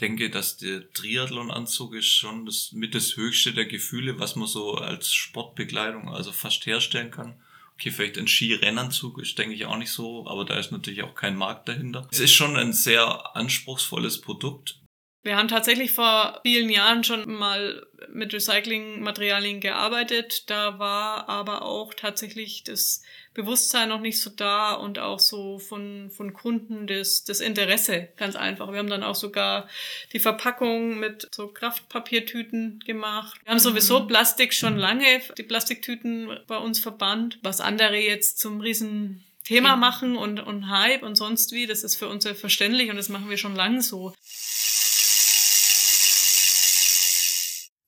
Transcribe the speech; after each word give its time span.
Denke, 0.00 0.30
dass 0.30 0.56
der 0.56 0.90
Triathlon-Anzug 0.92 1.94
ist 1.94 2.06
schon 2.06 2.46
das 2.46 2.72
mit 2.72 2.94
das 2.94 3.16
höchste 3.16 3.52
der 3.52 3.66
Gefühle, 3.66 4.20
was 4.20 4.36
man 4.36 4.46
so 4.46 4.74
als 4.74 5.12
Sportbekleidung 5.12 6.08
also 6.08 6.30
fast 6.32 6.66
herstellen 6.66 7.10
kann. 7.10 7.40
Okay, 7.74 7.90
vielleicht 7.90 8.18
ein 8.18 8.26
Skirennanzug 8.28 9.20
ist, 9.20 9.38
denke 9.38 9.54
ich, 9.54 9.66
auch 9.66 9.76
nicht 9.76 9.92
so, 9.92 10.26
aber 10.26 10.44
da 10.44 10.58
ist 10.58 10.72
natürlich 10.72 11.02
auch 11.02 11.14
kein 11.14 11.36
Markt 11.36 11.68
dahinter. 11.68 12.08
Es 12.10 12.18
ist 12.20 12.32
schon 12.32 12.56
ein 12.56 12.72
sehr 12.72 13.36
anspruchsvolles 13.36 14.20
Produkt. 14.20 14.80
Wir 15.22 15.36
haben 15.36 15.48
tatsächlich 15.48 15.92
vor 15.92 16.40
vielen 16.42 16.70
Jahren 16.70 17.04
schon 17.04 17.30
mal 17.30 17.86
mit 18.12 18.32
Recyclingmaterialien 18.32 19.60
gearbeitet. 19.60 20.48
Da 20.48 20.78
war 20.78 21.28
aber 21.28 21.62
auch 21.62 21.92
tatsächlich 21.94 22.64
das 22.64 23.02
Bewusstsein 23.38 23.88
noch 23.88 24.00
nicht 24.00 24.20
so 24.20 24.30
da 24.30 24.72
und 24.72 24.98
auch 24.98 25.20
so 25.20 25.60
von, 25.60 26.10
von 26.10 26.32
Kunden 26.32 26.88
das, 26.88 27.22
das 27.22 27.38
Interesse 27.38 28.08
ganz 28.16 28.34
einfach. 28.34 28.72
Wir 28.72 28.80
haben 28.80 28.90
dann 28.90 29.04
auch 29.04 29.14
sogar 29.14 29.68
die 30.12 30.18
Verpackung 30.18 30.98
mit 30.98 31.28
so 31.32 31.46
Kraftpapiertüten 31.46 32.80
gemacht. 32.84 33.40
Wir 33.44 33.52
haben 33.52 33.60
sowieso 33.60 34.00
mhm. 34.00 34.08
Plastik 34.08 34.52
schon 34.52 34.76
lange, 34.76 35.20
die 35.38 35.44
Plastiktüten 35.44 36.36
bei 36.48 36.56
uns 36.58 36.80
verbannt. 36.80 37.38
Was 37.42 37.60
andere 37.60 37.96
jetzt 37.96 38.40
zum 38.40 38.60
riesen 38.60 39.24
Thema 39.44 39.76
machen 39.76 40.16
und, 40.16 40.40
und 40.40 40.68
Hype 40.68 41.04
und 41.04 41.14
sonst 41.14 41.52
wie, 41.52 41.68
das 41.68 41.84
ist 41.84 41.94
für 41.94 42.08
uns 42.08 42.24
selbstverständlich 42.24 42.90
und 42.90 42.96
das 42.96 43.08
machen 43.08 43.30
wir 43.30 43.38
schon 43.38 43.54
lange 43.54 43.82
so. 43.82 44.12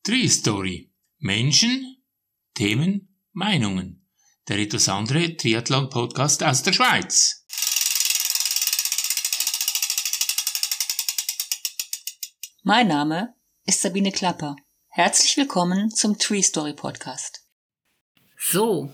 Tree 0.05 0.29
Story. 0.29 0.93
Menschen, 1.19 1.97
Themen, 2.55 3.17
Meinungen. 3.33 4.00
Der 4.51 4.59
etwas 4.59 4.89
andere 4.89 5.37
Triathlon-Podcast 5.37 6.43
aus 6.43 6.65
der 6.65 6.73
Schweiz. 6.73 7.47
Mein 12.65 12.89
Name 12.89 13.33
ist 13.65 13.81
Sabine 13.81 14.11
Klapper. 14.11 14.57
Herzlich 14.89 15.37
willkommen 15.37 15.93
zum 15.93 16.19
Tree 16.19 16.43
Story 16.43 16.73
Podcast. 16.73 17.47
So, 18.37 18.93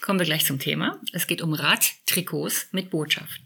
kommen 0.00 0.18
wir 0.18 0.26
gleich 0.26 0.44
zum 0.44 0.58
Thema. 0.58 1.00
Es 1.12 1.28
geht 1.28 1.40
um 1.40 1.54
Radtrikots 1.54 2.66
mit 2.72 2.90
Botschaft. 2.90 3.40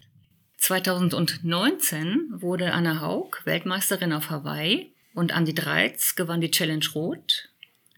2019 0.57 2.41
wurde 2.41 2.73
Anna 2.73 3.01
Haug 3.01 3.45
Weltmeisterin 3.45 4.13
auf 4.13 4.31
Hawaii 4.31 4.95
und 5.13 5.31
Andi 5.31 5.53
Dreiz 5.53 6.15
gewann 6.15 6.41
die 6.41 6.49
Challenge 6.49 6.87
Rot 6.95 7.49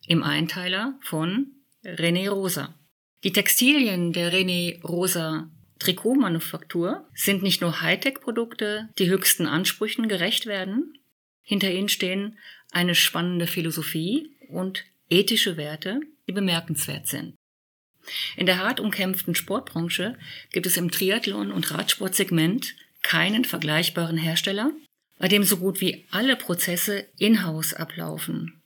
im 0.05 0.22
Einteiler 0.22 1.00
von 1.02 1.48
René 1.86 2.30
Rosa. 2.30 2.73
Die 3.23 3.31
Textilien 3.31 4.11
der 4.11 4.33
René 4.33 4.81
Rosa 4.83 5.49
Trikotmanufaktur 5.79 7.07
sind 7.13 7.41
nicht 7.41 7.61
nur 7.61 7.81
Hightech-Produkte, 7.81 8.89
die 8.99 9.09
höchsten 9.09 9.47
Ansprüchen 9.47 10.09
gerecht 10.09 10.45
werden. 10.45 10.97
Hinter 11.41 11.71
ihnen 11.71 11.89
stehen 11.89 12.38
eine 12.71 12.95
spannende 12.95 13.47
Philosophie 13.47 14.35
und 14.49 14.83
ethische 15.09 15.55
Werte, 15.55 16.02
die 16.27 16.33
bemerkenswert 16.33 17.07
sind. 17.07 17.35
In 18.35 18.45
der 18.45 18.57
hart 18.57 18.81
umkämpften 18.81 19.35
Sportbranche 19.35 20.17
gibt 20.52 20.65
es 20.65 20.75
im 20.75 20.91
Triathlon- 20.91 21.52
und 21.52 21.71
Radsportsegment 21.71 22.75
keinen 23.03 23.45
vergleichbaren 23.45 24.17
Hersteller, 24.17 24.71
bei 25.17 25.30
dem 25.30 25.43
so 25.43 25.58
gut 25.58 25.80
wie 25.80 26.05
alle 26.11 26.35
Prozesse 26.35 27.08
in-house 27.17 27.73
ablaufen. 27.73 28.62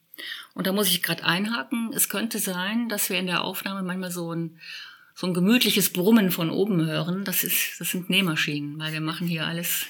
Und 0.54 0.68
da 0.68 0.72
muss 0.72 0.88
ich 0.88 1.04
gerade 1.04 1.24
einhaken. 1.24 1.92
Es 1.94 2.10
könnte 2.10 2.40
sein, 2.40 2.90
dass 2.90 3.10
wir 3.10 3.20
in 3.20 3.28
der 3.28 3.44
Aufnahme 3.44 3.84
manchmal 3.84 4.12
so 4.12 4.34
ein, 4.34 4.60
so 5.16 5.28
ein 5.28 5.34
gemütliches 5.34 5.92
Brummen 5.92 6.32
von 6.32 6.50
oben 6.50 6.86
hören. 6.86 7.24
Das 7.24 7.44
ist, 7.44 7.80
das 7.80 7.92
sind 7.92 8.10
Nähmaschinen, 8.10 8.80
weil 8.80 8.94
wir 8.94 9.02
machen 9.02 9.28
hier 9.28 9.46
alles 9.46 9.88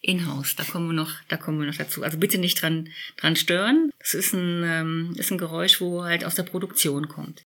in-house. 0.00 0.56
Da 0.56 0.64
kommen 0.64 0.88
wir 0.88 0.94
noch, 0.94 1.12
da 1.28 1.36
kommen 1.36 1.58
wir 1.60 1.66
noch 1.66 1.76
dazu. 1.76 2.02
Also 2.02 2.18
bitte 2.18 2.38
nicht 2.38 2.62
dran, 2.62 2.88
dran 3.16 3.36
stören. 3.36 3.90
Das 3.98 4.14
ist 4.14 4.32
ein, 4.32 4.62
ähm, 4.64 5.14
ist 5.16 5.30
ein 5.30 5.38
Geräusch, 5.38 5.80
wo 5.80 6.04
halt 6.04 6.24
aus 6.24 6.34
der 6.34 6.44
Produktion 6.44 7.08
kommt. 7.08 7.42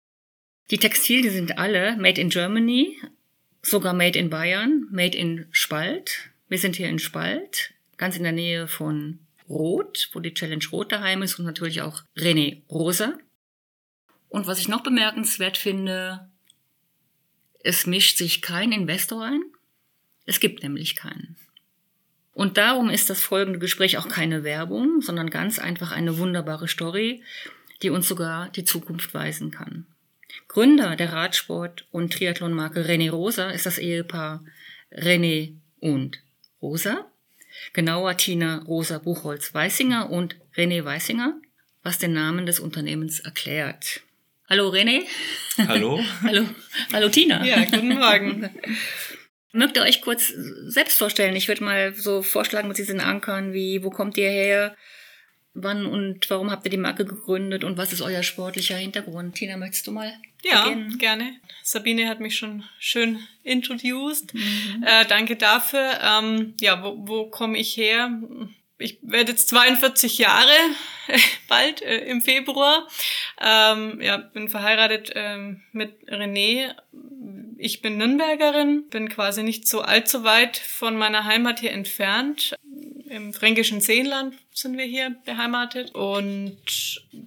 Die 0.71 0.77
Textilien 0.77 1.33
sind 1.33 1.57
alle 1.57 1.97
made 1.97 2.21
in 2.21 2.29
Germany, 2.29 2.95
sogar 3.63 3.93
made 3.93 4.17
in 4.17 4.29
Bayern, 4.29 4.87
made 4.91 5.17
in 5.17 5.47
Spalt. 5.51 6.29
Wir 6.47 6.59
sind 6.59 6.75
hier 6.75 6.89
in 6.89 6.99
Spalt 6.99 7.73
ganz 7.97 8.17
in 8.17 8.23
der 8.23 8.31
Nähe 8.31 8.67
von 8.67 9.19
Rot, 9.49 10.09
wo 10.13 10.19
die 10.19 10.33
Challenge 10.33 10.63
Rot 10.71 10.91
daheim 10.91 11.21
ist 11.23 11.39
und 11.39 11.45
natürlich 11.45 11.81
auch 11.81 12.03
René 12.15 12.61
Rosa. 12.69 13.17
Und 14.29 14.47
was 14.47 14.59
ich 14.59 14.67
noch 14.67 14.83
bemerkenswert 14.83 15.57
finde, 15.57 16.29
es 17.63 17.87
mischt 17.87 18.17
sich 18.17 18.41
kein 18.41 18.71
Investor 18.71 19.23
ein. 19.25 19.41
Es 20.25 20.39
gibt 20.39 20.63
nämlich 20.63 20.95
keinen. 20.95 21.35
Und 22.33 22.57
darum 22.57 22.89
ist 22.89 23.09
das 23.09 23.21
folgende 23.21 23.59
Gespräch 23.59 23.97
auch 23.97 24.07
keine 24.07 24.43
Werbung, 24.43 25.01
sondern 25.01 25.29
ganz 25.29 25.59
einfach 25.59 25.91
eine 25.91 26.19
wunderbare 26.19 26.67
Story, 26.67 27.23
die 27.81 27.89
uns 27.89 28.07
sogar 28.07 28.49
die 28.49 28.63
Zukunft 28.63 29.13
weisen 29.13 29.51
kann. 29.51 29.87
Gründer 30.47 30.95
der 30.95 31.11
Radsport- 31.11 31.85
und 31.91 32.13
Triathlonmarke 32.13 32.85
René 32.85 33.09
Rosa 33.09 33.49
ist 33.49 33.65
das 33.65 33.77
Ehepaar 33.77 34.43
René 34.91 35.55
und 35.79 36.21
Rosa. 36.61 37.11
Genauer 37.73 38.17
Tina 38.17 38.63
Rosa 38.67 38.97
Buchholz-Weißinger 38.97 40.09
und 40.09 40.35
René 40.55 40.83
Weißinger, 40.83 41.39
was 41.83 41.97
den 41.97 42.13
Namen 42.13 42.45
des 42.45 42.59
Unternehmens 42.59 43.19
erklärt. 43.19 44.01
Hallo 44.49 44.69
René. 44.69 45.03
Hallo. 45.57 45.99
hallo, 46.23 46.45
hallo 46.91 47.09
Tina. 47.09 47.45
Ja, 47.45 47.63
guten 47.65 47.89
Morgen. 47.89 48.49
Mögt 49.51 49.77
ihr 49.77 49.83
euch 49.83 50.01
kurz 50.01 50.33
selbst 50.67 50.97
vorstellen? 50.97 51.35
Ich 51.35 51.47
würde 51.47 51.63
mal 51.63 51.93
so 51.93 52.21
vorschlagen, 52.21 52.69
was 52.69 52.77
Sie 52.77 52.83
sind 52.83 52.99
ankern, 52.99 53.53
wie, 53.53 53.83
wo 53.83 53.89
kommt 53.89 54.17
ihr 54.17 54.29
her? 54.29 54.75
Wann 55.53 55.85
und 55.85 56.29
warum 56.29 56.51
habt 56.51 56.65
ihr 56.65 56.71
die 56.71 56.77
Marke 56.77 57.05
gegründet 57.05 57.63
und 57.63 57.77
was 57.77 57.93
ist 57.93 58.01
euer 58.01 58.23
sportlicher 58.23 58.77
Hintergrund? 58.77 59.35
Tina, 59.35 59.57
möchtest 59.57 59.87
du 59.87 59.91
mal? 59.91 60.11
Ja, 60.43 60.63
beginnen? 60.63 60.97
gerne. 60.97 61.35
Sabine 61.63 62.07
hat 62.07 62.19
mich 62.19 62.37
schon 62.37 62.63
schön 62.79 63.19
introduced. 63.43 64.33
Mhm. 64.33 64.83
Äh, 64.83 65.05
danke 65.05 65.35
dafür. 65.35 65.99
Ähm, 66.01 66.55
ja, 66.59 66.83
wo, 66.83 66.95
wo 67.07 67.25
komme 67.29 67.57
ich 67.57 67.75
her? 67.77 68.11
Ich 68.77 68.99
werde 69.01 69.33
jetzt 69.33 69.49
42 69.49 70.17
Jahre, 70.19 70.55
bald 71.49 71.81
äh, 71.81 72.05
im 72.05 72.21
Februar. 72.21 72.87
Ähm, 73.41 73.99
ja, 74.01 74.17
bin 74.17 74.49
verheiratet 74.49 75.11
ähm, 75.15 75.61
mit 75.73 76.07
René. 76.07 76.73
Ich 77.57 77.81
bin 77.81 77.97
Nürnbergerin, 77.97 78.87
bin 78.89 79.09
quasi 79.09 79.43
nicht 79.43 79.67
so 79.67 79.81
allzu 79.81 80.23
weit 80.23 80.57
von 80.57 80.95
meiner 80.95 81.25
Heimat 81.25 81.59
hier 81.59 81.71
entfernt. 81.71 82.55
Im 83.09 83.33
fränkischen 83.33 83.81
Seenland 83.81 84.35
sind 84.53 84.77
wir 84.77 84.85
hier 84.85 85.15
beheimatet 85.25 85.93
und 85.93 86.57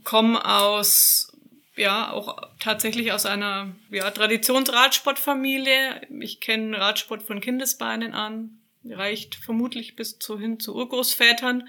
komme 0.05 0.43
aus 0.45 1.32
ja 1.77 2.11
auch 2.11 2.43
tatsächlich 2.59 3.13
aus 3.13 3.27
einer 3.27 3.75
ja, 3.91 4.11
Traditionsradsportfamilie. 4.11 6.03
Ich 6.21 6.41
kenne 6.41 6.79
Radsport 6.79 7.23
von 7.23 7.41
Kindesbeinen 7.41 8.15
an, 8.15 8.61
reicht 8.85 9.35
vermutlich 9.37 9.97
bis 9.97 10.19
zu 10.19 10.39
hin 10.39 10.61
zu 10.61 10.75
Urgroßvätern 10.75 11.69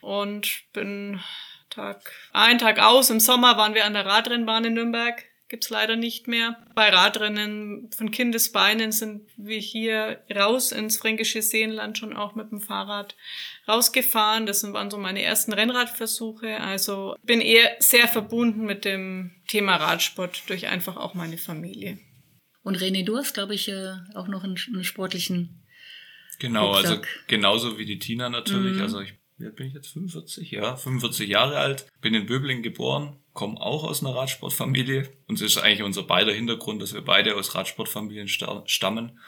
und 0.00 0.62
bin 0.72 1.20
Tag 1.70 2.10
ein 2.32 2.58
Tag 2.58 2.78
aus. 2.78 3.10
Im 3.10 3.20
Sommer 3.20 3.56
waren 3.56 3.74
wir 3.74 3.84
an 3.84 3.94
der 3.94 4.06
Radrennbahn 4.06 4.64
in 4.64 4.74
Nürnberg 4.74 5.22
gibt's 5.48 5.70
leider 5.70 5.96
nicht 5.96 6.28
mehr. 6.28 6.56
Bei 6.74 6.88
Radrennen 6.88 7.90
von 7.96 8.10
Kindesbeinen 8.10 8.92
sind 8.92 9.28
wir 9.36 9.58
hier 9.58 10.20
raus 10.34 10.72
ins 10.72 10.96
fränkische 10.96 11.42
Seenland 11.42 11.98
schon 11.98 12.16
auch 12.16 12.34
mit 12.34 12.50
dem 12.50 12.60
Fahrrad 12.60 13.16
rausgefahren. 13.68 14.46
Das 14.46 14.62
waren 14.72 14.90
so 14.90 14.98
meine 14.98 15.22
ersten 15.22 15.52
Rennradversuche. 15.52 16.60
Also 16.60 17.16
bin 17.22 17.40
eher 17.40 17.76
sehr 17.78 18.08
verbunden 18.08 18.64
mit 18.64 18.84
dem 18.84 19.32
Thema 19.46 19.76
Radsport 19.76 20.48
durch 20.48 20.66
einfach 20.66 20.96
auch 20.96 21.14
meine 21.14 21.38
Familie. 21.38 21.98
Und 22.62 22.78
René, 22.78 23.04
du 23.04 23.16
hast, 23.16 23.34
glaube 23.34 23.54
ich, 23.54 23.68
äh, 23.68 23.92
auch 24.14 24.26
noch 24.26 24.42
einen, 24.42 24.58
einen 24.74 24.84
sportlichen. 24.84 25.62
Genau, 26.40 26.72
also 26.72 26.94
Rucksack. 26.94 27.06
also 27.06 27.26
genauso 27.28 27.78
wie 27.78 27.86
die 27.86 27.98
Tina 27.98 28.28
natürlich. 28.28 28.76
Mhm. 28.76 28.82
Also 28.82 29.00
ich 29.00 29.14
wie 29.38 29.46
alt 29.46 29.56
bin 29.56 29.66
ich 29.66 29.74
jetzt? 29.74 29.88
45? 29.88 30.50
Ja, 30.50 30.76
45 30.76 31.28
Jahre 31.28 31.58
alt. 31.58 31.86
Bin 32.00 32.14
in 32.14 32.26
Böbling 32.26 32.62
geboren, 32.62 33.16
komme 33.32 33.60
auch 33.60 33.84
aus 33.84 34.02
einer 34.02 34.14
Radsportfamilie. 34.14 35.10
Und 35.26 35.36
es 35.36 35.42
ist 35.42 35.58
eigentlich 35.58 35.82
unser 35.82 36.04
beider 36.04 36.32
Hintergrund, 36.32 36.80
dass 36.80 36.94
wir 36.94 37.02
beide 37.02 37.36
aus 37.36 37.54
Radsportfamilien 37.54 38.28
stammen. 38.28 39.18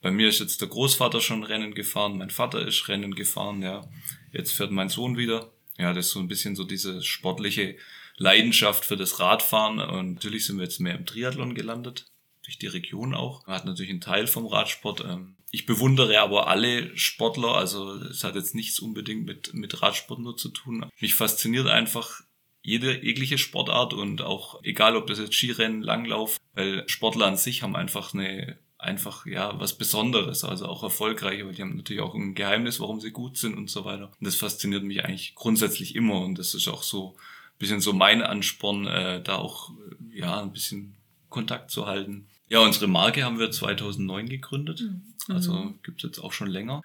Bei 0.00 0.10
mir 0.10 0.28
ist 0.28 0.40
jetzt 0.40 0.60
der 0.60 0.68
Großvater 0.68 1.20
schon 1.20 1.44
Rennen 1.44 1.74
gefahren, 1.74 2.18
mein 2.18 2.30
Vater 2.30 2.66
ist 2.66 2.88
Rennen 2.88 3.14
gefahren, 3.14 3.62
ja. 3.62 3.88
Jetzt 4.32 4.52
fährt 4.52 4.72
mein 4.72 4.88
Sohn 4.88 5.16
wieder. 5.16 5.52
Ja, 5.78 5.92
das 5.92 6.06
ist 6.06 6.12
so 6.12 6.20
ein 6.20 6.28
bisschen 6.28 6.56
so 6.56 6.64
diese 6.64 7.02
sportliche 7.02 7.76
Leidenschaft 8.16 8.84
für 8.84 8.96
das 8.96 9.20
Radfahren. 9.20 9.80
Und 9.80 10.14
natürlich 10.14 10.46
sind 10.46 10.56
wir 10.56 10.64
jetzt 10.64 10.80
mehr 10.80 10.96
im 10.96 11.06
Triathlon 11.06 11.54
gelandet 11.54 12.06
durch 12.44 12.58
die 12.58 12.66
Region 12.66 13.14
auch. 13.14 13.46
Man 13.46 13.56
hat 13.56 13.64
natürlich 13.64 13.90
einen 13.90 14.00
Teil 14.00 14.26
vom 14.26 14.46
Radsport. 14.46 15.04
Ähm, 15.04 15.36
ich 15.52 15.66
bewundere 15.66 16.18
aber 16.20 16.48
alle 16.48 16.96
Sportler, 16.96 17.54
also 17.54 17.92
es 17.94 18.24
hat 18.24 18.34
jetzt 18.34 18.54
nichts 18.54 18.80
unbedingt 18.80 19.26
mit, 19.26 19.52
mit 19.52 19.82
Radsport 19.82 20.18
nur 20.18 20.36
zu 20.36 20.48
tun. 20.48 20.86
Mich 20.98 21.14
fasziniert 21.14 21.68
einfach 21.68 22.22
jede 22.62 23.04
jegliche 23.04 23.36
Sportart 23.36 23.92
und 23.92 24.22
auch 24.22 24.64
egal 24.64 24.96
ob 24.96 25.06
das 25.08 25.18
jetzt 25.18 25.34
Skirennen, 25.34 25.82
Langlauf, 25.82 26.40
weil 26.54 26.88
Sportler 26.88 27.26
an 27.26 27.36
sich 27.36 27.62
haben 27.62 27.76
einfach 27.76 28.14
eine 28.14 28.58
einfach 28.78 29.26
ja 29.26 29.60
was 29.60 29.76
Besonderes, 29.76 30.42
also 30.42 30.66
auch 30.66 30.82
erfolgreich, 30.82 31.44
weil 31.44 31.52
die 31.52 31.62
haben 31.62 31.76
natürlich 31.76 32.02
auch 32.02 32.14
ein 32.14 32.34
Geheimnis, 32.34 32.80
warum 32.80 33.00
sie 33.00 33.10
gut 33.10 33.36
sind 33.36 33.54
und 33.54 33.68
so 33.68 33.84
weiter. 33.84 34.10
Und 34.18 34.26
das 34.26 34.36
fasziniert 34.36 34.84
mich 34.84 35.04
eigentlich 35.04 35.34
grundsätzlich 35.34 35.94
immer 35.94 36.22
und 36.22 36.38
das 36.38 36.54
ist 36.54 36.66
auch 36.66 36.82
so 36.82 37.14
ein 37.14 37.58
bisschen 37.58 37.80
so 37.82 37.92
mein 37.92 38.22
Ansporn, 38.22 38.86
äh, 38.86 39.22
da 39.22 39.36
auch 39.36 39.70
ja 40.14 40.40
ein 40.40 40.52
bisschen 40.52 40.94
Kontakt 41.28 41.70
zu 41.70 41.86
halten. 41.86 42.26
Ja, 42.52 42.60
unsere 42.60 42.86
Marke 42.86 43.24
haben 43.24 43.38
wir 43.38 43.50
2009 43.50 44.28
gegründet, 44.28 44.82
mhm. 44.82 45.02
also 45.34 45.72
gibt's 45.82 46.02
jetzt 46.02 46.18
auch 46.18 46.34
schon 46.34 46.48
länger. 46.48 46.82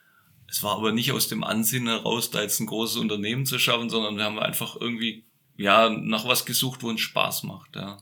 Es 0.47 0.63
war 0.63 0.77
aber 0.77 0.93
nicht 0.93 1.11
aus 1.11 1.27
dem 1.27 1.43
Ansinnen 1.43 1.89
heraus, 1.89 2.31
da 2.31 2.41
jetzt 2.41 2.61
ein 2.61 2.67
großes 2.67 2.95
Unternehmen 2.95 3.45
zu 3.45 3.59
schaffen, 3.59 3.89
sondern 3.89 4.15
wir 4.15 4.23
haben 4.23 4.39
einfach 4.39 4.77
irgendwie 4.79 5.25
ja 5.57 5.89
nach 5.89 6.25
was 6.25 6.45
gesucht, 6.45 6.83
wo 6.83 6.87
uns 6.87 7.01
Spaß 7.01 7.43
macht. 7.43 7.75
Ja. 7.75 7.97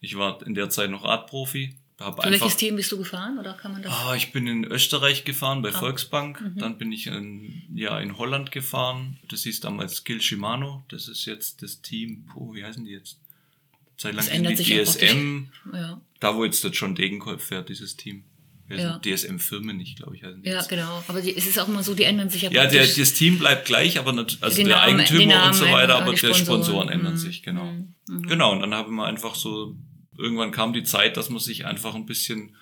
Ich 0.00 0.18
war 0.18 0.44
in 0.44 0.54
der 0.54 0.68
Zeit 0.68 0.90
noch 0.90 1.04
Radprofi. 1.04 1.76
Hab 2.00 2.20
Für 2.20 2.28
welches 2.28 2.56
Team 2.56 2.74
bist 2.74 2.90
du 2.90 2.98
gefahren 2.98 3.38
oder 3.38 3.54
kann 3.54 3.70
man 3.70 3.82
das? 3.82 3.92
Ah, 3.92 4.16
ich 4.16 4.32
bin 4.32 4.48
in 4.48 4.64
Österreich 4.64 5.24
gefahren 5.24 5.62
bei 5.62 5.68
ah. 5.68 5.78
Volksbank. 5.78 6.40
Mhm. 6.40 6.58
Dann 6.58 6.76
bin 6.76 6.90
ich 6.90 7.06
in, 7.06 7.62
ja 7.72 8.00
in 8.00 8.18
Holland 8.18 8.50
gefahren. 8.50 9.20
Das 9.28 9.44
hieß 9.44 9.60
damals 9.60 9.98
Skill 9.98 10.20
Shimano. 10.20 10.84
Das 10.88 11.06
ist 11.06 11.24
jetzt 11.24 11.62
das 11.62 11.82
Team. 11.82 12.26
Puh, 12.26 12.52
wie 12.54 12.64
heißen 12.64 12.84
die 12.84 12.90
jetzt? 12.90 13.20
Zeit 13.96 14.14
lang 14.14 14.26
die 14.54 14.54
DSM. 14.56 15.48
Ja. 15.72 16.00
Da 16.20 16.36
wo 16.36 16.44
jetzt 16.44 16.64
der 16.64 16.70
John 16.70 16.94
Degenkolb 16.94 17.40
fährt, 17.40 17.68
dieses 17.68 17.96
Team. 17.96 18.24
Ja. 18.68 18.98
DSM 18.98 19.38
Firmen 19.38 19.76
nicht, 19.76 19.96
glaube 19.96 20.16
ich. 20.16 20.24
Also 20.24 20.40
ja, 20.42 20.60
genau. 20.62 21.04
Aber 21.06 21.20
die, 21.20 21.36
es 21.36 21.46
ist 21.46 21.58
auch 21.58 21.68
immer 21.68 21.84
so, 21.84 21.94
die 21.94 22.02
ändern 22.02 22.30
sich 22.30 22.42
ja 22.42 22.50
Ja, 22.50 22.66
der, 22.66 22.84
das 22.84 23.14
Team 23.14 23.38
bleibt 23.38 23.66
gleich, 23.66 23.98
aber 23.98 24.12
nicht, 24.12 24.42
also 24.42 24.56
der 24.56 24.76
Namen, 24.76 25.00
Eigentümer 25.00 25.46
und 25.46 25.54
so 25.54 25.66
weiter, 25.66 25.96
aber 25.96 26.12
die 26.12 26.34
Sponsoren, 26.34 26.88
ändern 26.88 27.12
mhm. 27.12 27.18
sich, 27.18 27.42
genau. 27.42 27.64
Mhm. 27.64 27.94
mhm. 28.08 28.22
Genau, 28.22 28.52
und 28.52 28.60
dann 28.60 28.74
haben 28.74 28.94
wir 28.96 29.06
einfach 29.06 29.36
so, 29.36 29.76
irgendwann 30.18 30.50
kam 30.50 30.72
die 30.72 30.82
Zeit, 30.82 31.16
dass 31.16 31.30
man 31.30 31.38
sich 31.38 31.64
einfach 31.64 31.94
ein 31.94 32.06
bisschen, 32.06 32.56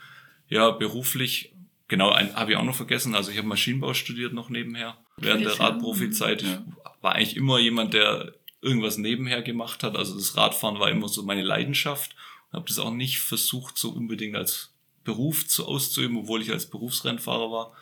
ja, 0.49 0.71
beruflich, 0.73 1.55
genau, 1.89 2.15
habe 2.15 2.53
ich 2.53 2.59
auch 2.59 2.65
noch 2.65 2.77
vergessen, 2.77 3.15
also 3.15 3.31
ich 3.31 3.39
habe 3.39 3.49
Maschinenbau 3.49 3.95
studiert 3.95 4.35
noch 4.35 4.51
nebenher, 4.51 4.99
während 5.17 5.47
der 5.47 5.59
Radprofi-Zeit. 5.59 6.43
Ja. 6.43 6.65
Ich 6.67 7.03
war 7.03 7.15
eigentlich 7.15 7.37
immer 7.37 7.59
jemand, 7.59 7.95
der 7.95 8.35
irgendwas 8.65 8.97
nebenher 8.97 9.43
gemacht 9.43 9.83
hat, 9.83 9.97
also 9.97 10.15
das 10.15 10.37
Radfahren 10.37 10.81
war 10.81 10.91
immer 10.91 11.09
so 11.09 11.23
meine 11.23 11.43
Leidenschaft 11.43 12.17
und 12.51 12.59
habe 12.59 12.69
das 12.69 12.79
auch 12.79 12.93
nicht 12.93 13.21
versucht, 13.21 13.79
so 13.79 13.91
unbedingt 13.91 14.37
als 14.37 14.73
Beruf 15.05 15.47
zu 15.47 15.67
auszuüben, 15.67 16.17
obwohl 16.17 16.43
ich 16.43 16.51
als 16.51 16.67
Berufsrennfahrer 16.67 17.53
war. 17.53 17.73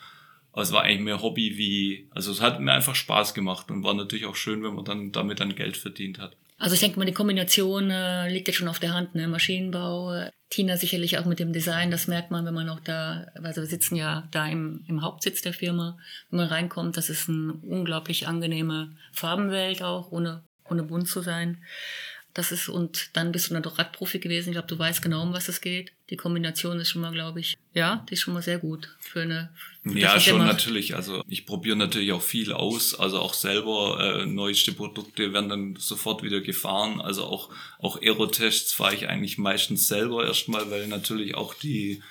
Aber 0.52 0.62
es 0.62 0.73
war 0.73 0.82
eigentlich 0.82 1.00
mehr 1.00 1.23
Hobby 1.23 1.56
wie, 1.56 2.08
also 2.11 2.31
es 2.32 2.40
hat 2.40 2.61
mir 2.61 2.73
einfach 2.73 2.94
Spaß 2.94 3.32
gemacht 3.32 3.70
und 3.70 3.84
war 3.84 3.94
natürlich 3.94 4.26
auch 4.26 4.37
schön, 4.37 4.62
wenn 4.62 4.75
man 4.75 4.84
dann 4.84 5.12
damit 5.12 5.40
dann 5.40 5.55
Geld 5.55 5.76
verdient 5.76 6.19
hat. 6.19 6.37
Also 6.58 6.75
ich 6.75 6.81
denke 6.81 6.99
mal, 6.99 7.06
die 7.06 7.12
Kombination 7.12 7.90
äh, 7.90 8.28
liegt 8.28 8.46
jetzt 8.46 8.58
schon 8.58 8.69
auf 8.69 8.78
der 8.78 8.94
Hand, 8.94 9.14
ne? 9.14 9.26
Maschinenbau, 9.26 10.14
äh, 10.14 10.31
Tina 10.49 10.76
sicherlich 10.76 11.19
auch 11.19 11.25
mit 11.25 11.40
dem 11.40 11.52
Design, 11.52 11.90
das 11.90 12.06
merkt 12.06 12.31
man, 12.31 12.44
wenn 12.44 12.55
man 12.55 12.69
auch 12.69 12.78
da, 12.78 13.26
also 13.43 13.62
wir 13.62 13.67
sitzen 13.67 13.96
ja 13.96 14.28
da 14.31 14.46
im, 14.46 14.85
im 14.87 15.02
Hauptsitz 15.02 15.43
der 15.43 15.55
Firma, 15.55 15.99
wenn 16.31 16.40
man 16.40 16.49
reinkommt, 16.49 16.96
das 16.96 17.08
ist 17.08 17.28
eine 17.28 17.55
unglaublich 17.55 18.28
angenehme 18.28 18.94
Farbenwelt 19.12 19.82
auch, 19.82 20.12
ohne, 20.12 20.44
ohne 20.72 20.82
bunt 20.82 21.08
zu 21.08 21.20
sein. 21.20 21.58
Das 22.34 22.50
ist, 22.50 22.70
und 22.70 23.10
dann 23.12 23.30
bist 23.30 23.50
du 23.50 23.54
dann 23.54 23.62
doch 23.62 23.78
Radprofi 23.78 24.19
gewesen. 24.19 24.48
Ich 24.48 24.54
glaube, 24.54 24.69
du 24.69 24.78
weißt 24.78 25.02
genau, 25.02 25.22
um 25.22 25.34
was 25.34 25.48
es 25.48 25.60
geht. 25.60 25.92
Die 26.08 26.16
Kombination 26.16 26.80
ist 26.80 26.88
schon 26.88 27.02
mal, 27.02 27.12
glaube 27.12 27.40
ich, 27.40 27.58
ja, 27.74 28.06
die 28.08 28.14
ist 28.14 28.22
schon 28.22 28.32
mal 28.32 28.42
sehr 28.42 28.58
gut 28.58 28.88
für 29.00 29.20
eine. 29.20 29.50
Für 29.82 29.98
ja, 29.98 30.19
schon 30.19 30.38
natürlich. 30.38 30.94
Also 30.96 31.22
ich 31.28 31.44
probiere 31.44 31.76
natürlich 31.76 32.12
auch 32.12 32.22
viel 32.22 32.52
aus. 32.54 32.98
Also 32.98 33.19
auch 33.19 33.34
selber 33.34 34.22
äh, 34.22 34.26
neueste 34.26 34.72
Produkte 34.72 35.34
werden 35.34 35.50
dann 35.50 35.76
sofort 35.76 36.22
wieder 36.22 36.40
gefahren. 36.40 37.02
Also 37.02 37.25
auch, 37.25 37.50
auch 37.78 38.00
Aerotests 38.00 38.72
fahre 38.72 38.94
ich 38.94 39.08
eigentlich 39.08 39.36
meistens 39.36 39.86
selber 39.86 40.25
erstmal, 40.26 40.70
weil 40.70 40.86
natürlich 40.86 41.34
auch 41.34 41.52
die 41.52 42.02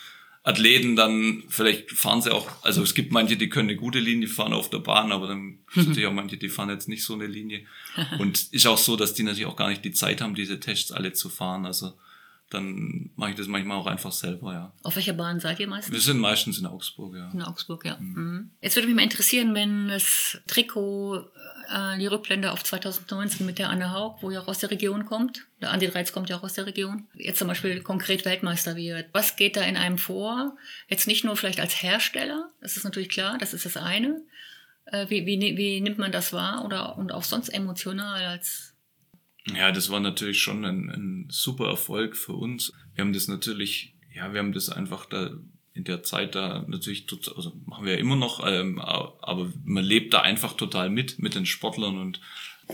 Athleten 0.43 0.95
dann, 0.95 1.43
vielleicht 1.49 1.91
fahren 1.91 2.21
sie 2.21 2.33
auch, 2.33 2.49
also 2.63 2.81
es 2.81 2.95
gibt 2.95 3.11
manche, 3.11 3.38
die 3.38 3.49
können 3.49 3.69
eine 3.69 3.77
gute 3.77 3.99
Linie 3.99 4.27
fahren 4.27 4.53
auf 4.53 4.71
der 4.71 4.79
Bahn, 4.79 5.11
aber 5.11 5.27
dann 5.27 5.59
sind 5.73 5.89
natürlich 5.89 6.07
auch 6.07 6.13
manche, 6.13 6.38
die 6.38 6.49
fahren 6.49 6.69
jetzt 6.69 6.89
nicht 6.89 7.03
so 7.03 7.13
eine 7.13 7.27
Linie. 7.27 7.65
Und 8.17 8.51
ist 8.51 8.65
auch 8.65 8.77
so, 8.77 8.95
dass 8.95 9.13
die 9.13 9.23
natürlich 9.23 9.45
auch 9.45 9.55
gar 9.55 9.69
nicht 9.69 9.85
die 9.85 9.91
Zeit 9.91 10.19
haben, 10.19 10.33
diese 10.33 10.59
Tests 10.59 10.91
alle 10.91 11.13
zu 11.13 11.29
fahren. 11.29 11.65
Also 11.65 11.93
dann 12.49 13.11
mache 13.15 13.31
ich 13.31 13.35
das 13.35 13.47
manchmal 13.47 13.77
auch 13.77 13.88
einfach 13.88 14.11
selber, 14.11 14.53
ja. 14.53 14.73
Auf 14.83 14.95
welcher 14.95 15.13
Bahn 15.13 15.39
seid 15.39 15.59
ihr 15.59 15.67
meistens? 15.67 15.93
Wir 15.93 16.01
sind 16.01 16.19
meistens 16.19 16.59
in 16.59 16.65
Augsburg, 16.65 17.15
ja. 17.15 17.29
In 17.31 17.43
Augsburg, 17.43 17.85
ja. 17.85 17.97
Mhm. 17.99 18.13
mhm. 18.13 18.51
Jetzt 18.61 18.75
würde 18.75 18.88
mich 18.88 18.95
mal 18.95 19.03
interessieren, 19.03 19.53
wenn 19.53 19.88
das 19.88 20.39
Trikot 20.47 21.27
äh, 21.71 21.97
die 21.97 22.07
Rückblende 22.07 22.51
auf 22.51 22.63
2019 22.63 23.45
mit 23.45 23.59
der 23.59 23.69
Anne 23.69 23.94
Haug, 23.94 24.18
wo 24.21 24.31
ja 24.31 24.41
auch 24.41 24.47
aus 24.47 24.59
der 24.59 24.71
Region 24.71 25.06
kommt. 25.06 25.45
Der 25.62 25.71
Andi 25.71 25.88
Reitz 25.88 26.12
kommt 26.12 26.29
ja 26.29 26.38
auch 26.38 26.44
aus 26.44 26.53
der 26.53 26.65
Region. 26.65 27.07
Jetzt 27.13 27.39
zum 27.39 27.47
Beispiel 27.47 27.81
konkret 27.81 28.25
Weltmeister 28.25 28.75
wird. 28.75 29.07
Was 29.13 29.35
geht 29.35 29.56
da 29.56 29.63
in 29.63 29.77
einem 29.77 29.97
vor? 29.97 30.57
Jetzt 30.88 31.07
nicht 31.07 31.23
nur 31.23 31.38
vielleicht 31.38 31.59
als 31.59 31.81
Hersteller, 31.81 32.51
das 32.62 32.77
ist 32.77 32.83
natürlich 32.83 33.09
klar, 33.09 33.38
das 33.38 33.53
ist 33.53 33.65
das 33.65 33.77
eine. 33.77 34.21
Äh, 34.85 35.09
wie, 35.09 35.25
wie, 35.25 35.57
wie 35.57 35.81
nimmt 35.81 35.97
man 35.97 36.12
das 36.12 36.33
wahr 36.33 36.65
oder 36.65 36.97
und 36.97 37.12
auch 37.12 37.23
sonst 37.23 37.50
emotional 37.50 38.25
als 38.25 38.71
ja, 39.47 39.71
das 39.71 39.89
war 39.89 40.00
natürlich 40.00 40.39
schon 40.39 40.63
ein, 40.65 40.89
ein 40.89 41.27
super 41.29 41.67
Erfolg 41.67 42.15
für 42.15 42.33
uns. 42.33 42.74
Wir 42.94 43.03
haben 43.03 43.13
das 43.13 43.27
natürlich, 43.27 43.95
ja, 44.13 44.33
wir 44.33 44.39
haben 44.39 44.53
das 44.53 44.69
einfach 44.69 45.07
da 45.07 45.31
in 45.73 45.83
der 45.85 46.03
Zeit 46.03 46.35
da 46.35 46.65
natürlich, 46.68 47.06
also 47.35 47.53
machen 47.65 47.85
wir 47.85 47.94
ja 47.94 48.00
immer 48.00 48.15
noch, 48.15 48.45
ähm, 48.45 48.79
aber 48.79 49.51
man 49.63 49.83
lebt 49.83 50.13
da 50.13 50.21
einfach 50.21 50.53
total 50.53 50.89
mit, 50.89 51.19
mit 51.19 51.35
den 51.35 51.45
Sportlern 51.45 51.97
und 51.97 52.19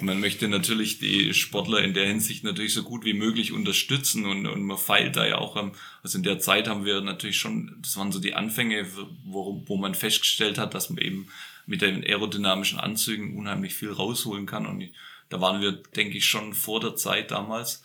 man 0.02 0.20
möchte 0.20 0.48
natürlich 0.48 1.00
die 1.00 1.34
Sportler 1.34 1.82
in 1.82 1.94
der 1.94 2.08
Hinsicht 2.08 2.44
natürlich 2.44 2.74
so 2.74 2.84
gut 2.84 3.06
wie 3.06 3.14
möglich 3.14 3.52
unterstützen 3.52 4.26
und, 4.26 4.46
und 4.46 4.64
man 4.64 4.78
feilt 4.78 5.16
da 5.16 5.26
ja 5.26 5.38
auch, 5.38 5.56
also 6.04 6.18
in 6.18 6.24
der 6.24 6.40
Zeit 6.40 6.68
haben 6.68 6.86
wir 6.86 7.02
natürlich 7.02 7.38
schon, 7.38 7.78
das 7.82 7.98
waren 7.98 8.12
so 8.12 8.20
die 8.20 8.34
Anfänge, 8.34 8.86
wo, 9.26 9.64
wo 9.66 9.78
man 9.78 9.96
festgestellt 9.96 10.58
hat, 10.58 10.74
dass 10.74 10.90
man 10.90 11.00
eben 11.00 11.28
mit 11.66 11.82
den 11.82 12.04
aerodynamischen 12.04 12.80
Anzügen 12.80 13.38
unheimlich 13.38 13.74
viel 13.74 13.92
rausholen 13.92 14.46
kann 14.46 14.66
und 14.66 14.90
da 15.30 15.42
waren 15.42 15.62
wir, 15.62 15.72
denke 15.72 16.18
ich, 16.18 16.26
schon 16.26 16.54
vor 16.54 16.80
der 16.80 16.96
Zeit 16.96 17.32
damals 17.32 17.84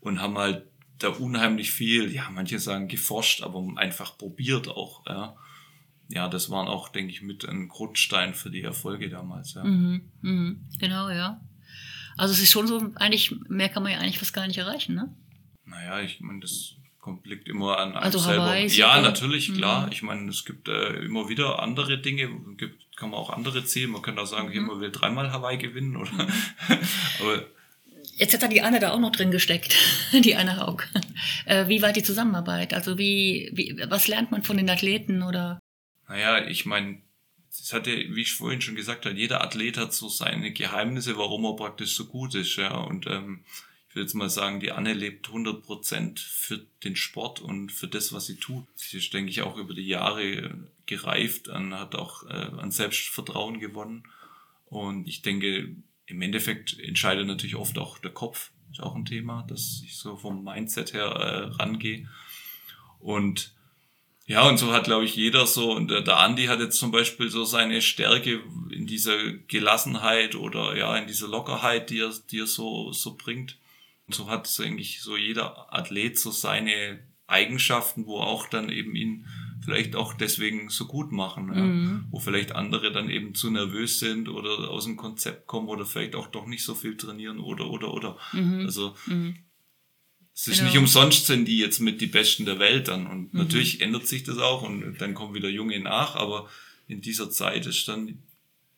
und 0.00 0.20
haben 0.20 0.36
halt 0.36 0.64
da 1.02 1.08
unheimlich 1.08 1.70
viel, 1.70 2.12
ja, 2.12 2.28
manche 2.30 2.58
sagen 2.58 2.88
geforscht, 2.88 3.42
aber 3.42 3.64
einfach 3.76 4.16
probiert 4.18 4.68
auch, 4.68 5.06
ja. 5.06 5.36
Ja, 6.08 6.28
das 6.28 6.50
waren 6.50 6.68
auch, 6.68 6.90
denke 6.90 7.10
ich, 7.10 7.22
mit 7.22 7.48
ein 7.48 7.68
Grundstein 7.68 8.34
für 8.34 8.50
die 8.50 8.62
Erfolge 8.62 9.08
damals, 9.08 9.54
ja. 9.54 9.64
Mhm, 9.64 10.02
mhm, 10.20 10.64
genau, 10.78 11.08
ja. 11.08 11.40
Also 12.16 12.34
es 12.34 12.40
ist 12.40 12.52
schon 12.52 12.66
so, 12.66 12.92
eigentlich, 12.96 13.34
mehr 13.48 13.68
kann 13.68 13.82
man 13.82 13.92
ja 13.92 13.98
eigentlich 13.98 14.18
fast 14.18 14.34
gar 14.34 14.46
nicht 14.46 14.58
erreichen, 14.58 14.94
ne? 14.94 15.14
Naja, 15.64 16.00
ich 16.00 16.20
meine, 16.20 16.40
das 16.40 16.76
liegt 17.24 17.48
immer 17.48 17.78
an 17.78 17.92
einem 17.92 18.02
also 18.02 18.18
selber. 18.18 18.44
Hawaii, 18.44 18.66
ja, 18.68 19.00
natürlich, 19.00 19.48
mhm. 19.48 19.56
klar. 19.56 19.88
Ich 19.90 20.02
meine, 20.02 20.28
es 20.28 20.44
gibt 20.44 20.68
äh, 20.68 21.04
immer 21.04 21.28
wieder 21.28 21.60
andere 21.60 21.98
Dinge, 21.98 22.28
gibt, 22.56 22.96
kann 22.96 23.10
man 23.10 23.18
auch 23.18 23.30
andere 23.30 23.64
ziehen. 23.64 23.90
Man 23.90 24.02
könnte 24.02 24.22
auch 24.22 24.26
sagen, 24.26 24.48
mhm. 24.48 24.52
hier, 24.52 24.60
man 24.62 24.80
will 24.80 24.92
dreimal 24.92 25.32
Hawaii 25.32 25.56
gewinnen, 25.58 25.96
oder? 25.96 26.12
Mhm. 26.12 26.28
Aber 27.20 27.44
Jetzt 28.14 28.34
hat 28.34 28.42
da 28.42 28.48
die 28.48 28.62
Anne 28.62 28.78
da 28.78 28.92
auch 28.92 29.00
noch 29.00 29.12
drin 29.12 29.30
gesteckt, 29.30 29.74
die 30.12 30.36
Anne 30.36 30.58
Haug. 30.58 30.84
Äh, 31.46 31.68
wie 31.68 31.82
war 31.82 31.92
die 31.92 32.02
Zusammenarbeit? 32.02 32.74
Also 32.74 32.98
wie, 32.98 33.50
wie, 33.52 33.82
was 33.88 34.06
lernt 34.08 34.30
man 34.30 34.42
von 34.42 34.56
den 34.56 34.70
Athleten 34.70 35.22
oder? 35.22 35.58
Naja, 36.08 36.46
ich 36.46 36.66
meine, 36.66 37.00
das 37.48 37.72
hatte, 37.72 37.90
wie 37.90 38.22
ich 38.22 38.32
vorhin 38.32 38.60
schon 38.60 38.74
gesagt 38.74 39.06
habe, 39.06 39.16
jeder 39.16 39.42
Athlet 39.42 39.76
hat 39.76 39.92
so 39.92 40.08
seine 40.08 40.52
Geheimnisse, 40.52 41.16
warum 41.16 41.44
er 41.44 41.56
praktisch 41.56 41.94
so 41.94 42.06
gut 42.06 42.34
ist, 42.34 42.56
ja. 42.56 42.74
Und 42.74 43.06
ähm, 43.06 43.44
ich 43.88 43.96
würde 43.96 44.04
jetzt 44.04 44.14
mal 44.14 44.30
sagen, 44.30 44.60
die 44.60 44.72
Anne 44.72 44.94
lebt 44.94 45.28
100 45.28 45.62
Prozent 45.62 46.20
für 46.20 46.64
den 46.82 46.96
Sport 46.96 47.40
und 47.40 47.70
für 47.70 47.88
das, 47.88 48.12
was 48.12 48.26
sie 48.26 48.36
tut. 48.36 48.66
Sie 48.74 48.98
ist, 48.98 49.12
denke 49.12 49.30
ich, 49.30 49.42
auch 49.42 49.56
über 49.56 49.74
die 49.74 49.86
Jahre 49.86 50.54
gereift, 50.86 51.48
und 51.48 51.74
hat 51.74 51.94
auch 51.94 52.24
äh, 52.24 52.32
an 52.32 52.70
Selbstvertrauen 52.70 53.60
gewonnen. 53.60 54.04
Und 54.66 55.06
ich 55.06 55.20
denke, 55.20 55.76
im 56.06 56.22
Endeffekt 56.22 56.78
entscheidet 56.78 57.26
natürlich 57.26 57.56
oft 57.56 57.78
auch 57.78 57.98
der 57.98 58.12
Kopf, 58.12 58.50
ist 58.70 58.82
auch 58.82 58.94
ein 58.94 59.04
Thema, 59.04 59.44
dass 59.48 59.82
ich 59.84 59.96
so 59.96 60.16
vom 60.16 60.44
Mindset 60.44 60.92
her 60.92 61.06
äh, 61.06 61.62
rangehe. 61.62 62.08
Und 62.98 63.54
ja, 64.26 64.48
und 64.48 64.56
so 64.56 64.72
hat, 64.72 64.84
glaube 64.84 65.04
ich, 65.04 65.16
jeder 65.16 65.46
so, 65.46 65.72
und 65.72 65.90
der, 65.90 66.00
der 66.00 66.18
Andi 66.18 66.46
hat 66.46 66.60
jetzt 66.60 66.78
zum 66.78 66.92
Beispiel 66.92 67.28
so 67.28 67.44
seine 67.44 67.82
Stärke 67.82 68.40
in 68.70 68.86
dieser 68.86 69.32
Gelassenheit 69.48 70.36
oder 70.36 70.76
ja, 70.76 70.96
in 70.96 71.06
dieser 71.06 71.28
Lockerheit, 71.28 71.90
die 71.90 72.00
er, 72.00 72.12
die 72.30 72.40
er 72.40 72.46
so, 72.46 72.92
so 72.92 73.16
bringt. 73.16 73.58
Und 74.06 74.14
so 74.14 74.30
hat 74.30 74.46
so 74.46 74.62
eigentlich 74.62 75.02
so 75.02 75.16
jeder 75.16 75.72
Athlet 75.74 76.18
so 76.18 76.30
seine 76.30 77.00
Eigenschaften, 77.26 78.06
wo 78.06 78.18
auch 78.18 78.48
dann 78.48 78.68
eben 78.68 78.94
ihn 78.94 79.26
vielleicht 79.62 79.96
auch 79.96 80.14
deswegen 80.14 80.68
so 80.68 80.86
gut 80.86 81.12
machen, 81.12 81.48
ja. 81.54 81.62
mhm. 81.62 82.06
wo 82.10 82.18
vielleicht 82.18 82.52
andere 82.52 82.92
dann 82.92 83.08
eben 83.08 83.34
zu 83.34 83.50
nervös 83.50 83.98
sind 83.98 84.28
oder 84.28 84.70
aus 84.70 84.84
dem 84.84 84.96
Konzept 84.96 85.46
kommen 85.46 85.68
oder 85.68 85.86
vielleicht 85.86 86.14
auch 86.14 86.26
doch 86.26 86.46
nicht 86.46 86.64
so 86.64 86.74
viel 86.74 86.96
trainieren 86.96 87.38
oder 87.38 87.70
oder 87.70 87.94
oder. 87.94 88.18
Mhm. 88.32 88.60
Also 88.66 88.96
mhm. 89.06 89.36
es 90.34 90.48
ist 90.48 90.58
genau. 90.58 90.68
nicht 90.68 90.78
umsonst 90.78 91.26
sind 91.26 91.46
die 91.46 91.58
jetzt 91.58 91.80
mit 91.80 92.00
die 92.00 92.06
Besten 92.06 92.44
der 92.44 92.58
Welt 92.58 92.88
dann 92.88 93.06
und 93.06 93.32
mhm. 93.32 93.40
natürlich 93.40 93.80
ändert 93.80 94.06
sich 94.06 94.24
das 94.24 94.38
auch 94.38 94.62
und 94.62 94.96
dann 94.98 95.14
kommen 95.14 95.34
wieder 95.34 95.48
Junge 95.48 95.78
nach, 95.80 96.16
aber 96.16 96.48
in 96.88 97.00
dieser 97.00 97.30
Zeit 97.30 97.66
ist 97.66 97.86
dann 97.88 98.18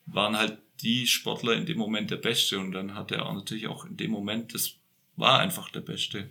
waren 0.05 0.37
halt 0.37 0.59
die 0.81 1.07
Sportler 1.07 1.53
in 1.53 1.65
dem 1.65 1.79
Moment 1.79 2.11
der 2.11 2.17
Beste 2.17 2.59
und 2.59 2.71
dann 2.73 2.93
hat 2.93 3.11
er 3.11 3.25
auch 3.25 3.33
natürlich 3.33 3.67
auch 3.67 3.85
in 3.85 3.97
dem 3.97 4.11
Moment 4.11 4.53
das 4.53 4.75
war 5.17 5.39
einfach 5.39 5.69
der 5.69 5.79
Beste. 5.79 6.29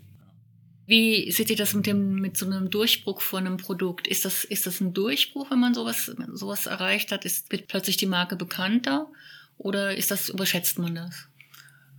Wie 0.87 1.31
seht 1.33 1.51
ihr 1.51 1.57
das 1.57 1.73
mit 1.73 1.87
dem, 1.87 2.17
mit 2.17 2.37
so 2.37 2.45
einem 2.45 2.71
Durchbruch 2.71 3.23
von 3.23 3.47
einem 3.47 3.57
Produkt? 3.57 4.07
Ist 4.07 4.25
das, 4.25 4.45
ist 4.45 4.67
das 4.67 4.81
ein 4.81 4.93
Durchbruch, 4.93 5.51
wenn 5.51 5.61
man 5.61 5.75
sowas, 5.75 6.15
sowas 6.33 6.67
erreicht 6.67 7.11
hat? 7.11 7.25
Ist, 7.25 7.51
wird 7.51 7.69
plötzlich 7.69 7.97
die 7.97 8.07
Marke 8.07 8.37
bekannter? 8.37 9.11
Oder 9.57 9.97
ist 9.97 10.11
das, 10.11 10.29
überschätzt 10.29 10.79
man 10.79 10.95
das? 10.95 11.29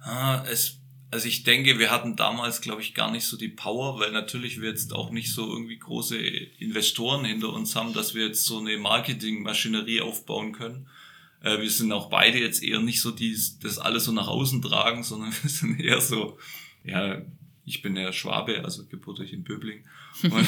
Ah, 0.02 0.44
es, 0.52 0.78
also 1.10 1.28
ich 1.28 1.44
denke, 1.44 1.80
wir 1.80 1.90
hatten 1.90 2.16
damals, 2.16 2.62
glaube 2.62 2.82
ich, 2.82 2.94
gar 2.94 3.12
nicht 3.12 3.26
so 3.26 3.38
die 3.38 3.48
Power, 3.48 4.00
weil 4.00 4.12
natürlich 4.12 4.62
wir 4.62 4.70
jetzt 4.70 4.94
auch 4.94 5.10
nicht 5.10 5.32
so 5.32 5.52
irgendwie 5.52 5.80
große 5.80 6.18
Investoren 6.18 7.26
hinter 7.26 7.54
uns 7.54 7.76
haben, 7.76 7.94
dass 7.94 8.14
wir 8.14 8.28
jetzt 8.28 8.46
so 8.46 8.60
eine 8.60 8.78
Marketingmaschinerie 8.78 10.02
aufbauen 10.02 10.52
können. 10.52 10.88
Äh, 11.42 11.60
wir 11.62 11.72
sind 11.72 11.92
auch 11.92 12.10
beide 12.10 12.38
jetzt 12.40 12.62
eher 12.62 12.82
nicht 12.82 13.02
so 13.02 13.12
die, 13.12 13.36
das 13.62 13.80
alles 13.80 14.06
so 14.06 14.12
nach 14.12 14.28
außen 14.28 14.62
tragen, 14.62 15.04
sondern 15.04 15.32
wir 15.42 15.50
sind 15.50 15.80
eher 15.80 16.02
so, 16.02 16.38
ja, 16.84 17.22
ich 17.66 17.82
bin 17.82 17.96
ja 17.96 18.14
Schwabe, 18.14 18.64
also 18.64 18.86
geburtlich 18.86 19.34
in 19.34 19.44
Böbling. 19.44 19.84
Und 20.24 20.48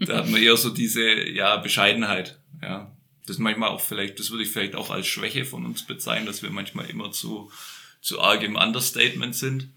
da 0.08 0.18
hat 0.18 0.30
man 0.30 0.42
eher 0.42 0.56
so 0.56 0.70
diese, 0.70 1.28
ja, 1.30 1.56
Bescheidenheit, 1.56 2.38
ja. 2.62 2.96
Das 3.26 3.38
manchmal 3.38 3.68
auch 3.68 3.80
vielleicht, 3.80 4.18
das 4.18 4.30
würde 4.30 4.42
ich 4.42 4.50
vielleicht 4.50 4.74
auch 4.74 4.90
als 4.90 5.06
Schwäche 5.06 5.44
von 5.44 5.64
uns 5.64 5.86
bezeichnen, 5.86 6.26
dass 6.26 6.42
wir 6.42 6.50
manchmal 6.50 6.90
immer 6.90 7.12
zu, 7.12 7.52
zu 8.00 8.20
arg 8.20 8.42
im 8.42 8.56
Understatement 8.56 9.36
sind. 9.36 9.68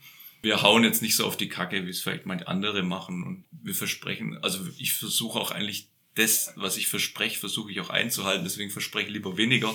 Wir 0.41 0.63
hauen 0.63 0.83
jetzt 0.83 1.03
nicht 1.03 1.15
so 1.15 1.25
auf 1.25 1.37
die 1.37 1.47
Kacke, 1.47 1.85
wie 1.85 1.91
es 1.91 2.01
vielleicht 2.01 2.25
manche 2.25 2.47
andere 2.47 2.81
machen 2.81 3.23
und 3.23 3.45
wir 3.51 3.75
versprechen, 3.75 4.39
also 4.41 4.59
ich 4.77 4.93
versuche 4.93 5.39
auch 5.39 5.51
eigentlich 5.51 5.89
das, 6.15 6.53
was 6.55 6.77
ich 6.77 6.87
verspreche, 6.87 7.39
versuche 7.39 7.71
ich 7.71 7.79
auch 7.81 7.89
einzuhalten, 7.89 8.43
deswegen 8.43 8.71
verspreche 8.71 9.07
ich 9.07 9.13
lieber 9.13 9.37
weniger 9.37 9.73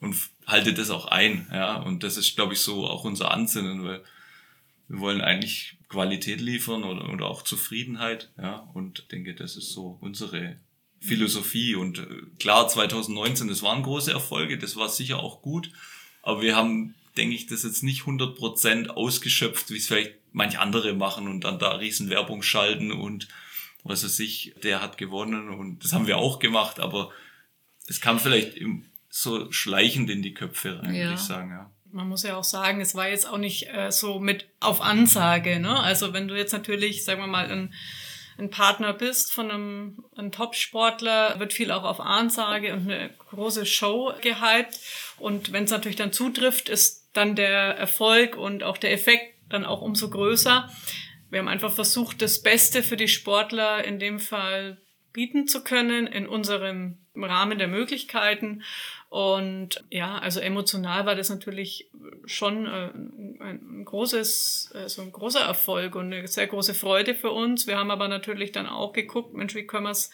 und 0.00 0.16
halte 0.46 0.74
das 0.74 0.90
auch 0.90 1.06
ein, 1.06 1.48
ja. 1.52 1.76
Und 1.76 2.02
das 2.02 2.16
ist, 2.16 2.34
glaube 2.34 2.54
ich, 2.54 2.60
so 2.60 2.86
auch 2.88 3.04
unser 3.04 3.30
Ansinnen, 3.30 3.84
weil 3.84 4.02
wir 4.92 5.00
wollen 5.00 5.22
eigentlich 5.22 5.78
Qualität 5.88 6.42
liefern 6.42 6.84
oder, 6.84 7.10
oder 7.10 7.26
auch 7.26 7.42
Zufriedenheit, 7.42 8.30
ja. 8.36 8.68
Und 8.74 9.10
denke, 9.10 9.34
das 9.34 9.56
ist 9.56 9.72
so 9.72 9.96
unsere 10.02 10.58
Philosophie. 11.00 11.74
Und 11.74 11.98
äh, 11.98 12.04
klar, 12.38 12.68
2019, 12.68 13.48
das 13.48 13.62
waren 13.62 13.82
große 13.82 14.12
Erfolge, 14.12 14.58
das 14.58 14.76
war 14.76 14.90
sicher 14.90 15.18
auch 15.20 15.40
gut, 15.40 15.72
aber 16.22 16.42
wir 16.42 16.54
haben, 16.54 16.94
denke 17.16 17.34
ich, 17.34 17.46
das 17.46 17.62
jetzt 17.62 17.82
nicht 17.82 18.02
100% 18.02 18.88
ausgeschöpft, 18.88 19.70
wie 19.70 19.78
es 19.78 19.86
vielleicht 19.86 20.12
manche 20.32 20.60
andere 20.60 20.92
machen 20.92 21.26
und 21.26 21.44
dann 21.44 21.58
da 21.58 21.72
riesen 21.72 22.10
Werbung 22.10 22.42
schalten 22.42 22.92
und 22.92 23.28
was 23.84 24.04
weiß 24.04 24.20
ich, 24.20 24.54
der 24.62 24.82
hat 24.82 24.98
gewonnen 24.98 25.48
und 25.48 25.84
das 25.84 25.94
haben 25.94 26.06
wir 26.06 26.18
auch 26.18 26.38
gemacht, 26.38 26.80
aber 26.80 27.10
es 27.86 28.02
kam 28.02 28.20
vielleicht 28.20 28.56
im 28.56 28.84
so 29.08 29.52
schleichend 29.52 30.08
in 30.10 30.22
die 30.22 30.34
Köpfe 30.34 30.82
rein, 30.82 30.94
ja. 30.94 31.04
würde 31.04 31.14
ich 31.14 31.20
sagen, 31.20 31.50
ja. 31.50 31.71
Man 31.92 32.08
muss 32.08 32.22
ja 32.22 32.36
auch 32.36 32.44
sagen, 32.44 32.80
es 32.80 32.94
war 32.94 33.08
jetzt 33.08 33.28
auch 33.28 33.38
nicht 33.38 33.68
äh, 33.72 33.92
so 33.92 34.18
mit 34.18 34.48
auf 34.60 34.80
Ansage, 34.80 35.60
ne? 35.60 35.78
Also 35.78 36.12
wenn 36.12 36.26
du 36.26 36.34
jetzt 36.34 36.52
natürlich, 36.52 37.04
sagen 37.04 37.20
wir 37.20 37.26
mal, 37.26 37.50
ein, 37.50 37.74
ein 38.38 38.50
Partner 38.50 38.94
bist 38.94 39.32
von 39.32 39.50
einem, 39.50 40.04
einem 40.16 40.32
Top-Sportler, 40.32 41.38
wird 41.38 41.52
viel 41.52 41.70
auch 41.70 41.84
auf 41.84 42.00
Ansage 42.00 42.72
und 42.72 42.90
eine 42.90 43.10
große 43.30 43.66
Show 43.66 44.14
gehypt. 44.22 44.80
Und 45.18 45.52
wenn 45.52 45.64
es 45.64 45.70
natürlich 45.70 45.96
dann 45.96 46.12
zutrifft, 46.12 46.70
ist 46.70 47.10
dann 47.12 47.36
der 47.36 47.76
Erfolg 47.76 48.36
und 48.36 48.62
auch 48.62 48.78
der 48.78 48.92
Effekt 48.92 49.34
dann 49.50 49.66
auch 49.66 49.82
umso 49.82 50.08
größer. 50.08 50.70
Wir 51.30 51.38
haben 51.38 51.48
einfach 51.48 51.72
versucht, 51.72 52.22
das 52.22 52.42
Beste 52.42 52.82
für 52.82 52.96
die 52.96 53.08
Sportler 53.08 53.84
in 53.84 53.98
dem 53.98 54.18
Fall 54.18 54.80
bieten 55.12 55.46
zu 55.46 55.62
können 55.62 56.06
in 56.06 56.26
unserem 56.26 56.98
Rahmen 57.14 57.58
der 57.58 57.68
Möglichkeiten 57.68 58.62
und 59.12 59.84
ja, 59.90 60.16
also 60.20 60.40
emotional 60.40 61.04
war 61.04 61.14
das 61.14 61.28
natürlich 61.28 61.90
schon 62.24 62.64
äh, 62.64 62.88
ein 63.44 63.84
großes, 63.84 64.70
also 64.72 65.02
ein 65.02 65.12
großer 65.12 65.42
Erfolg 65.42 65.96
und 65.96 66.14
eine 66.14 66.26
sehr 66.26 66.46
große 66.46 66.72
Freude 66.72 67.14
für 67.14 67.30
uns. 67.30 67.66
Wir 67.66 67.76
haben 67.76 67.90
aber 67.90 68.08
natürlich 68.08 68.52
dann 68.52 68.66
auch 68.66 68.94
geguckt, 68.94 69.34
Mensch, 69.34 69.54
wie 69.54 69.66
können 69.66 69.84
wir 69.84 69.90
es, 69.90 70.12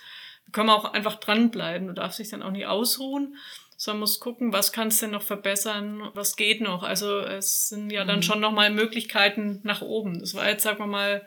können 0.50 0.66
wir 0.66 0.74
auch 0.74 0.92
einfach 0.92 1.14
dranbleiben. 1.20 1.86
Du 1.86 1.94
darfst 1.94 2.18
dich 2.18 2.30
dann 2.30 2.42
auch 2.42 2.50
nicht 2.50 2.66
ausruhen, 2.66 3.36
sondern 3.76 4.00
musst 4.00 4.20
gucken, 4.20 4.52
was 4.52 4.72
kannst 4.72 5.00
du 5.00 5.06
denn 5.06 5.12
noch 5.12 5.22
verbessern, 5.22 6.10
was 6.14 6.34
geht 6.34 6.60
noch. 6.60 6.82
Also 6.82 7.20
es 7.20 7.68
sind 7.68 7.90
ja 7.90 8.04
dann 8.04 8.16
mhm. 8.16 8.22
schon 8.22 8.40
nochmal 8.40 8.70
Möglichkeiten 8.72 9.60
nach 9.62 9.80
oben. 9.80 10.18
Das 10.18 10.34
war 10.34 10.48
jetzt, 10.48 10.64
sagen 10.64 10.80
wir 10.80 10.88
mal, 10.88 11.24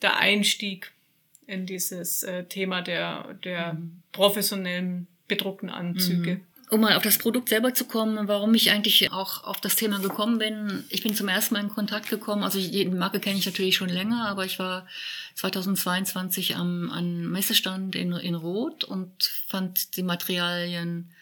der 0.00 0.16
Einstieg 0.16 0.92
in 1.46 1.66
dieses 1.66 2.22
äh, 2.22 2.44
Thema 2.44 2.80
der, 2.80 3.34
der 3.44 3.74
mhm. 3.74 4.00
professionellen 4.12 5.08
bedruckten 5.28 5.68
Anzüge. 5.68 6.36
Mhm. 6.36 6.46
Um 6.72 6.80
mal 6.80 6.96
auf 6.96 7.02
das 7.02 7.18
Produkt 7.18 7.50
selber 7.50 7.74
zu 7.74 7.84
kommen, 7.84 8.28
warum 8.28 8.54
ich 8.54 8.70
eigentlich 8.70 9.12
auch 9.12 9.44
auf 9.44 9.60
das 9.60 9.76
Thema 9.76 9.98
gekommen 9.98 10.38
bin. 10.38 10.84
Ich 10.88 11.02
bin 11.02 11.14
zum 11.14 11.28
ersten 11.28 11.52
Mal 11.52 11.60
in 11.60 11.68
Kontakt 11.68 12.08
gekommen. 12.08 12.42
Also 12.42 12.58
die 12.58 12.86
Marke 12.86 13.20
kenne 13.20 13.38
ich 13.38 13.44
natürlich 13.44 13.76
schon 13.76 13.90
länger, 13.90 14.26
aber 14.26 14.46
ich 14.46 14.58
war 14.58 14.86
2022 15.34 16.56
am, 16.56 16.90
am 16.90 17.30
Messestand 17.30 17.94
in, 17.94 18.12
in 18.12 18.34
Rot 18.34 18.84
und 18.84 19.22
fand 19.48 19.98
die 19.98 20.02
Materialien 20.02 21.12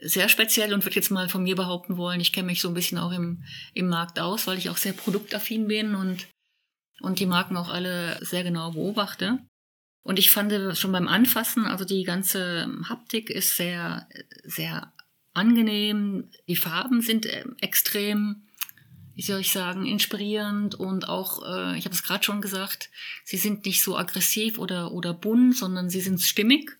sehr 0.00 0.28
speziell 0.28 0.72
und 0.72 0.84
würde 0.84 0.94
jetzt 0.94 1.10
mal 1.10 1.28
von 1.28 1.42
mir 1.42 1.56
behaupten 1.56 1.96
wollen, 1.96 2.20
ich 2.20 2.32
kenne 2.32 2.46
mich 2.46 2.60
so 2.60 2.68
ein 2.68 2.74
bisschen 2.74 2.98
auch 2.98 3.10
im, 3.10 3.42
im 3.74 3.88
Markt 3.88 4.20
aus, 4.20 4.46
weil 4.46 4.58
ich 4.58 4.70
auch 4.70 4.76
sehr 4.76 4.92
produktaffin 4.92 5.66
bin 5.66 5.96
und, 5.96 6.28
und 7.00 7.18
die 7.18 7.26
Marken 7.26 7.56
auch 7.56 7.68
alle 7.68 8.24
sehr 8.24 8.44
genau 8.44 8.70
beobachte. 8.70 9.40
Und 10.08 10.18
ich 10.18 10.30
fand 10.30 10.54
schon 10.78 10.92
beim 10.92 11.06
Anfassen, 11.06 11.66
also 11.66 11.84
die 11.84 12.02
ganze 12.02 12.66
Haptik 12.88 13.28
ist 13.28 13.58
sehr, 13.58 14.08
sehr 14.42 14.90
angenehm. 15.34 16.30
Die 16.48 16.56
Farben 16.56 17.02
sind 17.02 17.26
äh, 17.26 17.44
extrem, 17.60 18.46
wie 19.14 19.20
soll 19.20 19.40
ich 19.40 19.52
sagen, 19.52 19.84
inspirierend 19.84 20.74
und 20.76 21.10
auch, 21.10 21.42
äh, 21.46 21.76
ich 21.76 21.84
habe 21.84 21.94
es 21.94 22.02
gerade 22.02 22.24
schon 22.24 22.40
gesagt, 22.40 22.88
sie 23.22 23.36
sind 23.36 23.66
nicht 23.66 23.82
so 23.82 23.98
aggressiv 23.98 24.56
oder, 24.56 24.92
oder 24.92 25.12
bunt, 25.12 25.54
sondern 25.54 25.90
sie 25.90 26.00
sind 26.00 26.22
stimmig. 26.22 26.78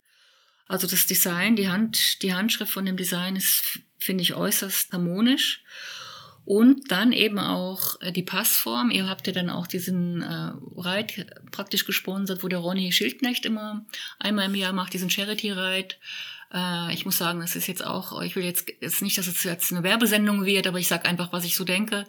Also 0.67 0.87
das 0.87 1.05
Design, 1.05 1.55
die 1.55 1.69
Hand, 1.69 2.23
die 2.23 2.33
Handschrift 2.33 2.73
von 2.73 2.87
dem 2.87 2.97
Design 2.97 3.37
ist, 3.37 3.81
finde 3.99 4.23
ich, 4.23 4.37
äußerst 4.37 4.91
harmonisch. 4.95 5.63
Und 6.49 6.91
dann 6.91 7.13
eben 7.13 7.39
auch 7.39 8.01
äh, 8.01 8.11
die 8.11 8.23
Passform. 8.23 8.91
Ihr 8.91 9.07
habt 9.07 9.27
ja 9.27 9.35
dann 9.35 9.51
auch 9.51 9.67
diesen 9.67 10.23
äh, 10.23 10.53
Reit 10.79 11.27
praktisch 11.51 11.85
gesponsert, 11.85 12.43
wo 12.43 12.49
der 12.49 12.61
Ronny 12.61 12.91
Schildknecht 12.91 13.45
immer 13.45 13.85
einmal 14.19 14.47
im 14.47 14.55
Jahr 14.55 14.73
macht, 14.73 14.95
diesen 14.95 15.11
Charity-Reit. 15.11 15.99
Äh, 16.55 16.95
ich 16.95 17.05
muss 17.05 17.19
sagen, 17.19 17.41
das 17.41 17.55
ist 17.55 17.67
jetzt 17.67 17.85
auch, 17.85 18.23
ich 18.23 18.35
will 18.35 18.45
jetzt, 18.45 18.73
jetzt 18.81 19.03
nicht, 19.03 19.19
dass 19.19 19.27
es 19.27 19.45
jetzt 19.45 19.71
eine 19.73 19.83
Werbesendung 19.83 20.47
wird, 20.47 20.67
aber 20.67 20.79
ich 20.79 20.89
sage 20.89 21.05
einfach, 21.05 21.35
was 21.35 21.45
ich 21.45 21.55
so 21.55 21.65
denke. 21.65 22.07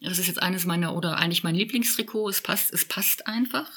Das 0.00 0.18
ist 0.18 0.28
jetzt 0.28 0.40
eines 0.40 0.64
meiner, 0.64 0.96
oder 0.96 1.18
eigentlich 1.18 1.44
mein 1.44 1.54
Lieblingstrikot. 1.54 2.30
Es 2.30 2.40
passt, 2.40 2.72
es 2.72 2.86
passt 2.86 3.26
einfach. 3.26 3.70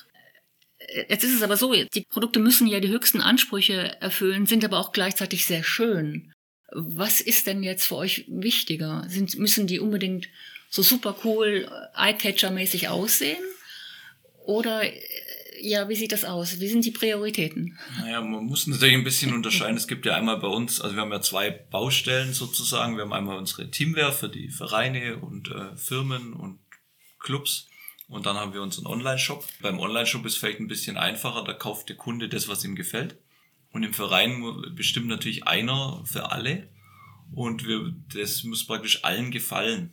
Äh, 0.78 1.08
jetzt 1.10 1.26
ist 1.26 1.36
es 1.36 1.44
aber 1.44 1.58
so, 1.58 1.74
die 1.74 2.06
Produkte 2.10 2.40
müssen 2.40 2.68
ja 2.68 2.80
die 2.80 2.88
höchsten 2.88 3.20
Ansprüche 3.20 4.00
erfüllen, 4.00 4.46
sind 4.46 4.64
aber 4.64 4.80
auch 4.80 4.94
gleichzeitig 4.94 5.46
sehr 5.46 5.66
schön. 5.66 6.32
Was 6.72 7.22
ist 7.22 7.48
denn 7.48 7.64
jetzt 7.64 7.86
für 7.86 7.96
euch 7.96 8.26
wichtiger? 8.28 9.06
Sind, 9.08 9.38
müssen 9.38 9.68
die 9.68 9.80
unbedingt 9.80 10.28
so 10.70 10.82
super 10.82 11.16
cool, 11.24 11.70
äh, 11.96 12.12
Eyecatcher-mäßig 12.12 12.90
aussehen? 12.90 13.44
Oder 14.46 14.84
äh, 14.84 15.02
ja, 15.60 15.90
wie 15.90 15.96
sieht 15.96 16.12
das 16.12 16.24
aus? 16.24 16.60
Wie 16.60 16.68
sind 16.68 16.86
die 16.86 16.92
Prioritäten? 16.92 17.78
Naja, 18.00 18.22
man 18.22 18.46
muss 18.46 18.68
natürlich 18.68 18.96
ein 18.96 19.04
bisschen 19.04 19.34
unterscheiden. 19.34 19.78
Es 19.78 19.88
gibt 19.88 20.06
ja 20.06 20.16
einmal 20.16 20.38
bei 20.38 20.48
uns, 20.48 20.82
also 20.82 20.96
wir 20.96 21.02
haben 21.02 21.12
ja 21.12 21.22
zwei 21.22 21.50
Baustellen 21.50 22.34
sozusagen. 22.34 22.96
Wir 22.96 23.04
haben 23.04 23.14
einmal 23.14 23.38
unsere 23.38 23.72
Teamwear 23.72 24.12
für 24.12 24.30
die 24.30 24.50
Vereine 24.50 25.18
und 25.18 25.50
äh, 25.50 25.76
Firmen 25.76 26.34
und 26.34 26.60
Clubs. 27.20 27.68
Und 28.08 28.26
dann 28.26 28.38
haben 28.38 28.54
wir 28.54 28.62
unseren 28.62 28.86
Online-Shop. 28.86 29.46
Beim 29.62 29.80
Online-Shop 29.80 30.26
ist 30.26 30.38
vielleicht 30.38 30.60
ein 30.60 30.68
bisschen 30.68 30.98
einfacher. 30.98 31.44
Da 31.44 31.54
kauft 31.54 31.90
der 31.90 31.98
Kunde 31.98 32.30
das, 32.30 32.48
was 32.48 32.64
ihm 32.64 32.76
gefällt. 32.76 33.18
Und 33.72 33.84
im 33.84 33.94
Verein 33.94 34.44
bestimmt 34.76 35.08
natürlich 35.08 35.46
einer 35.46 36.02
für 36.06 36.32
alle. 36.32 36.70
Und 37.34 37.68
wir, 37.68 37.94
das 38.14 38.44
muss 38.44 38.66
praktisch 38.66 39.04
allen 39.04 39.32
gefallen. 39.32 39.92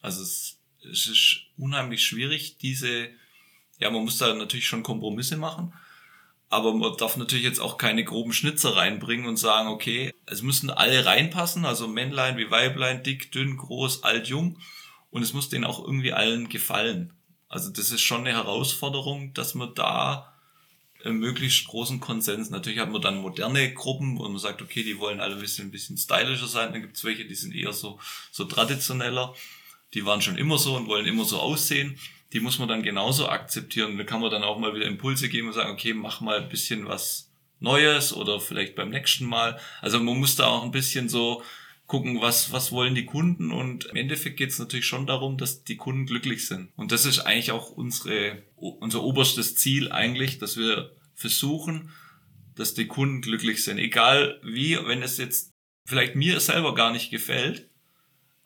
Also 0.00 0.22
es, 0.22 0.58
es 0.90 1.06
ist 1.06 1.36
unheimlich 1.56 2.04
schwierig, 2.04 2.58
diese, 2.58 3.08
ja, 3.78 3.90
man 3.90 4.02
muss 4.04 4.18
da 4.18 4.34
natürlich 4.34 4.66
schon 4.66 4.82
Kompromisse 4.82 5.36
machen. 5.36 5.72
Aber 6.48 6.74
man 6.74 6.94
darf 6.98 7.16
natürlich 7.16 7.44
jetzt 7.44 7.60
auch 7.60 7.78
keine 7.78 8.04
groben 8.04 8.34
Schnitzer 8.34 8.76
reinbringen 8.76 9.26
und 9.26 9.38
sagen, 9.38 9.68
okay, 9.68 10.12
es 10.26 10.42
müssen 10.42 10.68
alle 10.68 11.06
reinpassen, 11.06 11.64
also 11.64 11.88
Männlein 11.88 12.36
wie 12.36 12.50
Weiblein, 12.50 13.02
dick, 13.02 13.32
dünn, 13.32 13.56
groß, 13.56 14.02
alt, 14.02 14.26
jung. 14.28 14.58
Und 15.10 15.22
es 15.22 15.32
muss 15.32 15.48
denen 15.48 15.64
auch 15.64 15.82
irgendwie 15.82 16.12
allen 16.12 16.50
gefallen. 16.50 17.14
Also 17.48 17.70
das 17.70 17.90
ist 17.90 18.02
schon 18.02 18.22
eine 18.22 18.32
Herausforderung, 18.32 19.32
dass 19.34 19.54
man 19.54 19.74
da 19.74 20.31
möglichst 21.04 21.66
großen 21.66 22.00
Konsens. 22.00 22.50
Natürlich 22.50 22.78
hat 22.78 22.90
man 22.90 23.02
dann 23.02 23.18
moderne 23.18 23.72
Gruppen, 23.72 24.18
wo 24.18 24.28
man 24.28 24.38
sagt, 24.38 24.62
okay, 24.62 24.82
die 24.82 24.98
wollen 24.98 25.20
alle 25.20 25.34
ein 25.34 25.40
bisschen, 25.40 25.68
ein 25.68 25.70
bisschen 25.70 25.96
stylischer 25.96 26.46
sein. 26.46 26.72
Dann 26.72 26.82
gibt 26.82 26.96
es 26.96 27.04
welche, 27.04 27.24
die 27.24 27.34
sind 27.34 27.54
eher 27.54 27.72
so, 27.72 27.98
so 28.30 28.44
traditioneller. 28.44 29.34
Die 29.94 30.06
waren 30.06 30.22
schon 30.22 30.38
immer 30.38 30.58
so 30.58 30.76
und 30.76 30.86
wollen 30.86 31.06
immer 31.06 31.24
so 31.24 31.38
aussehen. 31.38 31.98
Die 32.32 32.40
muss 32.40 32.58
man 32.58 32.68
dann 32.68 32.82
genauso 32.82 33.28
akzeptieren. 33.28 33.98
Da 33.98 34.04
kann 34.04 34.20
man 34.20 34.30
dann 34.30 34.44
auch 34.44 34.58
mal 34.58 34.74
wieder 34.74 34.86
Impulse 34.86 35.28
geben 35.28 35.48
und 35.48 35.54
sagen, 35.54 35.70
okay, 35.72 35.92
mach 35.92 36.20
mal 36.20 36.40
ein 36.40 36.48
bisschen 36.48 36.86
was 36.86 37.30
Neues 37.60 38.12
oder 38.12 38.40
vielleicht 38.40 38.74
beim 38.74 38.90
nächsten 38.90 39.26
Mal. 39.26 39.58
Also 39.80 40.00
man 40.00 40.18
muss 40.18 40.36
da 40.36 40.46
auch 40.46 40.64
ein 40.64 40.72
bisschen 40.72 41.08
so 41.08 41.42
gucken, 41.92 42.22
was, 42.22 42.52
was 42.52 42.72
wollen 42.72 42.94
die 42.94 43.04
Kunden 43.04 43.52
und 43.52 43.84
im 43.84 43.96
Endeffekt 43.96 44.38
geht 44.38 44.48
es 44.48 44.58
natürlich 44.58 44.86
schon 44.86 45.06
darum, 45.06 45.36
dass 45.36 45.62
die 45.62 45.76
Kunden 45.76 46.06
glücklich 46.06 46.46
sind. 46.46 46.70
Und 46.74 46.90
das 46.90 47.04
ist 47.04 47.18
eigentlich 47.18 47.50
auch 47.50 47.68
unsere, 47.68 48.44
unser 48.56 49.02
oberstes 49.02 49.56
Ziel 49.56 49.92
eigentlich, 49.92 50.38
dass 50.38 50.56
wir 50.56 50.96
versuchen, 51.14 51.90
dass 52.56 52.72
die 52.72 52.86
Kunden 52.86 53.20
glücklich 53.20 53.62
sind. 53.62 53.76
Egal 53.76 54.40
wie, 54.42 54.78
wenn 54.86 55.02
es 55.02 55.18
jetzt 55.18 55.50
vielleicht 55.86 56.14
mir 56.14 56.40
selber 56.40 56.74
gar 56.74 56.92
nicht 56.92 57.10
gefällt, 57.10 57.68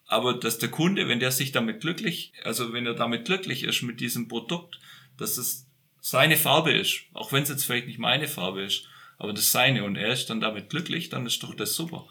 aber 0.08 0.34
dass 0.34 0.58
der 0.58 0.72
Kunde, 0.72 1.06
wenn 1.06 1.20
der 1.20 1.30
sich 1.30 1.52
damit 1.52 1.80
glücklich, 1.80 2.32
also 2.42 2.72
wenn 2.72 2.84
er 2.84 2.94
damit 2.94 3.26
glücklich 3.26 3.62
ist 3.62 3.82
mit 3.82 4.00
diesem 4.00 4.26
Produkt, 4.26 4.80
dass 5.18 5.38
es 5.38 5.68
seine 6.00 6.36
Farbe 6.36 6.72
ist, 6.72 7.02
auch 7.12 7.30
wenn 7.30 7.44
es 7.44 7.48
jetzt 7.48 7.64
vielleicht 7.64 7.86
nicht 7.86 8.00
meine 8.00 8.26
Farbe 8.26 8.62
ist, 8.62 8.88
aber 9.18 9.32
das 9.32 9.52
seine 9.52 9.84
und 9.84 9.94
er 9.94 10.12
ist 10.12 10.30
dann 10.30 10.40
damit 10.40 10.68
glücklich, 10.68 11.10
dann 11.10 11.26
ist 11.26 11.44
doch 11.44 11.54
das 11.54 11.74
super. 11.74 12.08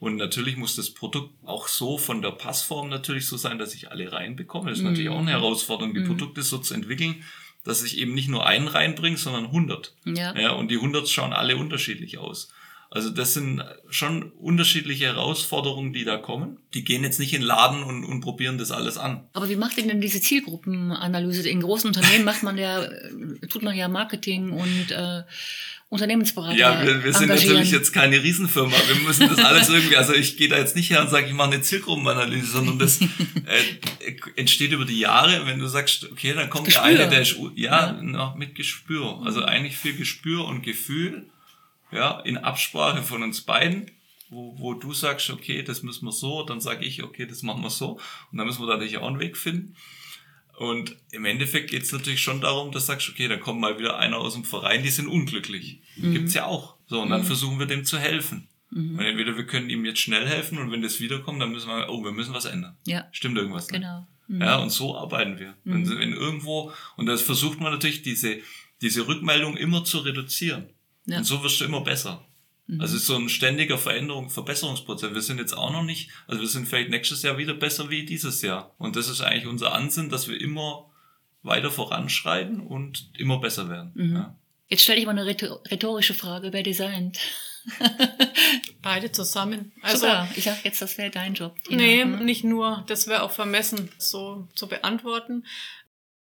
Und 0.00 0.16
natürlich 0.16 0.56
muss 0.56 0.76
das 0.76 0.90
Produkt 0.90 1.32
auch 1.44 1.68
so 1.68 1.98
von 1.98 2.20
der 2.20 2.32
Passform 2.32 2.88
natürlich 2.88 3.26
so 3.26 3.36
sein, 3.36 3.58
dass 3.58 3.74
ich 3.74 3.90
alle 3.90 4.12
reinbekomme. 4.12 4.70
Das 4.70 4.78
ist 4.78 4.84
mm. 4.84 4.88
natürlich 4.88 5.08
auch 5.08 5.18
eine. 5.18 5.30
Herausforderung, 5.30 5.94
die 5.94 6.00
mm. 6.00 6.06
Produkte 6.06 6.42
so 6.42 6.58
zu 6.58 6.74
entwickeln, 6.74 7.22
dass 7.64 7.82
ich 7.82 7.98
eben 7.98 8.14
nicht 8.14 8.28
nur 8.28 8.46
einen 8.46 8.68
reinbringe, 8.68 9.16
sondern 9.16 9.46
100. 9.46 9.94
Ja. 10.04 10.36
ja. 10.38 10.52
Und 10.52 10.70
die 10.70 10.76
100 10.76 11.08
schauen 11.08 11.32
alle 11.32 11.56
unterschiedlich 11.56 12.18
aus. 12.18 12.52
Also 12.94 13.10
das 13.10 13.34
sind 13.34 13.60
schon 13.88 14.30
unterschiedliche 14.30 15.06
Herausforderungen, 15.06 15.92
die 15.92 16.04
da 16.04 16.16
kommen. 16.16 16.58
Die 16.74 16.84
gehen 16.84 17.02
jetzt 17.02 17.18
nicht 17.18 17.32
in 17.32 17.40
den 17.40 17.46
Laden 17.48 17.82
und, 17.82 18.04
und 18.04 18.20
probieren 18.20 18.56
das 18.56 18.70
alles 18.70 18.98
an. 18.98 19.26
Aber 19.32 19.48
wie 19.48 19.56
macht 19.56 19.76
ihr 19.78 19.86
denn 19.88 20.00
diese 20.00 20.20
Zielgruppenanalyse? 20.20 21.48
In 21.48 21.60
großen 21.60 21.88
Unternehmen 21.88 22.24
macht 22.24 22.44
man 22.44 22.56
ja, 22.56 22.86
tut 23.48 23.62
man 23.62 23.74
ja 23.74 23.88
Marketing 23.88 24.52
und 24.52 24.92
äh, 24.92 25.22
Unternehmensberater. 25.94 26.56
Ja, 26.56 26.84
wir, 26.84 27.04
wir 27.04 27.12
sind 27.12 27.28
natürlich 27.28 27.70
jetzt 27.70 27.92
keine 27.92 28.20
Riesenfirma. 28.20 28.74
Wir 28.88 28.96
müssen 29.06 29.28
das 29.28 29.38
alles 29.38 29.68
irgendwie, 29.68 29.96
also 29.96 30.12
ich 30.12 30.36
gehe 30.36 30.48
da 30.48 30.58
jetzt 30.58 30.74
nicht 30.74 30.90
her 30.90 31.00
und 31.00 31.08
sage, 31.08 31.28
ich 31.28 31.32
mache 31.32 31.52
eine 31.52 31.62
Zielgruppenanalyse, 31.62 32.48
sondern 32.48 32.80
das 32.80 33.00
äh, 33.00 33.06
entsteht 34.34 34.72
über 34.72 34.84
die 34.84 34.98
Jahre, 34.98 35.46
wenn 35.46 35.60
du 35.60 35.68
sagst, 35.68 36.10
okay, 36.10 36.34
dann 36.34 36.50
kommt 36.50 36.66
der 36.66 36.82
eine, 36.82 37.08
der 37.08 37.22
ist 37.22 37.36
ja, 37.54 37.92
ja. 37.94 38.02
Noch 38.02 38.34
mit 38.34 38.56
Gespür. 38.56 39.22
Also 39.24 39.44
eigentlich 39.44 39.76
viel 39.76 39.96
Gespür 39.96 40.44
und 40.46 40.62
Gefühl 40.62 41.26
ja, 41.92 42.18
in 42.20 42.38
Absprache 42.38 43.02
von 43.02 43.22
uns 43.22 43.42
beiden, 43.42 43.88
wo, 44.30 44.58
wo 44.58 44.74
du 44.74 44.92
sagst, 44.92 45.30
okay, 45.30 45.62
das 45.62 45.84
müssen 45.84 46.06
wir 46.06 46.12
so, 46.12 46.42
dann 46.42 46.60
sage 46.60 46.84
ich, 46.84 47.04
okay, 47.04 47.24
das 47.24 47.42
machen 47.42 47.62
wir 47.62 47.70
so. 47.70 48.00
Und 48.32 48.38
dann 48.38 48.48
müssen 48.48 48.62
wir 48.62 48.66
da 48.66 48.72
natürlich 48.74 48.98
auch 48.98 49.06
einen 49.06 49.20
Weg 49.20 49.36
finden. 49.36 49.76
Und 50.56 50.96
im 51.10 51.24
Endeffekt 51.24 51.70
geht 51.70 51.82
es 51.82 51.92
natürlich 51.92 52.22
schon 52.22 52.40
darum, 52.40 52.70
dass 52.70 52.86
du 52.86 52.92
sagst, 52.92 53.08
okay, 53.08 53.26
dann 53.26 53.40
kommt 53.40 53.60
mal 53.60 53.78
wieder 53.78 53.98
einer 53.98 54.18
aus 54.18 54.34
dem 54.34 54.44
Verein, 54.44 54.82
die 54.82 54.90
sind 54.90 55.08
unglücklich. 55.08 55.80
Mhm. 55.96 56.12
Gibt's 56.12 56.34
ja 56.34 56.46
auch. 56.46 56.76
So, 56.86 57.00
und 57.00 57.10
dann 57.10 57.22
mhm. 57.22 57.26
versuchen 57.26 57.58
wir 57.58 57.66
dem 57.66 57.84
zu 57.84 57.98
helfen. 57.98 58.48
Mhm. 58.70 58.98
Und 58.98 59.04
entweder 59.04 59.36
wir 59.36 59.46
können 59.46 59.68
ihm 59.70 59.84
jetzt 59.84 60.00
schnell 60.00 60.26
helfen 60.26 60.58
und 60.58 60.70
wenn 60.70 60.82
das 60.82 61.00
wiederkommt, 61.00 61.40
dann 61.40 61.50
müssen 61.50 61.68
wir, 61.68 61.88
oh, 61.88 62.04
wir 62.04 62.12
müssen 62.12 62.34
was 62.34 62.44
ändern. 62.44 62.76
Ja. 62.86 63.08
Stimmt 63.12 63.36
irgendwas. 63.36 63.68
Genau. 63.68 64.06
Mhm. 64.28 64.40
Ja, 64.40 64.58
und 64.58 64.70
so 64.70 64.96
arbeiten 64.96 65.38
wir. 65.38 65.54
Wenn, 65.64 65.82
mhm. 65.82 65.98
wenn 65.98 66.12
irgendwo, 66.12 66.72
und 66.96 67.06
das 67.06 67.22
versucht 67.22 67.60
man 67.60 67.72
natürlich, 67.72 68.02
diese, 68.02 68.38
diese 68.80 69.06
Rückmeldung 69.06 69.56
immer 69.56 69.84
zu 69.84 69.98
reduzieren. 69.98 70.66
Ja. 71.06 71.18
Und 71.18 71.24
so 71.24 71.42
wirst 71.42 71.60
du 71.60 71.64
immer 71.64 71.80
besser. 71.80 72.24
Mhm. 72.66 72.80
Also 72.80 72.96
es 72.96 73.02
ist 73.02 73.06
so 73.06 73.16
ein 73.16 73.28
ständiger 73.28 73.78
Veränderung, 73.78 74.30
Verbesserungsprozess. 74.30 75.12
Wir 75.12 75.20
sind 75.20 75.38
jetzt 75.38 75.56
auch 75.56 75.72
noch 75.72 75.82
nicht, 75.82 76.10
also 76.26 76.40
wir 76.40 76.48
sind 76.48 76.66
vielleicht 76.66 76.90
nächstes 76.90 77.22
Jahr 77.22 77.38
wieder 77.38 77.54
besser 77.54 77.90
wie 77.90 78.04
dieses 78.04 78.42
Jahr. 78.42 78.74
Und 78.78 78.96
das 78.96 79.08
ist 79.08 79.20
eigentlich 79.20 79.46
unser 79.46 79.72
Ansinn, 79.74 80.08
dass 80.10 80.28
wir 80.28 80.40
immer 80.40 80.90
weiter 81.42 81.70
voranschreiten 81.70 82.60
und 82.60 83.10
immer 83.18 83.38
besser 83.38 83.68
werden. 83.68 83.92
Mhm. 83.94 84.16
Ja. 84.16 84.36
Jetzt 84.68 84.82
stelle 84.82 84.98
ich 84.98 85.06
mal 85.06 85.16
eine 85.16 85.26
rhetorische 85.26 86.14
Frage, 86.14 86.52
wer 86.52 86.62
designt? 86.62 87.18
Beide 88.82 89.12
zusammen. 89.12 89.72
Also, 89.82 90.06
Super. 90.06 90.28
ich 90.34 90.44
sag 90.44 90.64
jetzt, 90.64 90.80
das 90.82 90.98
wäre 90.98 91.10
dein 91.10 91.34
Job. 91.34 91.54
Tina. 91.64 91.82
Nee, 91.82 92.04
mhm. 92.04 92.24
nicht 92.24 92.44
nur. 92.44 92.84
Das 92.86 93.06
wäre 93.06 93.22
auch 93.22 93.30
vermessen, 93.30 93.90
so 93.98 94.48
zu 94.54 94.66
beantworten. 94.66 95.44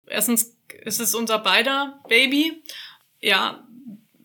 Erstens 0.06 0.56
ist 0.84 1.00
es 1.00 1.14
unser 1.14 1.38
beider 1.38 2.00
Baby. 2.08 2.62
Ja, 3.20 3.66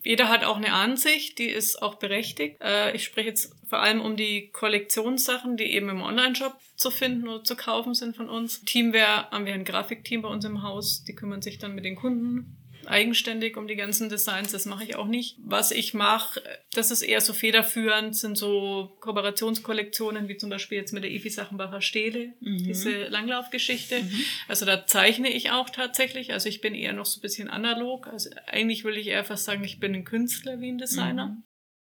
jeder 0.02 0.28
hat 0.28 0.44
auch 0.44 0.56
eine 0.56 0.72
Ansicht, 0.72 1.38
die 1.38 1.48
ist 1.48 1.82
auch 1.82 1.96
berechtigt. 1.96 2.56
Äh, 2.60 2.94
ich 2.94 3.04
spreche 3.04 3.28
jetzt 3.28 3.54
vor 3.68 3.80
allem 3.80 4.00
um 4.00 4.16
die 4.16 4.50
Kollektionssachen, 4.50 5.56
die 5.56 5.72
eben 5.72 5.88
im 5.88 6.02
Online-Shop 6.02 6.56
zu 6.76 6.90
finden 6.90 7.28
oder 7.28 7.44
zu 7.44 7.56
kaufen 7.56 7.94
sind 7.94 8.16
von 8.16 8.28
uns. 8.28 8.62
Teamware 8.64 9.30
haben 9.30 9.46
wir 9.46 9.54
ein 9.54 9.64
Grafikteam 9.64 10.22
bei 10.22 10.28
uns 10.28 10.44
im 10.44 10.62
Haus, 10.62 11.04
die 11.04 11.14
kümmern 11.14 11.42
sich 11.42 11.58
dann 11.58 11.74
mit 11.74 11.84
den 11.84 11.96
Kunden 11.96 12.56
eigenständig 12.86 13.56
um 13.56 13.66
die 13.66 13.76
ganzen 13.76 14.08
Designs. 14.08 14.52
Das 14.52 14.66
mache 14.66 14.84
ich 14.84 14.96
auch 14.96 15.06
nicht. 15.06 15.36
Was 15.42 15.70
ich 15.70 15.94
mache, 15.94 16.42
das 16.72 16.90
ist 16.90 17.02
eher 17.02 17.20
so 17.20 17.32
federführend, 17.32 18.16
sind 18.16 18.36
so 18.36 18.96
Kooperationskollektionen, 19.00 20.28
wie 20.28 20.36
zum 20.36 20.50
Beispiel 20.50 20.78
jetzt 20.78 20.92
mit 20.92 21.04
der 21.04 21.10
Evi 21.10 21.30
Sachenbacher 21.30 21.80
Stele, 21.80 22.34
mhm. 22.40 22.64
diese 22.64 23.08
Langlaufgeschichte. 23.08 24.02
Mhm. 24.02 24.24
Also 24.48 24.66
da 24.66 24.86
zeichne 24.86 25.30
ich 25.30 25.50
auch 25.50 25.70
tatsächlich. 25.70 26.32
Also 26.32 26.48
ich 26.48 26.60
bin 26.60 26.74
eher 26.74 26.92
noch 26.92 27.06
so 27.06 27.18
ein 27.18 27.22
bisschen 27.22 27.48
analog. 27.48 28.06
Also 28.06 28.30
eigentlich 28.46 28.84
will 28.84 28.96
ich 28.96 29.08
eher 29.08 29.24
fast 29.24 29.44
sagen, 29.44 29.64
ich 29.64 29.80
bin 29.80 29.94
ein 29.94 30.04
Künstler 30.04 30.60
wie 30.60 30.70
ein 30.70 30.78
Designer. 30.78 31.26
Mhm. 31.26 31.42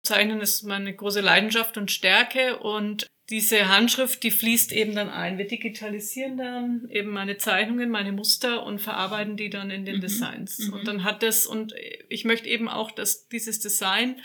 Zeichnen 0.03 0.41
ist 0.41 0.63
meine 0.63 0.95
große 0.95 1.21
Leidenschaft 1.21 1.77
und 1.77 1.91
Stärke 1.91 2.59
und 2.59 3.07
diese 3.31 3.69
Handschrift, 3.69 4.23
die 4.23 4.31
fließt 4.31 4.73
eben 4.73 4.95
dann 4.95 5.11
ein. 5.11 5.37
Wir 5.37 5.47
digitalisieren 5.47 6.39
dann 6.39 6.89
eben 6.91 7.11
meine 7.11 7.37
Zeichnungen, 7.37 7.91
meine 7.91 8.13
Muster 8.13 8.65
und 8.65 8.81
verarbeiten 8.81 9.37
die 9.37 9.51
dann 9.51 9.71
in 9.71 9.85
den 9.85 9.97
mhm. 9.97 10.01
Designs. 10.01 10.59
Mhm. 10.59 10.73
Und 10.73 10.89
dann 10.89 11.05
hat 11.05 11.23
das, 11.23 11.45
und 11.45 11.75
ich 12.09 12.25
möchte 12.25 12.49
eben 12.49 12.69
auch, 12.69 12.91
dass 12.91 13.29
dieses 13.29 13.61
Design 13.61 14.21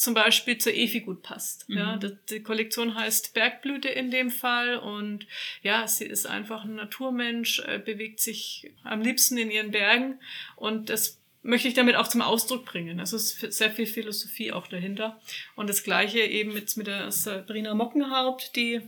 zum 0.00 0.14
Beispiel 0.14 0.56
zur 0.56 0.72
Efi 0.72 1.00
gut 1.00 1.22
passt. 1.22 1.68
Mhm. 1.68 1.76
Ja, 1.76 2.00
die 2.30 2.42
Kollektion 2.42 2.94
heißt 2.94 3.34
Bergblüte 3.34 3.88
in 3.88 4.10
dem 4.10 4.30
Fall 4.30 4.78
und 4.78 5.26
ja, 5.62 5.86
sie 5.86 6.06
ist 6.06 6.26
einfach 6.26 6.64
ein 6.64 6.74
Naturmensch, 6.74 7.60
äh, 7.60 7.78
bewegt 7.78 8.20
sich 8.20 8.72
am 8.82 9.02
liebsten 9.02 9.36
in 9.36 9.50
ihren 9.50 9.72
Bergen 9.72 10.18
und 10.56 10.88
das 10.88 11.19
möchte 11.42 11.68
ich 11.68 11.74
damit 11.74 11.96
auch 11.96 12.08
zum 12.08 12.22
Ausdruck 12.22 12.64
bringen. 12.64 13.00
Also 13.00 13.16
es 13.16 13.42
ist 13.42 13.56
sehr 13.56 13.70
viel 13.70 13.86
Philosophie 13.86 14.52
auch 14.52 14.66
dahinter. 14.66 15.20
Und 15.56 15.68
das 15.68 15.82
Gleiche 15.82 16.20
eben 16.20 16.52
mit, 16.52 16.76
mit 16.76 16.86
der 16.86 17.10
Sabrina 17.10 17.74
Mockenhaupt, 17.74 18.56
die 18.56 18.82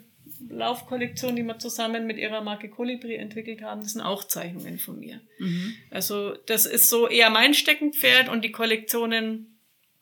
Laufkollektion, 0.50 1.36
die 1.36 1.42
wir 1.42 1.58
zusammen 1.58 2.06
mit 2.06 2.18
ihrer 2.18 2.40
Marke 2.40 2.68
Colibri 2.68 3.16
entwickelt 3.16 3.62
haben, 3.62 3.80
das 3.80 3.92
sind 3.92 4.02
auch 4.02 4.24
Zeichnungen 4.24 4.78
von 4.78 4.98
mir. 4.98 5.20
Mhm. 5.38 5.74
Also 5.90 6.34
das 6.46 6.66
ist 6.66 6.88
so 6.88 7.08
eher 7.08 7.30
mein 7.30 7.54
Steckenpferd 7.54 8.28
und 8.28 8.42
die 8.42 8.52
Kollektionen 8.52 9.58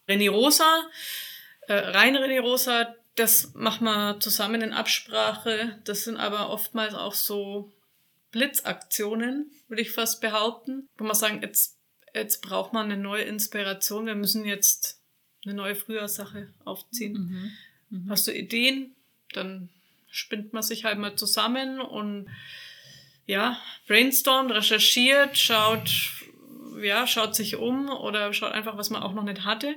René 0.08 0.30
Rosa, 0.30 0.82
äh, 1.68 1.74
rein 1.74 2.16
René 2.16 2.40
Rosa, 2.40 2.94
das 3.16 3.52
machen 3.54 3.84
wir 3.84 4.18
zusammen 4.20 4.62
in 4.62 4.72
Absprache. 4.72 5.78
Das 5.84 6.04
sind 6.04 6.16
aber 6.16 6.50
oftmals 6.50 6.94
auch 6.94 7.14
so 7.14 7.72
Blitzaktionen, 8.32 9.50
würde 9.68 9.82
ich 9.82 9.90
fast 9.90 10.20
behaupten, 10.20 10.88
wo 10.96 11.04
man 11.04 11.16
sagen, 11.16 11.40
jetzt 11.42 11.79
jetzt 12.14 12.42
braucht 12.42 12.73
man 12.73 12.87
eine 12.87 13.01
neue 13.01 13.23
Inspiration. 13.23 14.07
Wir 14.07 14.14
müssen 14.14 14.44
jetzt 14.44 15.01
eine 15.44 15.55
neue 15.55 15.75
Frühjahrssache 15.75 16.53
aufziehen. 16.64 17.12
Mhm. 17.90 17.99
Mhm. 17.99 18.11
Hast 18.11 18.27
du 18.27 18.33
Ideen? 18.33 18.94
Dann 19.33 19.70
spinnt 20.11 20.53
man 20.53 20.62
sich 20.62 20.85
halt 20.85 20.99
mal 20.99 21.16
zusammen 21.16 21.81
und 21.81 22.29
ja, 23.27 23.59
brainstormt, 23.87 24.51
recherchiert, 24.51 25.38
schaut, 25.38 26.12
ja, 26.83 27.07
schaut 27.07 27.37
sich 27.37 27.57
um 27.57 27.88
oder 27.88 28.33
schaut 28.33 28.53
einfach, 28.53 28.77
was 28.77 28.90
man 28.90 29.03
auch 29.03 29.12
noch 29.12 29.23
nicht 29.23 29.44
hatte, 29.44 29.77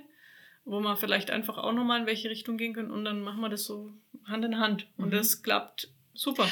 wo 0.65 0.80
man 0.80 0.98
vielleicht 0.98 1.30
einfach 1.30 1.58
auch 1.58 1.72
nochmal 1.72 2.02
in 2.02 2.08
welche 2.08 2.30
Richtung 2.30 2.58
gehen 2.58 2.74
kann 2.74 2.89
und 2.89 3.06
dann 3.06 3.22
machen 3.22 3.41
wir 3.41 3.50
das 3.50 3.65
so 3.65 3.93
Hand 4.26 4.43
in 4.43 4.58
Hand. 4.58 4.88
Und 4.98 5.08
mhm. 5.08 5.12
das 5.12 5.43
klappt 5.43 5.89
super. 6.13 6.50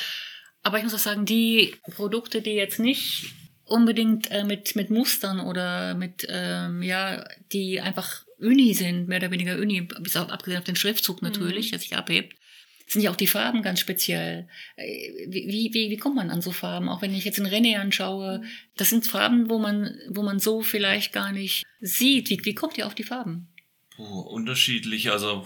Aber 0.64 0.78
ich 0.78 0.84
muss 0.84 0.94
auch 0.94 1.00
sagen, 1.00 1.26
die 1.26 1.76
Produkte, 1.96 2.42
die 2.42 2.52
jetzt 2.52 2.80
nicht 2.80 3.34
unbedingt 3.72 4.30
äh, 4.32 4.44
mit, 4.44 4.76
mit 4.76 4.90
Mustern 4.90 5.40
oder 5.40 5.96
mit, 5.96 6.26
ähm, 6.30 6.84
ja, 6.84 7.26
die 7.52 7.82
einfach 7.82 8.26
Uni 8.40 8.74
sind, 8.74 9.08
mehr 9.08 9.20
oder 9.20 9.32
weniger 9.32 9.58
Uni, 9.58 9.82
bis 9.82 10.18
auf, 10.18 10.30
abgesehen 10.30 10.60
auf 10.60 10.64
den 10.66 10.76
Schriftzug 10.76 11.22
natürlich, 11.22 11.68
mhm. 11.68 11.72
der 11.72 11.80
sich 11.80 11.96
abhebt, 11.96 12.36
sind 12.88 13.04
ja 13.04 13.12
auch 13.12 13.16
die 13.16 13.28
Farben 13.28 13.62
ganz 13.62 13.80
speziell. 13.80 14.48
Äh, 14.76 15.28
wie, 15.30 15.70
wie, 15.74 15.90
wie 15.90 15.98
kommt 15.98 16.16
man 16.16 16.30
an 16.30 16.42
so 16.42 16.52
Farben? 16.52 16.90
Auch 16.90 17.02
wenn 17.02 17.14
ich 17.14 17.24
jetzt 17.24 17.40
in 17.40 17.48
René 17.48 17.78
anschaue, 17.78 18.44
das 18.76 18.90
sind 18.90 19.08
Farben, 19.08 19.50
wo 19.50 19.60
man, 19.60 19.98
wo 20.10 20.24
man 20.24 20.40
so 20.40 20.62
vielleicht 20.62 21.14
gar 21.14 21.32
nicht 21.32 21.64
sieht. 21.80 22.30
Wie, 22.30 22.44
wie 22.44 22.56
kommt 22.56 22.78
ihr 22.78 22.88
auf 22.88 22.96
die 22.96 23.04
Farben? 23.04 23.48
Oh, 23.98 24.22
unterschiedlich. 24.22 25.12
Also 25.12 25.46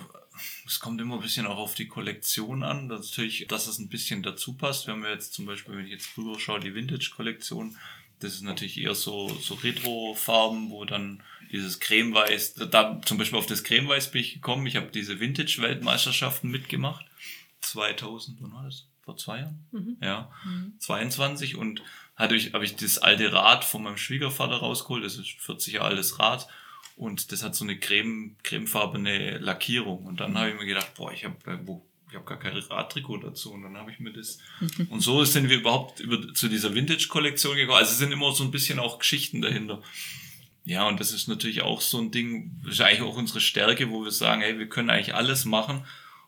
es 0.66 0.80
kommt 0.80 1.00
immer 1.02 1.16
ein 1.16 1.22
bisschen 1.22 1.46
auch 1.46 1.58
auf 1.58 1.76
die 1.76 1.88
Kollektion 1.88 2.64
an. 2.64 2.90
Das 2.90 3.10
natürlich, 3.10 3.46
dass 3.48 3.68
es 3.68 3.80
ein 3.80 3.90
bisschen 3.90 4.24
dazu 4.24 4.54
passt. 4.54 4.88
Wir 4.88 4.94
haben 4.94 5.06
jetzt 5.06 5.34
zum 5.34 5.46
Beispiel, 5.46 5.78
wenn 5.78 5.86
ich 5.86 5.92
jetzt 5.92 6.18
rüber 6.18 6.40
schaue, 6.40 6.60
die 6.60 6.74
Vintage-Kollektion, 6.74 7.78
das 8.20 8.34
ist 8.36 8.42
natürlich 8.42 8.80
eher 8.80 8.96
so, 8.96 9.30
so 9.42 9.56
Retro-Farben, 9.56 10.70
wo 10.70 10.86
dann 10.86 11.22
dieses 11.52 11.80
Cremeweiß, 11.80 12.56
da 12.72 13.02
zum 13.06 13.18
Beispiel 13.18 13.38
auf 13.38 13.46
das 13.46 13.64
Cremeweiß 13.64 14.12
bin 14.12 14.22
ich 14.22 14.34
gekommen. 14.34 14.66
Ich 14.68 14.76
habe 14.76 14.88
diese 14.88 15.20
Vintage-Weltmeisterschaften 15.20 16.50
mitgemacht. 16.50 17.06
2000, 17.62 18.42
wann 18.42 18.54
war 18.54 18.64
das? 18.64 18.88
Vor 19.02 19.18
zwei 19.18 19.40
Jahren? 19.40 19.66
Mhm. 19.72 19.98
Ja, 20.02 20.32
mhm. 20.44 20.74
22 20.80 21.56
und 21.56 21.84
hatte 22.16 22.36
ich, 22.36 22.54
habe 22.54 22.66
ich 22.66 22.76
das 22.76 22.98
alte 22.98 23.32
Rad 23.32 23.64
von 23.64 23.84
meinem 23.84 23.98
Schwiegervater 23.98 24.56
rausgeholt. 24.56 25.04
Das 25.04 25.18
ist 25.18 25.30
40 25.40 25.76
Jahre 25.76 25.90
altes 25.90 26.18
Rad 26.18 26.48
und 26.96 27.32
das 27.32 27.44
hat 27.44 27.56
so 27.56 27.66
eine 27.66 27.78
creme, 27.78 28.36
cremefarbene 28.44 29.38
Lackierung. 29.38 30.06
Und 30.06 30.20
dann 30.20 30.38
habe 30.38 30.50
ich 30.50 30.56
mir 30.56 30.66
gedacht, 30.66 30.96
boah, 30.96 31.12
ich 31.12 31.26
habe, 31.26 31.36
wo 31.66 31.86
ich 32.16 32.20
habe 32.20 32.30
gar 32.30 32.40
kein 32.40 32.58
Radtrikot 32.58 33.18
dazu. 33.18 33.52
Und 33.52 33.64
dann 33.64 33.78
habe 33.78 33.92
ich 33.92 34.00
mir 34.00 34.14
das. 34.14 34.40
und 34.90 35.02
so 35.02 35.24
sind 35.26 35.50
wir 35.50 35.58
überhaupt 35.58 36.00
über, 36.00 36.34
zu 36.34 36.48
dieser 36.48 36.74
Vintage-Kollektion 36.74 37.56
gekommen. 37.58 37.78
Also 37.78 37.92
es 37.92 37.98
sind 37.98 38.12
immer 38.12 38.32
so 38.32 38.44
ein 38.44 38.52
bisschen 38.52 38.80
auch 38.80 39.00
Geschichten 39.00 39.42
dahinter. 39.42 39.82
Ja, 40.64 40.88
und 40.88 41.00
das 41.00 41.12
ist 41.12 41.28
natürlich 41.28 41.62
auch 41.62 41.82
so 41.82 42.00
ein 42.00 42.12
Ding, 42.12 42.60
das 42.64 42.76
ist 42.76 42.82
eigentlich 42.82 43.02
auch 43.02 43.18
unsere 43.18 43.40
Stärke, 43.40 43.92
wo 43.92 44.04
wir 44.04 44.12
sagen, 44.12 44.42
hey, 44.42 44.58
wir 44.58 44.68
können 44.68 44.90
eigentlich 44.90 45.14
alles 45.14 45.46
machen. 45.46 45.86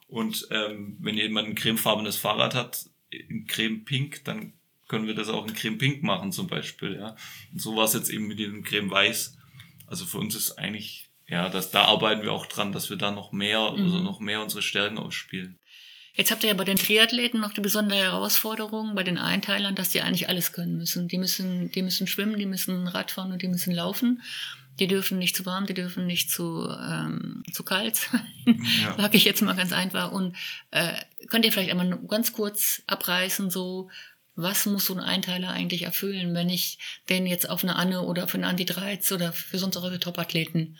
Und 0.08 0.48
ähm, 0.52 0.98
wenn 1.00 1.16
jemand 1.16 1.48
ein 1.48 1.56
cremefarbenes 1.56 2.18
Fahrrad 2.18 2.54
hat, 2.54 2.86
in 3.10 3.48
Creme 3.48 3.84
Pink, 3.84 4.24
dann 4.26 4.54
können 4.88 5.08
wir 5.08 5.16
das 5.16 5.30
auch 5.30 5.48
in 5.48 5.54
Creme 5.54 5.78
Pink 5.78 6.04
machen 6.04 6.32
zum 6.32 6.48
Beispiel. 6.48 6.96
Ja. 6.96 7.16
Und 7.52 7.62
so 7.62 7.76
war 7.76 7.86
es 7.86 7.94
jetzt 7.94 8.10
eben 8.10 8.28
mit 8.28 8.40
dem 8.40 8.64
Creme 8.64 8.92
Weiß. 8.92 9.38
Also 9.88 10.06
für 10.06 10.20
uns 10.20 10.36
ist 10.36 10.60
eigentlich, 10.60 11.10
ja, 11.28 11.50
das, 11.50 11.72
da 11.72 11.86
arbeiten 11.86 12.22
wir 12.22 12.32
auch 12.32 12.46
dran, 12.46 12.72
dass 12.72 12.90
wir 12.90 12.98
da 12.98 13.12
noch 13.12 13.32
mehr, 13.32 13.72
mhm. 13.72 13.84
also 13.84 14.00
noch 14.00 14.20
mehr 14.20 14.42
unsere 14.42 14.62
Stärken 14.62 14.98
ausspielen. 14.98 15.58
Jetzt 16.18 16.32
habt 16.32 16.44
ihr 16.44 16.50
ja 16.50 16.56
bei 16.56 16.64
den 16.64 16.78
Triathleten 16.78 17.40
noch 17.40 17.54
die 17.54 17.62
besondere 17.62 18.00
Herausforderung 18.00 18.96
bei 18.96 19.04
den 19.04 19.20
Einteilern, 19.20 19.76
dass 19.76 19.90
die 19.90 20.02
eigentlich 20.02 20.28
alles 20.28 20.52
können 20.52 20.76
müssen. 20.76 21.08
Die 21.08 21.20
müssen, 21.20 21.72
die 21.72 21.84
müssen 21.84 22.08
schwimmen, 22.08 22.40
die 22.40 22.48
müssen 22.48 22.88
Radfahren 22.88 23.32
und 23.32 23.44
die 23.44 23.48
müssen 23.48 23.72
laufen. 23.72 24.24
Die 24.80 24.88
dürfen 24.88 25.20
nicht 25.20 25.36
zu 25.36 25.46
warm, 25.46 25.68
die 25.68 25.76
dürfen 25.76 26.08
nicht 26.08 26.32
zu, 26.32 26.68
ähm, 26.70 27.44
zu 27.52 27.64
kalt 27.64 27.96
sein, 27.96 28.28
ja. 28.84 28.98
sage 28.98 29.18
ich 29.18 29.26
jetzt 29.26 29.44
mal 29.44 29.56
ganz 29.56 29.72
einfach. 29.72 30.12
Und 30.12 30.36
äh, 30.72 30.94
könnt 31.28 31.46
ihr 31.46 31.52
vielleicht 31.52 31.70
einmal 31.70 32.00
ganz 32.08 32.34
kurz 32.34 32.82
abreißen, 32.88 33.52
so 33.52 33.90
was 34.36 34.66
muss 34.66 34.86
so 34.86 34.94
ein 34.94 35.00
Einteiler 35.00 35.50
eigentlich 35.50 35.84
erfüllen, 35.84 36.34
wenn 36.36 36.50
ich 36.50 36.78
den 37.10 37.26
jetzt 37.26 37.50
auf 37.50 37.64
eine 37.64 37.76
Anne 37.76 38.02
oder 38.02 38.28
für 38.28 38.36
einen 38.36 38.44
Anti 38.44 38.66
13 38.66 39.18
oder 39.18 39.34
für 39.34 39.58
sonst 39.58 39.78
eure 39.78 40.00
Top-Athleten 40.00 40.78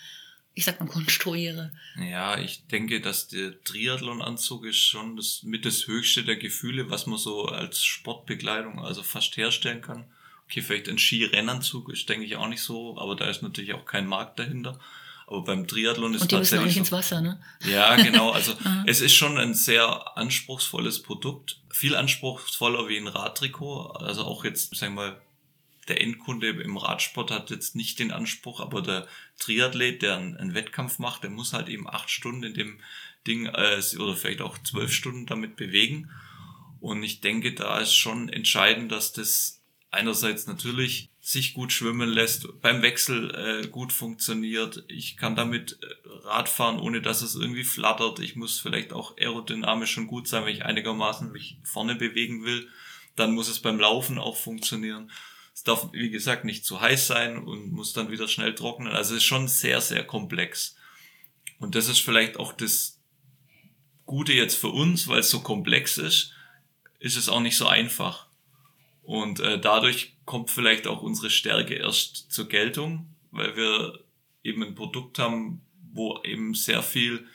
ich 0.58 0.66
sag 0.66 0.80
mal, 0.80 0.88
konstruiere. 0.88 1.72
Ja, 1.98 2.36
ich 2.40 2.66
denke, 2.66 3.00
dass 3.00 3.28
der 3.28 3.64
Triathlon-Anzug 3.64 4.66
ist 4.66 4.80
schon 4.80 5.16
das, 5.16 5.44
mit 5.44 5.66
das 5.66 5.86
höchste 5.86 6.24
der 6.24 6.38
Gefühle, 6.38 6.90
was 6.90 7.06
man 7.06 7.20
so 7.20 7.46
als 7.46 7.84
Sportbekleidung 7.84 8.84
also 8.84 9.04
fast 9.04 9.38
herstellen 9.38 9.82
kann. 9.82 10.06
Okay, 10.46 10.64
vielleicht 10.64 10.90
ein 10.90 10.98
Skirennanzug 10.98 11.90
ist, 11.90 12.10
denke 12.10 12.26
ich, 12.26 12.38
auch 12.38 12.48
nicht 12.48 12.64
so, 12.64 12.98
aber 12.98 13.16
da 13.16 13.30
ist 13.30 13.44
natürlich 13.44 13.76
auch 13.76 13.86
kein 13.86 14.08
Markt 14.08 14.40
dahinter. 14.40 14.80
Aber 15.28 15.44
beim 15.44 15.68
Triathlon 15.68 16.16
ist 16.16 16.22
Und 16.24 16.32
die 16.32 16.38
müssen 16.38 16.58
auch 16.58 16.66
nicht 16.66 16.78
ins 16.78 16.92
Wasser, 16.92 17.22
ne? 17.22 17.40
Ja, 17.70 17.96
genau. 17.96 18.32
Also 18.32 18.54
es 18.88 19.02
ist 19.02 19.14
schon 19.14 19.38
ein 19.38 19.54
sehr 19.54 20.18
anspruchsvolles 20.18 21.04
Produkt. 21.04 21.60
Viel 21.70 21.96
anspruchsvoller 21.96 22.88
wie 22.88 22.98
ein 22.98 23.08
Radtrikot. 23.08 23.92
Also 23.92 24.24
auch 24.24 24.44
jetzt, 24.44 24.76
sagen 24.76 24.96
wir 24.96 25.02
mal, 25.12 25.22
der 25.88 26.02
Endkunde 26.02 26.50
im 26.50 26.78
Radsport 26.78 27.32
hat 27.32 27.50
jetzt 27.50 27.76
nicht 27.76 28.00
den 28.00 28.12
Anspruch, 28.12 28.60
aber 28.60 28.82
der 28.82 29.08
Triathlet, 29.40 30.02
der 30.02 30.18
einen, 30.18 30.38
einen 30.38 30.54
Wettkampf 30.54 31.00
macht, 31.00 31.24
der 31.24 31.30
muss 31.30 31.54
halt 31.54 31.70
eben 31.70 31.90
acht 31.90 32.10
Stunden 32.10 32.44
in 32.44 32.54
dem 32.54 32.80
Ding 33.26 33.46
äh, 33.46 33.82
oder 33.98 34.16
vielleicht 34.16 34.42
auch 34.42 34.58
zwölf 34.60 34.92
Stunden 34.92 35.26
damit 35.26 35.56
bewegen. 35.56 36.10
Und 36.80 37.04
ich 37.04 37.22
denke, 37.22 37.54
da 37.54 37.80
ist 37.80 37.94
schon 37.94 38.30
entscheidend, 38.30 38.92
dass 38.92 39.14
das 39.14 39.62
einerseits 39.92 40.48
natürlich 40.48 41.10
sich 41.20 41.54
gut 41.54 41.74
schwimmen 41.74 42.10
lässt, 42.10 42.48
beim 42.62 42.82
Wechsel 42.82 43.36
äh, 43.36 43.68
gut 43.68 43.92
funktioniert. 43.92 44.86
Ich 44.88 45.18
kann 45.18 45.36
damit 45.36 45.78
äh, 45.82 45.88
Radfahren, 46.26 46.80
ohne 46.80 47.02
dass 47.02 47.22
es 47.22 47.36
irgendwie 47.36 47.64
flattert. 47.66 48.20
Ich 48.20 48.36
muss 48.36 48.60
vielleicht 48.60 48.94
auch 48.94 49.18
aerodynamisch 49.18 49.92
schon 49.92 50.08
gut 50.08 50.28
sein, 50.28 50.46
wenn 50.46 50.54
ich 50.54 50.64
einigermaßen 50.64 51.32
mich 51.32 51.58
vorne 51.64 51.96
bewegen 51.96 52.46
will. 52.46 52.70
Dann 53.16 53.34
muss 53.34 53.50
es 53.50 53.60
beim 53.60 53.80
Laufen 53.80 54.20
auch 54.20 54.38
funktionieren. 54.38 55.12
Es 55.58 55.64
darf, 55.64 55.90
wie 55.92 56.12
gesagt, 56.12 56.46
nicht 56.46 56.66
zu 56.66 56.82
heiß 56.82 57.08
sein 57.08 57.40
und 57.40 57.72
muss 57.72 57.92
dann 57.92 58.12
wieder 58.12 58.28
schnell 58.28 58.54
trocknen. 58.54 58.94
Also 58.94 59.16
es 59.16 59.24
ist 59.24 59.28
schon 59.28 59.48
sehr, 59.48 59.82
sehr 59.82 60.04
komplex. 60.04 60.76
Und 61.58 61.74
das 61.74 61.90
ist 61.90 62.00
vielleicht 62.00 62.38
auch 62.38 62.54
das 62.54 63.02
Gute 64.06 64.34
jetzt 64.34 64.54
für 64.54 64.68
uns, 64.68 65.08
weil 65.08 65.22
es 65.22 65.32
so 65.32 65.40
komplex 65.40 65.98
ist, 65.98 66.32
ist 67.00 67.18
es 67.18 67.28
auch 67.28 67.40
nicht 67.40 67.58
so 67.58 67.66
einfach. 67.66 68.28
Und 69.02 69.40
äh, 69.40 69.60
dadurch 69.60 70.16
kommt 70.26 70.52
vielleicht 70.52 70.86
auch 70.86 71.02
unsere 71.02 71.32
Stärke 71.32 71.74
erst 71.74 72.32
zur 72.32 72.48
Geltung, 72.48 73.08
weil 73.32 73.58
wir 73.58 74.04
eben 74.44 74.64
ein 74.64 74.76
Produkt 74.76 75.18
haben, 75.18 75.64
wo 75.92 76.22
eben 76.22 76.54
sehr 76.54 76.84
viel 76.84 77.26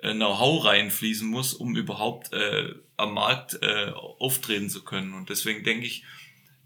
äh, 0.00 0.12
Know-how 0.12 0.64
reinfließen 0.64 1.28
muss, 1.28 1.54
um 1.54 1.76
überhaupt 1.76 2.32
äh, 2.32 2.74
am 2.96 3.14
Markt 3.14 3.62
äh, 3.62 3.92
auftreten 3.92 4.68
zu 4.68 4.82
können. 4.82 5.14
Und 5.14 5.30
deswegen 5.30 5.62
denke 5.62 5.86
ich, 5.86 6.02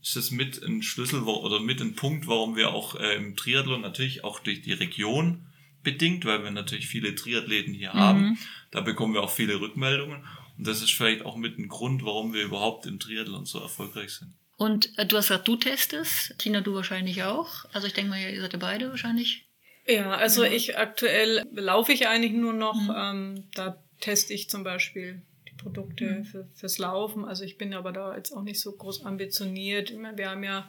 ist 0.07 0.15
das 0.15 0.31
mit 0.31 0.63
ein 0.63 0.83
Schlüssel 0.83 1.25
oder 1.25 1.59
mit 1.59 1.81
ein 1.81 1.97
Punkt, 1.97 2.29
warum 2.29 2.55
wir 2.55 2.73
auch 2.73 2.95
äh, 2.95 3.17
im 3.17 3.35
Triathlon 3.35 3.81
natürlich 3.81 4.23
auch 4.23 4.39
durch 4.39 4.63
die 4.63 4.73
Region 4.73 5.47
bedingt, 5.83 6.25
weil 6.25 6.45
wir 6.45 6.53
natürlich 6.53 6.87
viele 6.87 7.17
Triathleten 7.17 7.75
hier 7.75 7.93
mhm. 7.93 7.99
haben. 7.99 8.39
Da 8.71 8.83
bekommen 8.83 9.15
wir 9.15 9.23
auch 9.25 9.33
viele 9.33 9.61
Rückmeldungen. 9.61 10.25
Und 10.57 10.67
das 10.67 10.81
ist 10.81 10.93
vielleicht 10.93 11.25
auch 11.25 11.37
mit 11.37 11.59
ein 11.59 11.67
Grund, 11.67 12.05
warum 12.05 12.33
wir 12.33 12.45
überhaupt 12.45 12.87
im 12.87 13.01
Triathlon 13.01 13.47
so 13.47 13.59
erfolgreich 13.59 14.11
sind. 14.11 14.33
Und 14.57 14.97
äh, 14.97 15.07
du 15.07 15.17
hast 15.17 15.27
gesagt, 15.27 15.49
du 15.49 15.57
testest. 15.57 16.39
Tina, 16.39 16.61
du 16.61 16.75
wahrscheinlich 16.75 17.25
auch. 17.25 17.65
Also 17.73 17.89
ich 17.89 17.93
denke 17.93 18.11
mal, 18.11 18.21
ihr 18.21 18.41
seid 18.41 18.53
ja 18.53 18.61
beide 18.61 18.91
wahrscheinlich. 18.91 19.49
Ja, 19.89 20.13
also 20.13 20.45
ja. 20.45 20.53
ich 20.53 20.79
aktuell 20.79 21.45
laufe 21.53 21.93
ich 21.93 22.07
eigentlich 22.07 22.33
nur 22.33 22.53
noch. 22.53 22.81
Mhm. 22.81 22.95
Ähm, 22.97 23.45
da 23.55 23.83
teste 23.99 24.35
ich 24.35 24.49
zum 24.49 24.63
Beispiel 24.63 25.23
Produkte 25.57 26.05
mhm. 26.05 26.25
für, 26.25 26.49
fürs 26.55 26.79
Laufen. 26.79 27.25
Also 27.25 27.45
ich 27.45 27.59
bin 27.59 27.75
aber 27.75 27.93
da 27.93 28.17
jetzt 28.17 28.33
auch 28.33 28.43
nicht 28.43 28.61
so 28.61 28.73
groß 28.73 29.05
ambitioniert. 29.05 29.93
Wir 29.93 30.31
haben 30.31 30.45
ja 30.45 30.69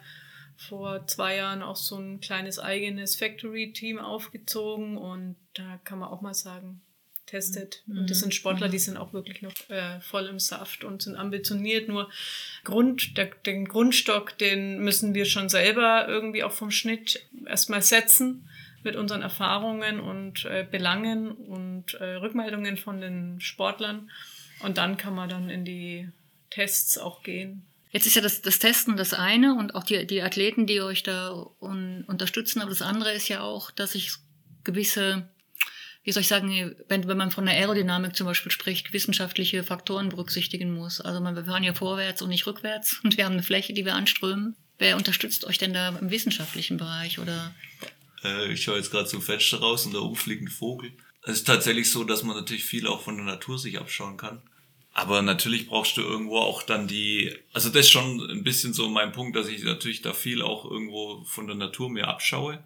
vor 0.58 1.06
zwei 1.08 1.36
Jahren 1.36 1.62
auch 1.62 1.76
so 1.76 1.97
ein 1.97 2.19
kleines 2.19 2.60
eigenes 2.60 3.15
Factory-Team 3.15 4.00
aufgezogen 4.00 4.97
und 4.97 5.36
da 5.54 5.80
kann 5.84 6.00
man 6.00 6.10
auch 6.10 6.21
mal 6.21 6.34
sagen, 6.34 6.82
testet. 7.28 7.84
Mhm. 7.86 8.00
Und 8.00 8.10
das 8.10 8.19
sind 8.19 8.34
Sportler, 8.34 8.67
die 8.67 8.80
sind 8.80 8.97
auch 8.97 9.13
wirklich 9.13 9.41
noch 9.43 9.54
äh, 9.69 10.00
voll 10.00 10.26
im 10.26 10.39
Saft 10.39 10.84
und 10.84 11.04
sind 11.04 11.15
ambitioniert. 11.15 11.88
Nur 11.88 12.10
Grund, 12.63 13.17
der, 13.17 13.28
den 13.45 13.65
Grundstock, 13.65 14.38
den 14.38 14.80
müssen 14.80 15.13
wir 15.13 15.26
schon 15.26 15.50
selber 15.50 16.08
irgendwie 16.08 16.43
auch 16.43 16.52
vom 16.52 16.71
Schnitt 16.71 17.28
erstmal 17.45 17.84
setzen 17.84 18.50
mit 18.84 18.95
unseren 18.95 19.21
Erfahrungen 19.21 20.00
und 20.00 20.45
äh, 20.45 20.65
Belangen 20.69 21.32
und 21.32 21.93
äh, 21.95 22.15
Rückmeldungen 22.15 22.78
von 22.78 23.02
den 23.02 23.39
Sportlern. 23.41 24.10
Und 24.60 24.78
dann 24.78 24.98
kann 24.98 25.15
man 25.15 25.30
dann 25.30 25.50
in 25.50 25.65
die 25.65 26.10
Tests 26.50 26.98
auch 26.98 27.24
gehen. 27.24 27.65
Jetzt 27.91 28.06
ist 28.06 28.15
ja 28.15 28.22
das, 28.22 28.41
das 28.41 28.60
Testen 28.60 28.98
das 28.98 29.13
eine 29.13 29.56
und 29.56 29.76
auch 29.76 29.84
die, 29.84 30.06
die 30.06 30.22
Athleten, 30.22 30.67
die 30.67 30.82
euch 30.82 31.04
da 31.04 31.32
un, 31.60 32.04
unterstützen. 32.06 32.62
Aber 32.62 32.70
das 32.70 32.82
andere 32.82 33.12
ist 33.13 33.28
ja 33.28 33.41
auch, 33.41 33.72
dass 33.72 33.96
ich 33.96 34.12
gewisse, 34.63 35.30
wie 36.04 36.12
soll 36.12 36.22
ich 36.22 36.28
sagen, 36.28 36.76
wenn, 36.89 37.08
wenn 37.08 37.17
man 37.17 37.32
von 37.32 37.46
der 37.46 37.56
Aerodynamik 37.56 38.15
zum 38.15 38.28
Beispiel 38.28 38.52
spricht, 38.52 38.93
wissenschaftliche 38.93 39.63
Faktoren 39.63 40.10
berücksichtigen 40.10 40.74
muss. 40.74 41.00
Also 41.00 41.22
man, 41.22 41.36
wir 41.36 41.46
fahren 41.46 41.63
ja 41.63 41.74
vorwärts 41.74 42.22
und 42.22 42.30
nicht 42.30 42.46
rückwärts 42.46 43.00
und 43.04 43.17
wir 43.17 43.26
haben 43.26 43.34
eine 43.34 43.43
Fläche, 43.43 43.74
die 43.74 43.86
wir 43.86 43.96
anströmen. 43.96 44.56
Wer 44.78 44.96
unterstützt 44.96 45.46
euch 45.46 45.58
denn 45.58 45.74
da 45.74 45.89
im 45.89 46.12
wissenschaftlichen 46.12 46.78
Bereich 46.78 47.17
oder? 47.20 47.56
Äh, 48.24 48.52
ich 48.52 48.62
schaue 48.62 48.78
jetzt 48.78 48.91
gerade 48.91 49.08
zum 49.08 49.22
Fenster 49.22 49.60
raus 49.60 49.86
und 49.86 49.96
da 49.96 50.00
oben 50.00 50.15
fliegt 50.15 50.43
ein 50.43 50.50
Vogel. 50.50 50.91
Es 51.27 51.39
ist 51.39 51.47
tatsächlich 51.47 51.91
so, 51.91 52.05
dass 52.05 52.23
man 52.23 52.37
natürlich 52.37 52.63
viel 52.63 52.87
auch 52.87 53.01
von 53.01 53.17
der 53.17 53.25
Natur 53.25 53.59
sich 53.59 53.77
abschauen 53.77 54.15
kann. 54.15 54.41
Aber 54.93 55.21
natürlich 55.21 55.67
brauchst 55.67 55.97
du 55.97 56.01
irgendwo 56.01 56.37
auch 56.37 56.63
dann 56.63 56.87
die, 56.87 57.35
also 57.51 57.67
das 57.67 57.81
ist 57.81 57.91
schon 57.91 58.21
ein 58.31 58.45
bisschen 58.45 58.71
so 58.71 58.87
mein 58.87 59.11
Punkt, 59.11 59.35
dass 59.35 59.49
ich 59.49 59.61
natürlich 59.63 60.01
da 60.01 60.13
viel 60.13 60.41
auch 60.41 60.63
irgendwo 60.63 61.25
von 61.25 61.45
der 61.45 61.57
Natur 61.57 61.89
mir 61.89 62.07
abschaue. 62.07 62.63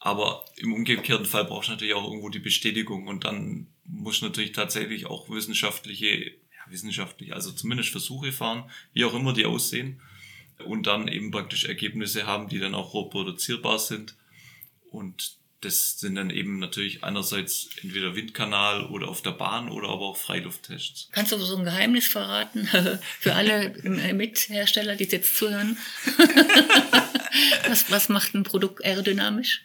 Aber 0.00 0.44
im 0.56 0.74
umgekehrten 0.74 1.24
Fall 1.24 1.46
brauchst 1.46 1.68
du 1.68 1.72
natürlich 1.72 1.94
auch 1.94 2.04
irgendwo 2.04 2.28
die 2.28 2.40
Bestätigung 2.40 3.06
und 3.06 3.24
dann 3.24 3.68
musst 3.86 4.20
du 4.20 4.26
natürlich 4.26 4.52
tatsächlich 4.52 5.06
auch 5.06 5.30
wissenschaftliche, 5.30 6.26
ja, 6.26 6.70
wissenschaftlich, 6.70 7.32
also 7.32 7.52
zumindest 7.52 7.88
Versuche 7.88 8.32
fahren, 8.32 8.70
wie 8.92 9.06
auch 9.06 9.14
immer 9.14 9.32
die 9.32 9.46
aussehen 9.46 10.02
und 10.66 10.86
dann 10.86 11.08
eben 11.08 11.30
praktisch 11.30 11.64
Ergebnisse 11.64 12.26
haben, 12.26 12.50
die 12.50 12.58
dann 12.58 12.74
auch 12.74 12.94
reproduzierbar 12.94 13.78
sind. 13.78 14.14
Und 14.90 15.38
das 15.64 15.98
sind 15.98 16.16
dann 16.16 16.30
eben 16.30 16.58
natürlich 16.58 17.02
einerseits 17.02 17.68
entweder 17.82 18.14
Windkanal 18.14 18.84
oder 18.86 19.08
auf 19.08 19.22
der 19.22 19.30
Bahn 19.30 19.68
oder 19.70 19.88
aber 19.88 20.02
auch 20.02 20.16
Freilufttests. 20.16 21.08
Kannst 21.12 21.32
du 21.32 21.38
so 21.38 21.56
ein 21.56 21.64
Geheimnis 21.64 22.06
verraten 22.06 22.66
für 23.20 23.34
alle 23.34 23.70
Mithersteller, 24.12 24.96
die 24.96 25.04
jetzt 25.04 25.36
zuhören? 25.36 25.78
was, 27.68 27.90
was 27.90 28.08
macht 28.08 28.34
ein 28.34 28.42
Produkt 28.42 28.84
aerodynamisch? 28.84 29.62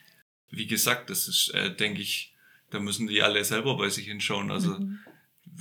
Wie 0.50 0.68
gesagt, 0.68 1.10
das 1.10 1.28
ist, 1.28 1.54
äh, 1.54 1.76
denke 1.76 2.02
ich, 2.02 2.34
da 2.72 2.80
müssen 2.80 3.08
die 3.08 3.22
alle 3.22 3.44
selber 3.44 3.78
bei 3.78 3.90
sich 3.90 4.06
hinschauen. 4.06 4.52
Also 4.52 4.72
mhm. 4.72 5.00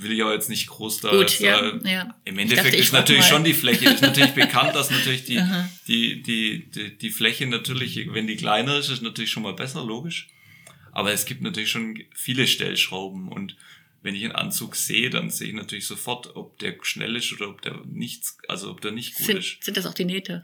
Will 0.01 0.11
ich 0.11 0.23
auch 0.23 0.31
jetzt 0.31 0.49
nicht 0.49 0.67
groß 0.67 1.01
da. 1.01 1.11
Gut, 1.11 1.39
ja, 1.39 1.59
äh, 1.59 1.91
ja. 1.91 2.15
Im 2.25 2.39
Endeffekt 2.39 2.67
dachte, 2.67 2.77
ist 2.77 2.93
natürlich 2.93 3.25
schon 3.25 3.43
die 3.43 3.53
Fläche, 3.53 3.89
ist 3.89 4.01
natürlich 4.01 4.31
bekannt, 4.35 4.75
dass 4.75 4.89
natürlich 4.89 5.25
die, 5.25 5.41
die, 5.87 6.21
die, 6.23 6.69
die, 6.69 6.97
die 6.97 7.09
Fläche 7.09 7.45
natürlich, 7.47 8.07
wenn 8.13 8.27
die 8.27 8.35
kleiner 8.35 8.77
ist, 8.77 8.89
ist 8.89 9.01
natürlich 9.01 9.31
schon 9.31 9.43
mal 9.43 9.53
besser, 9.53 9.83
logisch. 9.83 10.29
Aber 10.91 11.11
es 11.11 11.25
gibt 11.25 11.41
natürlich 11.41 11.69
schon 11.69 12.01
viele 12.13 12.47
Stellschrauben 12.47 13.29
und 13.29 13.55
wenn 14.01 14.15
ich 14.15 14.23
einen 14.23 14.35
Anzug 14.35 14.75
sehe, 14.75 15.09
dann 15.09 15.29
sehe 15.29 15.49
ich 15.49 15.53
natürlich 15.53 15.85
sofort, 15.85 16.35
ob 16.35 16.57
der 16.59 16.75
schnell 16.81 17.15
ist 17.15 17.33
oder 17.33 17.49
ob 17.49 17.61
der 17.61 17.81
nichts, 17.85 18.37
also 18.47 18.71
ob 18.71 18.81
der 18.81 18.91
nicht 18.91 19.15
gut 19.15 19.25
sind, 19.25 19.37
ist. 19.39 19.63
Sind 19.63 19.77
das 19.77 19.85
auch 19.85 19.93
die 19.93 20.05
Nähte? 20.05 20.43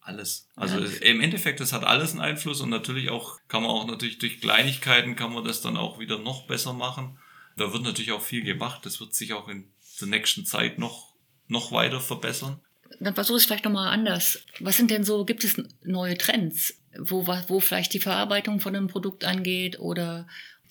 Alles. 0.00 0.48
Also 0.54 0.80
ja. 0.80 0.86
im 1.02 1.20
Endeffekt, 1.20 1.60
das 1.60 1.72
hat 1.72 1.84
alles 1.84 2.12
einen 2.12 2.20
Einfluss 2.20 2.60
und 2.60 2.70
natürlich 2.70 3.10
auch 3.10 3.38
kann 3.48 3.62
man 3.62 3.70
auch 3.70 3.86
natürlich 3.86 4.18
durch 4.18 4.40
Kleinigkeiten 4.40 5.16
kann 5.16 5.32
man 5.32 5.44
das 5.44 5.62
dann 5.62 5.76
auch 5.76 5.98
wieder 5.98 6.18
noch 6.18 6.46
besser 6.46 6.72
machen. 6.74 7.18
Da 7.56 7.72
wird 7.72 7.82
natürlich 7.82 8.12
auch 8.12 8.22
viel 8.22 8.42
gemacht. 8.42 8.84
Das 8.84 9.00
wird 9.00 9.14
sich 9.14 9.32
auch 9.32 9.48
in 9.48 9.70
der 10.00 10.08
nächsten 10.08 10.44
Zeit 10.44 10.78
noch, 10.78 11.14
noch 11.46 11.72
weiter 11.72 12.00
verbessern. 12.00 12.60
Dann 13.00 13.14
versuche 13.14 13.36
ich 13.36 13.42
es 13.42 13.46
vielleicht 13.46 13.64
nochmal 13.64 13.92
anders. 13.92 14.44
Was 14.60 14.76
sind 14.76 14.90
denn 14.90 15.04
so, 15.04 15.24
gibt 15.24 15.44
es 15.44 15.60
neue 15.82 16.16
Trends, 16.16 16.74
wo, 16.98 17.26
wo 17.26 17.60
vielleicht 17.60 17.92
die 17.94 18.00
Verarbeitung 18.00 18.60
von 18.60 18.74
einem 18.74 18.88
Produkt 18.88 19.24
angeht 19.24 19.78
oder 19.78 20.26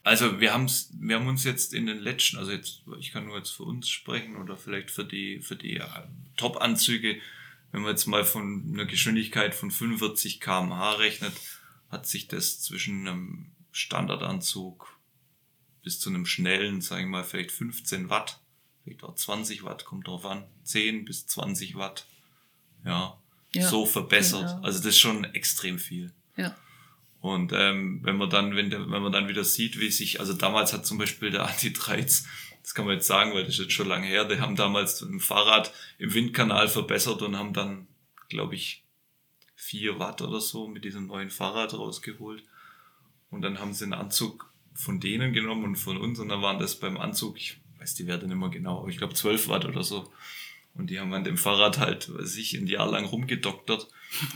also 0.05 0.41
wir 0.41 0.53
haben's, 0.53 0.91
wir 0.99 1.15
haben 1.15 1.29
uns 1.29 1.45
jetzt 1.45 1.73
in 1.73 1.85
den 1.85 1.99
letzten, 1.99 2.37
also 2.37 2.51
jetzt, 2.51 2.81
ich 2.99 3.13
kann 3.13 3.25
nur 3.25 3.37
jetzt 3.37 3.51
für 3.51 3.63
uns 3.63 3.87
sprechen 3.87 4.35
oder 4.35 4.57
vielleicht 4.57 4.91
für 4.91 5.05
die, 5.05 5.39
für 5.39 5.55
die 5.55 5.77
äh, 5.77 5.85
Top-Anzüge, 6.35 7.21
wenn 7.71 7.81
man 7.81 7.91
jetzt 7.91 8.05
mal 8.05 8.25
von 8.25 8.69
einer 8.73 8.85
Geschwindigkeit 8.85 9.55
von 9.55 9.71
45 9.71 10.41
kmh 10.41 10.91
rechnet, 10.95 11.33
hat 11.89 12.05
sich 12.05 12.27
das 12.27 12.59
zwischen 12.59 13.07
einem 13.07 13.51
Standardanzug 13.71 14.92
bis 15.83 15.99
zu 15.99 16.09
einem 16.09 16.25
schnellen, 16.25 16.81
sagen 16.81 17.05
wir 17.05 17.19
mal, 17.19 17.23
vielleicht 17.23 17.51
15 17.51 18.09
Watt, 18.09 18.39
vielleicht 18.83 19.03
auch 19.03 19.15
20 19.15 19.63
Watt, 19.63 19.85
kommt 19.85 20.07
drauf 20.07 20.25
an, 20.25 20.45
10 20.63 21.05
bis 21.05 21.27
20 21.27 21.75
Watt, 21.75 22.05
ja, 22.85 23.17
ja 23.53 23.67
so 23.67 23.85
verbessert. 23.85 24.47
Genau. 24.47 24.61
Also 24.61 24.79
das 24.79 24.87
ist 24.87 24.99
schon 24.99 25.25
extrem 25.25 25.77
viel. 25.77 26.11
Ja. 26.37 26.55
Und 27.19 27.53
ähm, 27.53 28.01
wenn 28.03 28.17
man 28.17 28.29
dann, 28.29 28.55
wenn, 28.55 28.69
der, 28.69 28.79
wenn 28.89 29.01
man 29.01 29.11
dann 29.11 29.27
wieder 29.27 29.43
sieht, 29.43 29.79
wie 29.79 29.91
sich, 29.91 30.19
also 30.19 30.33
damals 30.33 30.73
hat 30.73 30.85
zum 30.85 30.97
Beispiel 30.97 31.31
der 31.31 31.47
Anti-Dreiz, 31.47 32.27
das 32.61 32.73
kann 32.73 32.85
man 32.85 32.95
jetzt 32.95 33.07
sagen, 33.07 33.33
weil 33.33 33.43
das 33.43 33.55
ist 33.55 33.59
jetzt 33.59 33.73
schon 33.73 33.87
lange 33.87 34.07
her, 34.07 34.25
die 34.25 34.39
haben 34.39 34.55
damals 34.55 35.01
ein 35.01 35.19
Fahrrad 35.19 35.73
im 35.99 36.13
Windkanal 36.13 36.69
verbessert 36.69 37.21
und 37.21 37.37
haben 37.37 37.53
dann, 37.53 37.87
glaube 38.29 38.55
ich, 38.55 38.83
vier 39.55 39.99
Watt 39.99 40.21
oder 40.21 40.39
so 40.39 40.67
mit 40.67 40.85
diesem 40.85 41.07
neuen 41.07 41.29
Fahrrad 41.29 41.73
rausgeholt. 41.73 42.43
Und 43.29 43.41
dann 43.41 43.59
haben 43.59 43.73
sie 43.73 43.85
einen 43.85 43.93
Anzug 43.93 44.52
von 44.73 44.99
denen 44.99 45.33
genommen 45.33 45.63
und 45.65 45.75
von 45.75 45.97
uns 45.97 46.19
und 46.19 46.29
dann 46.29 46.41
waren 46.41 46.59
das 46.59 46.75
beim 46.75 46.97
Anzug, 46.97 47.37
ich 47.37 47.57
weiß 47.79 47.95
die 47.95 48.07
Werte 48.07 48.27
nicht 48.27 48.37
mehr 48.37 48.49
genau, 48.49 48.79
aber 48.79 48.89
ich 48.89 48.97
glaube 48.97 49.13
12 49.13 49.47
Watt 49.47 49.65
oder 49.65 49.83
so. 49.83 50.11
Und 50.75 50.89
die 50.89 50.99
haben 50.99 51.13
an 51.13 51.23
dem 51.23 51.37
Fahrrad 51.37 51.77
halt 51.77 52.09
sich 52.21 52.53
ein 52.55 52.65
Jahr 52.65 52.89
lang 52.89 53.05
rumgedoktert 53.05 53.87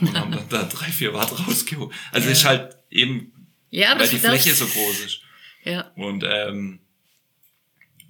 und 0.01 0.17
haben 0.17 0.31
dann 0.31 0.47
da 0.49 0.63
drei, 0.63 0.85
vier 0.85 1.13
Watt 1.13 1.31
rausgeholt. 1.47 1.91
Also 2.11 2.27
ja. 2.27 2.33
ist 2.33 2.45
halt 2.45 2.77
eben, 2.91 3.31
ja, 3.71 3.97
weil 3.97 4.07
die 4.07 4.17
Fläche 4.17 4.53
so 4.53 4.67
groß 4.67 4.99
ist. 4.99 5.21
Ja. 5.63 5.91
Und, 5.95 6.23
ähm, 6.23 6.79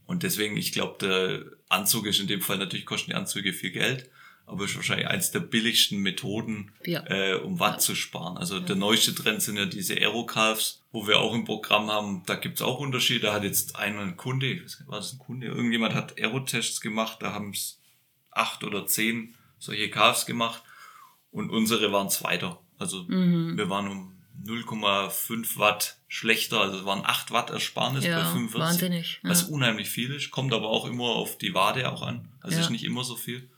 und 0.06 0.24
deswegen, 0.24 0.58
ich 0.58 0.74
glaube, 0.74 0.98
der 1.02 1.46
Anzug 1.70 2.06
ist 2.06 2.20
in 2.20 2.28
dem 2.28 2.42
Fall, 2.42 2.58
natürlich 2.58 2.86
kosten 2.86 3.12
die 3.12 3.16
Anzüge 3.16 3.54
viel 3.54 3.72
Geld, 3.72 4.10
aber 4.48 4.64
ist 4.64 4.78
wahrscheinlich 4.78 5.08
eins 5.08 5.32
der 5.32 5.42
billigsten 5.42 6.00
Methoden, 6.00 6.72
ja. 6.86 7.04
äh, 7.08 7.36
um 7.36 7.60
Watt 7.60 7.74
ja. 7.74 7.80
zu 7.80 7.96
sparen. 7.96 8.38
Also 8.38 8.62
der 8.62 8.78
neueste 8.78 9.14
Trend 9.14 9.42
sind 9.42 9.58
ja 9.58 9.66
diese 9.66 9.96
Aerocalves, 9.96 10.82
wo 10.94 11.06
wir 11.06 11.20
auch 11.20 11.34
im 11.34 11.44
Programm 11.44 11.92
haben, 11.92 12.24
da 12.26 12.36
gibt's 12.36 12.62
auch 12.62 12.80
Unterschiede. 12.80 13.28
Da 13.28 13.34
hat 13.34 13.44
jetzt 13.44 13.76
einer 13.76 14.10
Kunde, 14.14 14.62
war 14.86 15.00
das 15.00 15.14
ein 15.14 15.20
Kunde, 15.20 15.48
irgendjemand 15.48 15.94
hat 15.94 16.18
Aerotests 16.18 16.80
gemacht, 16.80 17.18
da 17.22 17.34
haben's 17.34 17.82
acht 18.32 18.64
oder 18.64 18.88
zehn 18.88 19.36
solche 19.60 19.90
Calves 19.90 20.26
gemacht 20.26 20.64
und 21.30 21.50
unsere 21.50 21.92
waren 21.92 22.10
Zweiter. 22.10 22.62
Also 22.78 23.04
mhm. 23.04 23.58
wir 23.58 23.70
waren 23.70 23.90
um 23.90 24.18
0,5 24.46 25.58
Watt 25.58 25.98
schlechter, 26.08 26.62
also 26.62 26.78
es 26.78 26.86
waren 26.86 27.04
8 27.04 27.32
Watt 27.32 27.50
Ersparnis 27.50 28.06
ja, 28.06 28.20
bei 28.20 28.26
45. 28.26 28.60
Wahnsinnig. 28.62 29.20
Ja. 29.24 29.30
Was 29.30 29.44
unheimlich 29.44 29.90
viel 29.90 30.14
ist, 30.14 30.32
kommt 30.32 30.54
aber 30.54 30.70
auch 30.70 30.86
immer 30.86 31.10
auf 31.10 31.38
die 31.38 31.54
Wade 31.54 31.92
auch 31.92 32.02
an. 32.02 32.30
Also 32.40 32.56
ja. 32.56 32.62
ist 32.62 32.70
nicht 32.70 32.86
immer 32.86 33.04
so 33.04 33.18
viel. 33.18 33.50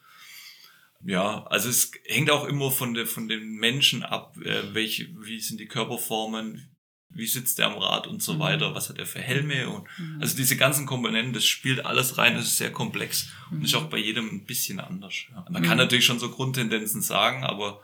Ja, 1.03 1.43
also 1.45 1.69
es 1.69 1.91
hängt 2.05 2.29
auch 2.29 2.45
immer 2.45 2.71
von, 2.71 2.93
der, 2.93 3.05
von 3.05 3.27
den 3.27 3.55
Menschen 3.55 4.03
ab, 4.03 4.35
äh, 4.43 4.73
welche, 4.73 5.07
wie 5.21 5.39
sind 5.39 5.59
die 5.59 5.67
Körperformen, 5.67 6.69
wie 7.09 7.25
sitzt 7.25 7.57
der 7.57 7.67
am 7.67 7.77
Rad 7.77 8.05
und 8.05 8.21
so 8.21 8.35
mhm. 8.35 8.39
weiter, 8.39 8.75
was 8.75 8.89
hat 8.89 8.99
er 8.99 9.05
für 9.05 9.21
Helme 9.21 9.69
und 9.69 9.87
mhm. 9.97 10.21
also 10.21 10.35
diese 10.35 10.57
ganzen 10.57 10.85
Komponenten, 10.85 11.33
das 11.33 11.45
spielt 11.45 11.85
alles 11.85 12.17
rein, 12.17 12.35
das 12.35 12.45
ist 12.45 12.57
sehr 12.57 12.71
komplex 12.71 13.29
mhm. 13.49 13.57
und 13.57 13.65
ist 13.65 13.75
auch 13.75 13.89
bei 13.89 13.97
jedem 13.97 14.27
ein 14.27 14.45
bisschen 14.45 14.79
anders. 14.79 15.15
Ja. 15.31 15.45
Man 15.49 15.63
kann 15.63 15.77
mhm. 15.77 15.83
natürlich 15.83 16.05
schon 16.05 16.19
so 16.19 16.29
Grundtendenzen 16.29 17.01
sagen, 17.01 17.43
aber 17.43 17.81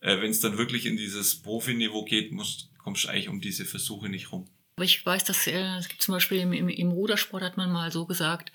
äh, 0.00 0.20
wenn 0.20 0.30
es 0.30 0.40
dann 0.40 0.58
wirklich 0.58 0.86
in 0.86 0.96
dieses 0.96 1.36
Profiniveau 1.36 2.04
geht, 2.04 2.32
musst, 2.32 2.70
kommst 2.78 3.04
du 3.04 3.08
eigentlich 3.08 3.28
um 3.28 3.40
diese 3.40 3.64
Versuche 3.64 4.08
nicht 4.08 4.32
rum. 4.32 4.48
Aber 4.76 4.84
ich 4.84 5.04
weiß, 5.04 5.24
dass 5.24 5.46
äh, 5.46 5.76
es 5.78 5.88
gibt 5.88 6.02
zum 6.02 6.14
Beispiel 6.14 6.38
im, 6.38 6.52
im, 6.52 6.68
im 6.68 6.90
Rudersport 6.90 7.42
hat 7.42 7.56
man 7.56 7.70
mal 7.70 7.92
so 7.92 8.06
gesagt, 8.06 8.50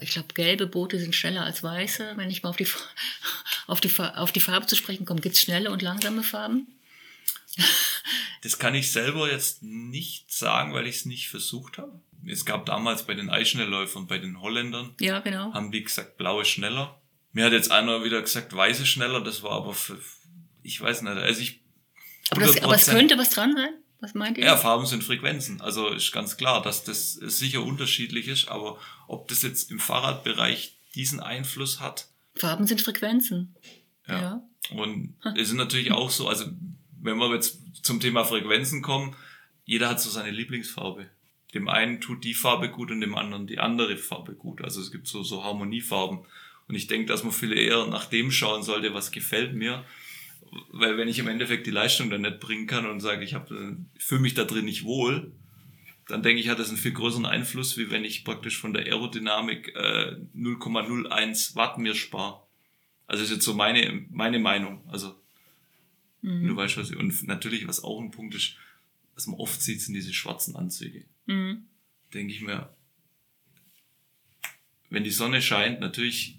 ich 0.00 0.10
glaube, 0.10 0.34
gelbe 0.34 0.66
Boote 0.66 0.98
sind 0.98 1.14
schneller 1.14 1.42
als 1.42 1.62
weiße. 1.62 2.14
Wenn 2.16 2.30
ich 2.30 2.42
mal 2.42 2.50
auf 2.50 2.56
die, 2.56 2.68
auf 3.66 3.80
die, 3.80 3.92
auf 3.98 4.32
die 4.32 4.40
Farbe 4.40 4.66
zu 4.66 4.76
sprechen 4.76 5.04
komme, 5.04 5.20
gibt 5.20 5.34
es 5.34 5.40
schnelle 5.40 5.70
und 5.70 5.82
langsame 5.82 6.22
Farben? 6.22 6.66
Das 8.42 8.58
kann 8.58 8.74
ich 8.74 8.90
selber 8.90 9.30
jetzt 9.30 9.62
nicht 9.62 10.32
sagen, 10.32 10.74
weil 10.74 10.88
ich 10.88 10.96
es 10.96 11.04
nicht 11.06 11.28
versucht 11.28 11.78
habe. 11.78 11.92
Es 12.26 12.44
gab 12.44 12.66
damals 12.66 13.04
bei 13.04 13.14
den 13.14 13.30
Eisschnellläufern, 13.30 14.08
bei 14.08 14.18
den 14.18 14.40
Holländern, 14.40 14.96
ja, 14.98 15.20
genau. 15.20 15.54
haben 15.54 15.70
die 15.70 15.84
gesagt, 15.84 16.16
blaue 16.16 16.44
schneller. 16.44 17.00
Mir 17.32 17.44
hat 17.44 17.52
jetzt 17.52 17.70
einer 17.70 18.02
wieder 18.02 18.20
gesagt, 18.20 18.54
weiße 18.54 18.84
schneller, 18.84 19.20
das 19.20 19.44
war 19.44 19.52
aber 19.52 19.74
für, 19.74 19.96
ich 20.64 20.80
weiß 20.80 21.02
nicht, 21.02 21.12
also 21.12 21.40
ich. 21.40 21.60
Aber, 22.30 22.40
das, 22.40 22.60
aber 22.60 22.74
es 22.74 22.86
könnte 22.86 23.16
was 23.16 23.30
dran 23.30 23.54
sein? 23.54 23.74
Was 24.02 24.14
meint 24.14 24.36
ihr? 24.36 24.44
Ja, 24.44 24.56
Farben 24.56 24.84
sind 24.84 25.04
Frequenzen. 25.04 25.60
Also 25.60 25.88
ist 25.88 26.10
ganz 26.10 26.36
klar, 26.36 26.60
dass 26.60 26.82
das 26.82 27.12
sicher 27.12 27.62
unterschiedlich 27.62 28.26
ist, 28.26 28.48
aber 28.48 28.76
ob 29.06 29.28
das 29.28 29.42
jetzt 29.42 29.70
im 29.70 29.78
Fahrradbereich 29.78 30.76
diesen 30.96 31.20
Einfluss 31.20 31.78
hat. 31.78 32.08
Farben 32.34 32.66
sind 32.66 32.82
Frequenzen. 32.82 33.54
Ja. 34.08 34.20
ja. 34.20 34.42
Und 34.76 35.14
es 35.36 35.50
ist 35.50 35.54
natürlich 35.54 35.92
auch 35.92 36.10
so, 36.10 36.28
also 36.28 36.46
wenn 37.00 37.16
wir 37.16 37.32
jetzt 37.32 37.58
zum 37.82 38.00
Thema 38.00 38.24
Frequenzen 38.24 38.82
kommen, 38.82 39.14
jeder 39.64 39.88
hat 39.88 40.00
so 40.00 40.10
seine 40.10 40.32
Lieblingsfarbe. 40.32 41.08
Dem 41.54 41.68
einen 41.68 42.00
tut 42.00 42.24
die 42.24 42.34
Farbe 42.34 42.70
gut 42.70 42.90
und 42.90 43.02
dem 43.02 43.14
anderen 43.14 43.46
die 43.46 43.60
andere 43.60 43.96
Farbe 43.96 44.34
gut. 44.34 44.62
Also 44.62 44.80
es 44.80 44.90
gibt 44.90 45.06
so, 45.06 45.22
so 45.22 45.44
Harmoniefarben. 45.44 46.26
Und 46.66 46.74
ich 46.74 46.88
denke, 46.88 47.06
dass 47.06 47.22
man 47.22 47.32
viel 47.32 47.52
eher 47.52 47.86
nach 47.86 48.06
dem 48.06 48.32
schauen 48.32 48.64
sollte, 48.64 48.94
was 48.94 49.12
gefällt 49.12 49.54
mir. 49.54 49.84
Weil 50.70 50.98
wenn 50.98 51.08
ich 51.08 51.18
im 51.18 51.28
Endeffekt 51.28 51.66
die 51.66 51.70
Leistung 51.70 52.10
dann 52.10 52.22
nicht 52.22 52.40
bringen 52.40 52.66
kann 52.66 52.86
und 52.86 53.00
sage, 53.00 53.24
ich, 53.24 53.34
ich 53.34 54.04
fühle 54.04 54.20
mich 54.20 54.34
da 54.34 54.44
drin 54.44 54.66
nicht 54.66 54.84
wohl, 54.84 55.32
dann 56.08 56.22
denke 56.22 56.40
ich, 56.40 56.48
hat 56.48 56.58
das 56.58 56.68
einen 56.68 56.78
viel 56.78 56.92
größeren 56.92 57.26
Einfluss, 57.26 57.78
wie 57.78 57.90
wenn 57.90 58.04
ich 58.04 58.24
praktisch 58.24 58.58
von 58.58 58.74
der 58.74 58.84
Aerodynamik 58.84 59.74
äh, 59.74 60.16
0,01 60.36 61.56
Watt 61.56 61.78
mir 61.78 61.94
spare. 61.94 62.42
Also 63.06 63.22
das 63.22 63.30
ist 63.30 63.36
jetzt 63.36 63.44
so 63.44 63.54
meine, 63.54 64.04
meine 64.10 64.38
Meinung. 64.38 64.84
Also 64.88 65.14
Mhm. 66.22 66.48
Du 66.48 66.56
weißt 66.56 66.78
was. 66.78 66.90
Und 66.92 67.26
natürlich, 67.26 67.68
was 67.68 67.84
auch 67.84 68.00
ein 68.00 68.10
Punkt 68.10 68.34
ist, 68.34 68.56
was 69.14 69.26
man 69.26 69.38
oft 69.38 69.60
sieht, 69.60 69.80
sind 69.80 69.94
diese 69.94 70.14
schwarzen 70.14 70.56
Anzüge. 70.56 71.04
Mhm. 71.26 71.66
Denke 72.14 72.32
ich 72.32 72.40
mir, 72.40 72.74
wenn 74.88 75.04
die 75.04 75.10
Sonne 75.10 75.42
scheint, 75.42 75.80
natürlich 75.80 76.38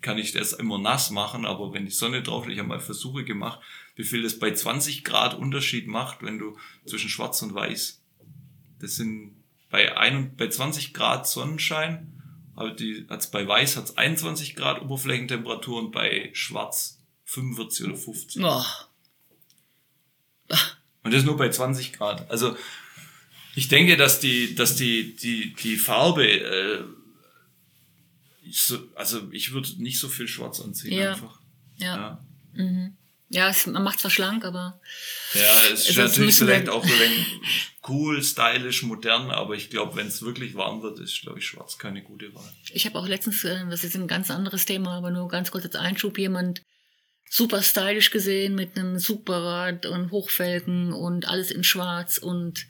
kann 0.00 0.18
ich 0.18 0.32
das 0.32 0.52
immer 0.52 0.78
nass 0.78 1.10
machen, 1.10 1.46
aber 1.46 1.72
wenn 1.72 1.84
die 1.84 1.90
Sonne 1.90 2.22
drauf 2.22 2.46
ist, 2.46 2.52
ich 2.52 2.58
habe 2.58 2.68
mal 2.68 2.80
Versuche 2.80 3.24
gemacht, 3.24 3.60
wie 3.96 4.04
viel 4.04 4.22
das 4.22 4.38
bei 4.38 4.52
20 4.52 5.04
Grad 5.04 5.34
Unterschied 5.34 5.86
macht, 5.86 6.22
wenn 6.22 6.38
du 6.38 6.56
zwischen 6.84 7.10
schwarz 7.10 7.42
und 7.42 7.54
weiß. 7.54 8.02
Das 8.80 8.96
sind 8.96 9.36
bei, 9.70 9.96
ein, 9.96 10.36
bei 10.36 10.48
20 10.48 10.94
Grad 10.94 11.26
Sonnenschein, 11.26 12.12
hat 12.56 12.80
es 12.80 13.30
bei 13.30 13.46
weiß 13.46 13.76
hat's 13.76 13.96
21 13.96 14.56
Grad 14.56 14.80
Oberflächentemperatur 14.80 15.78
und 15.78 15.92
bei 15.92 16.30
schwarz 16.32 17.00
45 17.24 17.86
oder 17.86 17.96
50. 17.96 18.42
Oh. 18.42 18.62
Und 21.02 21.14
das 21.14 21.24
nur 21.24 21.36
bei 21.36 21.50
20 21.50 21.92
Grad. 21.92 22.30
Also 22.30 22.56
ich 23.54 23.68
denke, 23.68 23.96
dass 23.96 24.20
die, 24.20 24.54
dass 24.54 24.76
die, 24.76 25.16
die, 25.16 25.54
die 25.54 25.76
Farbe, 25.76 26.26
äh, 26.26 26.84
so, 28.50 28.78
also 28.94 29.30
ich 29.32 29.52
würde 29.52 29.68
nicht 29.82 29.98
so 29.98 30.08
viel 30.08 30.28
Schwarz 30.28 30.60
anziehen 30.60 30.98
ja. 30.98 31.12
einfach. 31.12 31.40
Ja. 31.76 31.96
Ja, 31.96 32.24
mhm. 32.54 32.96
ja 33.28 33.48
es, 33.48 33.66
man 33.66 33.82
macht 33.82 34.00
zwar 34.00 34.10
schlank, 34.10 34.44
aber. 34.44 34.80
Ja, 35.34 35.72
es 35.72 35.88
ist 35.88 35.96
natürlich 35.96 36.36
vielleicht 36.36 36.68
auch 36.68 36.84
so 36.84 36.92
cool, 37.88 38.22
stylisch, 38.22 38.82
modern, 38.82 39.30
aber 39.30 39.54
ich 39.54 39.70
glaube, 39.70 39.96
wenn 39.96 40.08
es 40.08 40.22
wirklich 40.22 40.54
warm 40.54 40.82
wird, 40.82 40.98
ist, 40.98 41.20
glaube 41.22 41.38
ich, 41.38 41.46
schwarz 41.46 41.78
keine 41.78 42.02
gute 42.02 42.34
Wahl. 42.34 42.52
Ich 42.72 42.86
habe 42.86 42.98
auch 42.98 43.06
letztens, 43.06 43.44
äh, 43.44 43.64
das 43.70 43.84
ist 43.84 43.96
ein 43.96 44.08
ganz 44.08 44.30
anderes 44.30 44.64
Thema, 44.64 44.96
aber 44.96 45.10
nur 45.10 45.28
ganz 45.28 45.50
kurz 45.50 45.64
als 45.64 45.76
Einschub, 45.76 46.18
jemand 46.18 46.62
super 47.28 47.62
stylisch 47.62 48.10
gesehen 48.10 48.54
mit 48.54 48.76
einem 48.76 48.98
Superrad 48.98 49.86
und 49.86 50.10
Hochfelgen 50.10 50.92
und 50.92 51.28
alles 51.28 51.50
in 51.50 51.64
schwarz 51.64 52.18
und 52.18 52.66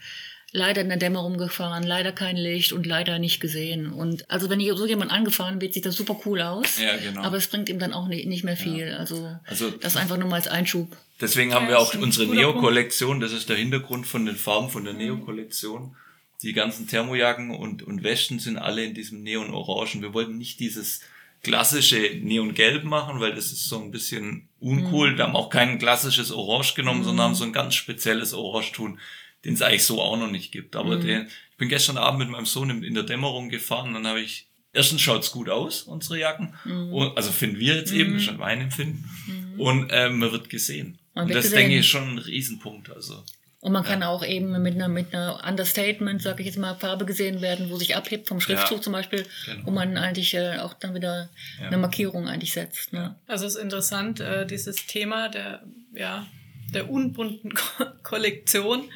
leider 0.56 0.80
in 0.80 0.88
der 0.88 0.96
Dämmerung 0.98 1.36
gefahren, 1.36 1.82
leider 1.82 2.12
kein 2.12 2.36
Licht 2.36 2.72
und 2.72 2.86
leider 2.86 3.18
nicht 3.18 3.40
gesehen. 3.40 3.92
Und 3.92 4.28
also 4.30 4.50
wenn 4.50 4.58
hier 4.58 4.74
so 4.74 4.86
jemand 4.86 5.12
angefahren 5.12 5.60
wird, 5.60 5.74
sieht 5.74 5.86
das 5.86 5.96
super 5.96 6.18
cool 6.24 6.40
aus. 6.40 6.80
Ja, 6.80 6.96
genau. 6.96 7.22
Aber 7.22 7.36
es 7.36 7.46
bringt 7.46 7.68
ihm 7.68 7.78
dann 7.78 7.92
auch 7.92 8.08
nicht, 8.08 8.26
nicht 8.26 8.42
mehr 8.42 8.56
viel. 8.56 8.88
Ja. 8.88 8.96
Also, 8.96 9.36
also 9.44 9.70
das 9.70 9.96
einfach 9.96 10.16
nur 10.16 10.28
mal 10.28 10.36
als 10.36 10.48
Einschub. 10.48 10.96
Deswegen 11.20 11.54
haben 11.54 11.64
ja, 11.64 11.72
wir 11.72 11.78
auch 11.78 11.94
unsere 11.94 12.26
Neo-Kollektion, 12.26 13.20
das 13.20 13.32
ist 13.32 13.48
der 13.48 13.56
Hintergrund 13.56 14.06
von 14.06 14.26
den 14.26 14.36
Farben 14.36 14.70
von 14.70 14.84
der 14.84 14.94
Neo-Kollektion. 14.94 15.94
Die 16.42 16.52
ganzen 16.52 16.86
Thermojacken 16.88 17.50
und, 17.50 17.82
und 17.82 18.02
Westen 18.02 18.38
sind 18.38 18.58
alle 18.58 18.84
in 18.84 18.94
diesem 18.94 19.22
Neon-Orangen. 19.22 20.02
Wir 20.02 20.12
wollten 20.12 20.36
nicht 20.36 20.60
dieses 20.60 21.00
klassische 21.42 21.98
Neongelb 22.22 22.84
machen, 22.84 23.20
weil 23.20 23.34
das 23.34 23.46
ist 23.46 23.68
so 23.68 23.80
ein 23.80 23.90
bisschen 23.90 24.48
uncool. 24.60 25.12
Mhm. 25.12 25.16
Wir 25.16 25.24
haben 25.24 25.36
auch 25.36 25.50
kein 25.50 25.78
klassisches 25.78 26.32
Orange 26.32 26.74
genommen, 26.74 27.00
mhm. 27.00 27.04
sondern 27.04 27.26
haben 27.26 27.34
so 27.34 27.44
ein 27.44 27.52
ganz 27.52 27.74
spezielles 27.74 28.34
Orange 28.34 28.72
tun. 28.72 28.98
Den 29.46 29.54
es 29.54 29.62
eigentlich 29.62 29.84
so 29.84 30.02
auch 30.02 30.18
noch 30.18 30.30
nicht 30.30 30.52
gibt. 30.52 30.76
Aber 30.76 30.96
Mhm. 30.96 31.00
den, 31.06 31.26
ich 31.52 31.56
bin 31.56 31.68
gestern 31.70 31.96
Abend 31.96 32.18
mit 32.18 32.28
meinem 32.28 32.44
Sohn 32.46 32.68
in, 32.68 32.82
in 32.82 32.92
der 32.94 33.04
Dämmerung 33.04 33.48
gefahren 33.48 33.88
und 33.88 33.94
dann 33.94 34.06
habe 34.06 34.20
ich, 34.20 34.46
erstens 34.74 35.00
schaut's 35.00 35.30
gut 35.32 35.48
aus, 35.48 35.82
unsere 35.84 36.18
Jacken. 36.18 36.52
Mhm. 36.64 36.92
Und, 36.92 37.16
also 37.16 37.30
finden 37.32 37.58
wir 37.58 37.76
jetzt 37.76 37.92
eben, 37.92 38.20
schon 38.20 38.36
mein 38.36 38.60
Empfinden. 38.60 39.08
Und 39.56 39.88
ähm, 39.92 40.18
man 40.18 40.32
wird 40.32 40.50
gesehen. 40.50 40.98
Man 41.14 41.22
und 41.24 41.28
wird 41.30 41.38
das 41.38 41.44
gesehen. 41.44 41.58
denke 41.60 41.74
ich 41.74 41.80
ist 41.80 41.86
schon 41.86 42.10
ein 42.10 42.18
Riesenpunkt. 42.18 42.90
Also 42.90 43.22
Und 43.60 43.72
man 43.72 43.84
kann 43.84 44.02
auch 44.02 44.22
eben 44.24 44.60
mit 44.60 44.74
einer, 44.74 44.88
mit 44.88 45.14
einer 45.14 45.42
Understatement, 45.48 46.20
sage 46.20 46.42
ich 46.42 46.46
jetzt 46.46 46.58
mal, 46.58 46.74
Farbe 46.74 47.06
gesehen 47.06 47.40
werden, 47.40 47.70
wo 47.70 47.76
sich 47.78 47.96
abhebt 47.96 48.28
vom 48.28 48.40
Schriftzug 48.40 48.78
Ja, 48.78 48.82
zum 48.82 48.92
Beispiel, 48.92 49.24
genau. 49.46 49.66
wo 49.66 49.70
man 49.70 49.96
eigentlich 49.96 50.34
äh, 50.34 50.58
auch 50.58 50.74
dann 50.74 50.94
wieder 50.94 51.30
Ja. 51.60 51.68
eine 51.68 51.78
Markierung 51.78 52.28
eigentlich 52.28 52.52
setzt. 52.52 52.92
Ne? 52.92 53.14
Also 53.26 53.46
es 53.46 53.54
ist 53.54 53.62
interessant, 53.62 54.20
äh, 54.20 54.44
dieses 54.46 54.86
Thema 54.86 55.28
der, 55.30 55.62
ja, 55.94 56.26
der 56.74 56.90
unbunten 56.90 57.54
Ko 57.54 57.84
Kollektion. 58.02 58.90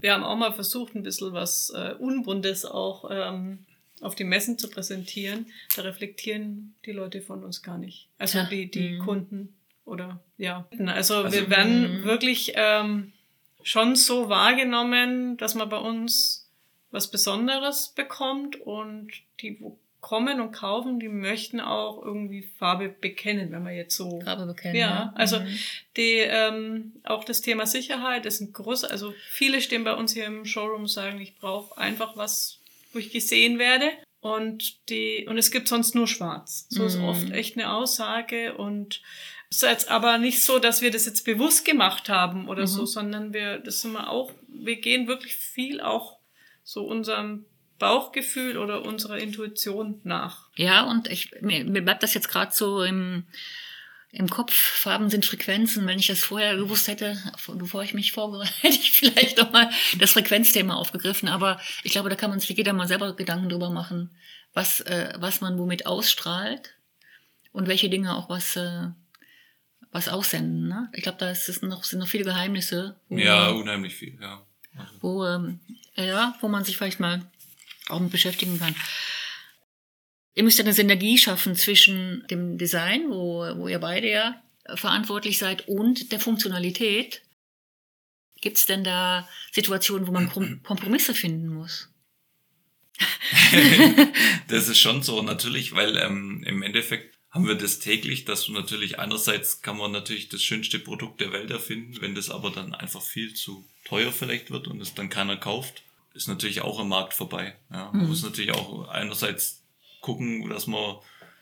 Wir 0.00 0.14
haben 0.14 0.24
auch 0.24 0.36
mal 0.36 0.52
versucht, 0.52 0.94
ein 0.94 1.02
bisschen 1.02 1.32
was 1.32 1.70
äh, 1.70 1.94
Unbuntes 1.98 2.64
auch 2.64 3.10
ähm, 3.10 3.66
auf 4.00 4.14
die 4.14 4.24
Messen 4.24 4.58
zu 4.58 4.68
präsentieren. 4.70 5.46
Da 5.76 5.82
reflektieren 5.82 6.74
die 6.86 6.92
Leute 6.92 7.20
von 7.20 7.44
uns 7.44 7.62
gar 7.62 7.76
nicht. 7.78 8.08
Also 8.18 8.38
Ja. 8.38 8.44
die, 8.44 8.70
die 8.70 8.90
Mhm. 8.92 8.98
Kunden 9.00 9.54
oder 9.84 10.20
ja. 10.38 10.66
Also, 10.86 11.16
Also- 11.16 11.32
wir 11.32 11.50
werden 11.50 12.00
Mhm. 12.00 12.04
wirklich 12.04 12.52
ähm, 12.54 13.12
schon 13.62 13.94
so 13.96 14.28
wahrgenommen, 14.30 15.36
dass 15.36 15.54
man 15.54 15.68
bei 15.68 15.76
uns 15.78 16.48
was 16.90 17.10
Besonderes 17.10 17.92
bekommt 17.94 18.56
und 18.60 19.10
die 19.40 19.60
wo 19.60 19.78
kommen 20.00 20.40
und 20.40 20.52
kaufen, 20.52 20.98
die 20.98 21.08
möchten 21.08 21.60
auch 21.60 22.02
irgendwie 22.02 22.42
Farbe 22.58 22.88
bekennen, 22.88 23.52
wenn 23.52 23.62
man 23.62 23.74
jetzt 23.74 23.96
so 23.96 24.20
Farbe 24.22 24.46
bekennen. 24.46 24.76
ja, 24.76 25.04
ne? 25.06 25.12
also 25.16 25.40
Mhm. 25.40 25.58
die, 25.96 26.16
ähm, 26.18 26.92
auch 27.04 27.24
das 27.24 27.40
Thema 27.42 27.66
Sicherheit 27.66 28.24
ist 28.26 28.40
ein 28.40 28.52
groß, 28.52 28.84
also 28.84 29.12
viele 29.28 29.60
stehen 29.60 29.84
bei 29.84 29.94
uns 29.94 30.12
hier 30.14 30.24
im 30.26 30.44
Showroom 30.46 30.82
und 30.82 30.88
sagen, 30.88 31.20
ich 31.20 31.36
brauche 31.36 31.76
einfach 31.78 32.16
was, 32.16 32.58
wo 32.92 32.98
ich 32.98 33.10
gesehen 33.10 33.58
werde. 33.58 33.90
Und 34.22 34.88
die, 34.90 35.26
und 35.28 35.38
es 35.38 35.50
gibt 35.50 35.66
sonst 35.68 35.94
nur 35.94 36.06
schwarz. 36.06 36.66
So 36.68 36.84
ist 36.84 36.98
Mhm. 36.98 37.04
oft 37.04 37.30
echt 37.30 37.56
eine 37.56 37.72
Aussage. 37.72 38.54
Und 38.54 39.00
es 39.48 39.58
ist 39.58 39.62
jetzt 39.62 39.90
aber 39.90 40.18
nicht 40.18 40.42
so, 40.42 40.58
dass 40.58 40.82
wir 40.82 40.90
das 40.90 41.06
jetzt 41.06 41.24
bewusst 41.24 41.64
gemacht 41.64 42.10
haben 42.10 42.46
oder 42.46 42.62
Mhm. 42.62 42.66
so, 42.66 42.84
sondern 42.84 43.32
wir, 43.32 43.58
das 43.58 43.80
sind 43.80 43.92
wir 43.92 44.10
auch, 44.10 44.30
wir 44.48 44.76
gehen 44.76 45.06
wirklich 45.08 45.34
viel 45.36 45.80
auch 45.80 46.18
so 46.64 46.84
unserem 46.86 47.46
Bauchgefühl 47.80 48.58
oder 48.58 48.82
unserer 48.82 49.18
Intuition 49.18 50.00
nach. 50.04 50.48
Ja, 50.54 50.84
und 50.84 51.08
ich, 51.08 51.32
mir, 51.40 51.64
mir 51.64 51.82
bleibt 51.82 52.04
das 52.04 52.14
jetzt 52.14 52.28
gerade 52.28 52.52
so 52.52 52.84
im, 52.84 53.24
im 54.12 54.30
Kopf. 54.30 54.52
Farben 54.52 55.10
sind 55.10 55.26
Frequenzen. 55.26 55.86
Wenn 55.86 55.98
ich 55.98 56.06
das 56.06 56.22
vorher 56.22 56.56
gewusst 56.56 56.86
hätte, 56.86 57.18
bevor 57.54 57.82
ich 57.82 57.94
mich 57.94 58.12
vorbereite, 58.12 58.52
hätte 58.60 58.76
ich 58.76 58.92
vielleicht 58.92 59.38
nochmal 59.38 59.70
das 59.98 60.12
Frequenzthema 60.12 60.74
aufgegriffen. 60.74 61.28
Aber 61.28 61.58
ich 61.82 61.90
glaube, 61.90 62.10
da 62.10 62.16
kann 62.16 62.30
man 62.30 62.38
sich 62.38 62.50
jeder 62.50 62.74
mal 62.74 62.86
selber 62.86 63.16
Gedanken 63.16 63.48
drüber 63.48 63.70
machen, 63.70 64.10
was, 64.52 64.80
äh, 64.82 65.14
was 65.16 65.40
man 65.40 65.58
womit 65.58 65.86
ausstrahlt 65.86 66.76
und 67.50 67.66
welche 67.66 67.88
Dinge 67.88 68.14
auch 68.14 68.28
was, 68.28 68.56
äh, 68.56 68.88
was 69.90 70.08
aussenden. 70.08 70.68
Ne? 70.68 70.90
Ich 70.92 71.02
glaube, 71.02 71.18
da 71.18 71.30
ist, 71.30 71.48
ist 71.48 71.62
noch, 71.62 71.82
sind 71.82 71.98
noch 71.98 72.08
viele 72.08 72.24
Geheimnisse, 72.24 73.00
ja, 73.08 73.48
unheimlich 73.48 73.96
viel, 73.96 74.18
ja. 74.20 74.44
Also, 74.76 74.92
wo, 75.00 75.26
ähm, 75.26 75.60
ja, 75.96 76.36
wo 76.40 76.48
man 76.48 76.64
sich 76.64 76.76
vielleicht 76.76 77.00
mal 77.00 77.22
auch 77.90 78.00
mit 78.00 78.10
beschäftigen 78.10 78.58
kann. 78.58 78.74
Ihr 80.34 80.44
müsst 80.44 80.58
ja 80.58 80.64
eine 80.64 80.72
Synergie 80.72 81.18
schaffen 81.18 81.56
zwischen 81.56 82.24
dem 82.30 82.56
Design, 82.56 83.10
wo, 83.10 83.44
wo 83.56 83.68
ihr 83.68 83.78
beide 83.78 84.10
ja 84.10 84.42
verantwortlich 84.74 85.38
seid, 85.38 85.68
und 85.68 86.12
der 86.12 86.20
Funktionalität. 86.20 87.22
Gibt 88.40 88.56
es 88.56 88.66
denn 88.66 88.84
da 88.84 89.28
Situationen, 89.52 90.06
wo 90.06 90.12
man 90.12 90.30
Kom 90.30 90.62
Kompromisse 90.64 91.14
finden 91.14 91.48
muss? 91.48 91.88
das 94.48 94.68
ist 94.68 94.78
schon 94.78 95.02
so, 95.02 95.22
natürlich, 95.22 95.74
weil 95.74 95.96
ähm, 95.96 96.42
im 96.46 96.62
Endeffekt 96.62 97.18
haben 97.30 97.46
wir 97.46 97.54
das 97.54 97.78
täglich, 97.78 98.24
dass 98.24 98.44
du 98.44 98.52
natürlich 98.52 98.98
einerseits 98.98 99.62
kann 99.62 99.76
man 99.76 99.92
natürlich 99.92 100.28
das 100.28 100.42
schönste 100.42 100.78
Produkt 100.78 101.20
der 101.20 101.32
Welt 101.32 101.50
erfinden, 101.50 102.00
wenn 102.00 102.14
das 102.14 102.28
aber 102.28 102.50
dann 102.50 102.74
einfach 102.74 103.02
viel 103.02 103.34
zu 103.34 103.68
teuer 103.84 104.12
vielleicht 104.12 104.50
wird 104.50 104.68
und 104.68 104.80
es 104.80 104.94
dann 104.94 105.10
keiner 105.10 105.36
kauft, 105.36 105.82
ist 106.14 106.28
natürlich 106.28 106.60
auch 106.62 106.78
am 106.80 106.88
Markt 106.88 107.14
vorbei. 107.14 107.56
Ja, 107.70 107.90
man 107.92 108.02
Mhm. 108.02 108.08
muss 108.08 108.22
natürlich 108.22 108.52
auch 108.52 108.88
einerseits 108.88 109.64
gucken, 110.00 110.48
dass 110.48 110.66
man 110.66 110.96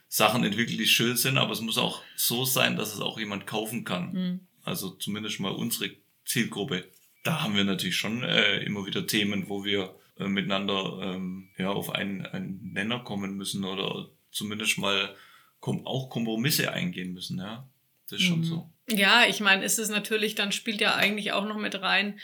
Sachen 0.08 0.44
entwickelt, 0.44 0.78
die 0.80 0.86
schön 0.86 1.16
sind, 1.16 1.38
aber 1.38 1.52
es 1.52 1.60
muss 1.60 1.78
auch 1.78 2.02
so 2.16 2.44
sein, 2.44 2.76
dass 2.76 2.94
es 2.94 3.00
auch 3.00 3.18
jemand 3.18 3.46
kaufen 3.46 3.84
kann. 3.84 4.12
Hm. 4.12 4.40
Also 4.64 4.90
zumindest 4.90 5.38
mal 5.40 5.52
unsere 5.52 5.90
Zielgruppe. 6.24 6.84
Da 7.24 7.42
haben 7.42 7.54
wir 7.56 7.64
natürlich 7.64 7.96
schon 7.96 8.22
äh, 8.22 8.58
immer 8.62 8.86
wieder 8.86 9.06
Themen, 9.06 9.48
wo 9.48 9.64
wir 9.64 9.94
äh, 10.18 10.26
miteinander 10.26 11.00
ähm, 11.02 11.50
ja, 11.58 11.70
auf 11.70 11.90
einen, 11.94 12.24
einen 12.26 12.72
Nenner 12.72 13.00
kommen 13.00 13.36
müssen 13.36 13.64
oder 13.64 14.08
zumindest 14.30 14.78
mal 14.78 15.14
kom 15.60 15.86
auch 15.86 16.08
Kompromisse 16.10 16.72
eingehen 16.72 17.12
müssen. 17.12 17.38
Ja, 17.38 17.68
das 18.08 18.20
ist 18.20 18.26
schon 18.26 18.40
Mhm. 18.40 18.44
so. 18.44 18.70
Ja, 18.90 19.26
ich 19.26 19.40
meine, 19.40 19.64
ist 19.64 19.78
es 19.78 19.90
natürlich, 19.90 20.34
dann 20.34 20.52
spielt 20.52 20.80
ja 20.80 20.94
eigentlich 20.94 21.32
auch 21.32 21.44
noch 21.44 21.58
mit 21.58 21.74
rein, 21.82 22.18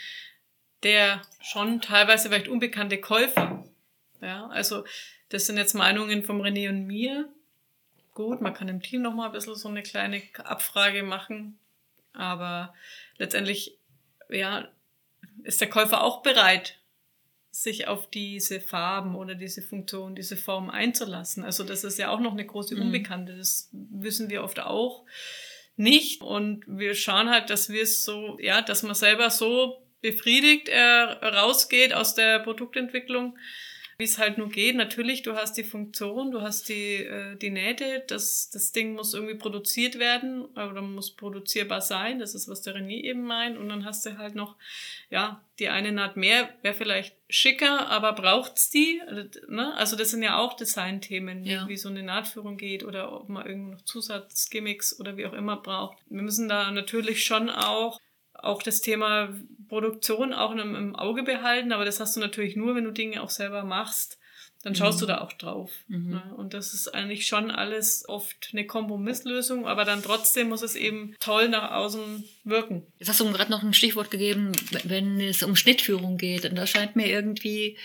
der 0.85 1.21
schon 1.41 1.81
teilweise 1.81 2.29
vielleicht 2.29 2.47
unbekannte 2.47 3.01
Käufer. 3.01 3.65
Ja, 4.21 4.47
also 4.47 4.85
das 5.29 5.47
sind 5.47 5.57
jetzt 5.57 5.73
Meinungen 5.73 6.23
vom 6.23 6.41
René 6.41 6.69
und 6.69 6.85
mir. 6.85 7.27
Gut, 8.13 8.39
man 8.39 8.53
kann 8.53 8.69
im 8.69 8.81
Team 8.81 9.01
noch 9.01 9.13
mal 9.13 9.25
ein 9.25 9.31
bisschen 9.33 9.55
so 9.55 9.67
eine 9.67 9.83
kleine 9.83 10.21
Abfrage 10.43 11.03
machen, 11.03 11.57
aber 12.13 12.73
letztendlich, 13.17 13.77
ja, 14.29 14.69
ist 15.43 15.59
der 15.59 15.69
Käufer 15.69 16.01
auch 16.01 16.21
bereit, 16.21 16.77
sich 17.51 17.87
auf 17.87 18.09
diese 18.09 18.59
Farben 18.59 19.15
oder 19.15 19.33
diese 19.33 19.61
Funktion, 19.61 20.15
diese 20.15 20.37
Form 20.37 20.69
einzulassen. 20.69 21.43
Also 21.43 21.63
das 21.63 21.83
ist 21.83 21.97
ja 21.97 22.09
auch 22.09 22.19
noch 22.19 22.33
eine 22.33 22.45
große 22.45 22.75
Mhm. 22.75 22.81
Unbekannte. 22.83 23.35
Das 23.35 23.69
wissen 23.71 24.29
wir 24.29 24.43
oft 24.43 24.59
auch 24.59 25.05
nicht. 25.77 26.21
Und 26.21 26.63
wir 26.67 26.95
schauen 26.95 27.29
halt, 27.29 27.49
dass 27.49 27.69
wir 27.69 27.81
es 27.81 28.05
so, 28.05 28.37
ja, 28.39 28.61
dass 28.61 28.83
man 28.83 28.93
selber 28.93 29.29
so 29.29 29.84
befriedigt 30.05 30.69
äh, 30.69 30.79
rausgeht 30.81 31.93
aus 31.93 32.13
der 32.13 32.37
Produktentwicklung, 32.39 33.37
wie 33.97 34.03
es 34.03 34.19
halt 34.19 34.37
nur 34.37 34.49
geht. 34.49 34.75
Natürlich, 34.75 35.23
du 35.23 35.33
hast 35.35 35.53
die 35.53 35.63
Funktion, 35.63 36.29
du 36.29 36.41
hast 36.41 36.69
die, 36.69 36.97
äh, 36.97 37.35
die 37.37 37.49
Nähte, 37.49 38.03
das, 38.07 38.51
das 38.51 38.71
Ding 38.71 38.93
muss 38.93 39.15
irgendwie 39.15 39.33
produziert 39.33 39.97
werden 39.97 40.45
oder 40.45 40.81
muss 40.83 41.15
produzierbar 41.15 41.81
sein. 41.81 42.19
Das 42.19 42.35
ist, 42.35 42.47
was 42.47 42.61
der 42.61 42.75
René 42.75 43.01
eben 43.01 43.23
meint. 43.23 43.57
Und 43.57 43.69
dann 43.69 43.83
hast 43.83 44.05
du 44.05 44.17
halt 44.19 44.35
noch, 44.35 44.57
ja, 45.09 45.41
die 45.57 45.69
eine 45.69 45.91
Naht 45.91 46.17
mehr 46.17 46.49
wäre 46.61 46.75
vielleicht 46.75 47.15
schicker, 47.27 47.89
aber 47.89 48.13
braucht's 48.13 48.69
die? 48.69 49.01
Ne? 49.47 49.73
Also 49.75 49.95
das 49.95 50.11
sind 50.11 50.21
ja 50.21 50.37
auch 50.37 50.55
Designthemen, 50.55 51.43
Ja. 51.45 51.67
wie, 51.67 51.77
so 51.77 51.89
eine 51.89 52.03
Nahtführung 52.03 52.57
geht 52.57 52.83
oder 52.83 53.11
ob 53.11 53.29
man 53.29 53.47
irgendwo 53.47 53.71
noch 53.71 53.81
Zusatzgimmicks 53.85 54.99
oder 54.99 55.17
wie 55.17 55.25
auch 55.25 55.33
immer 55.33 55.55
braucht. 55.57 55.97
Wir 56.09 56.21
müssen 56.21 56.47
da 56.47 56.69
natürlich 56.69 57.25
schon 57.25 57.49
auch 57.49 57.99
auch 58.45 58.61
das 58.61 58.81
Thema 58.81 59.29
Produktion 59.67 60.33
auch 60.33 60.51
im, 60.51 60.75
im 60.75 60.95
Auge 60.95 61.23
behalten, 61.23 61.71
aber 61.71 61.85
das 61.85 61.99
hast 61.99 62.15
du 62.15 62.19
natürlich 62.19 62.55
nur, 62.55 62.75
wenn 62.75 62.83
du 62.83 62.91
Dinge 62.91 63.21
auch 63.21 63.29
selber 63.29 63.63
machst. 63.63 64.17
Dann 64.65 64.73
schaust 64.73 64.99
du 64.99 65.05
da 65.05 65.21
auch 65.21 65.31
drauf. 65.33 65.71
Mhm. 65.89 66.09
Ne? 66.09 66.33
Und 66.37 66.55
das 66.55 66.73
ist 66.73 66.87
eigentlich 66.87 67.27
schon 67.27 67.51
alles 67.51 68.03
oft 68.09 68.49
eine 68.51 68.65
Kompromisslösung, 68.65 69.67
aber 69.67 69.85
dann 69.85 70.01
trotzdem 70.01 70.49
muss 70.49 70.63
es 70.63 70.75
eben 70.75 71.15
toll 71.19 71.49
nach 71.49 71.69
außen 71.69 72.23
wirken. 72.45 72.81
Jetzt 72.97 73.09
hast 73.09 73.19
du 73.19 73.31
gerade 73.31 73.51
noch 73.51 73.61
ein 73.61 73.75
Stichwort 73.75 74.09
gegeben, 74.09 74.53
wenn 74.85 75.21
es 75.21 75.43
um 75.43 75.55
Schnittführung 75.55 76.17
geht. 76.17 76.45
Und 76.45 76.55
da 76.55 76.65
scheint 76.65 76.95
mir 76.95 77.07
irgendwie, 77.07 77.77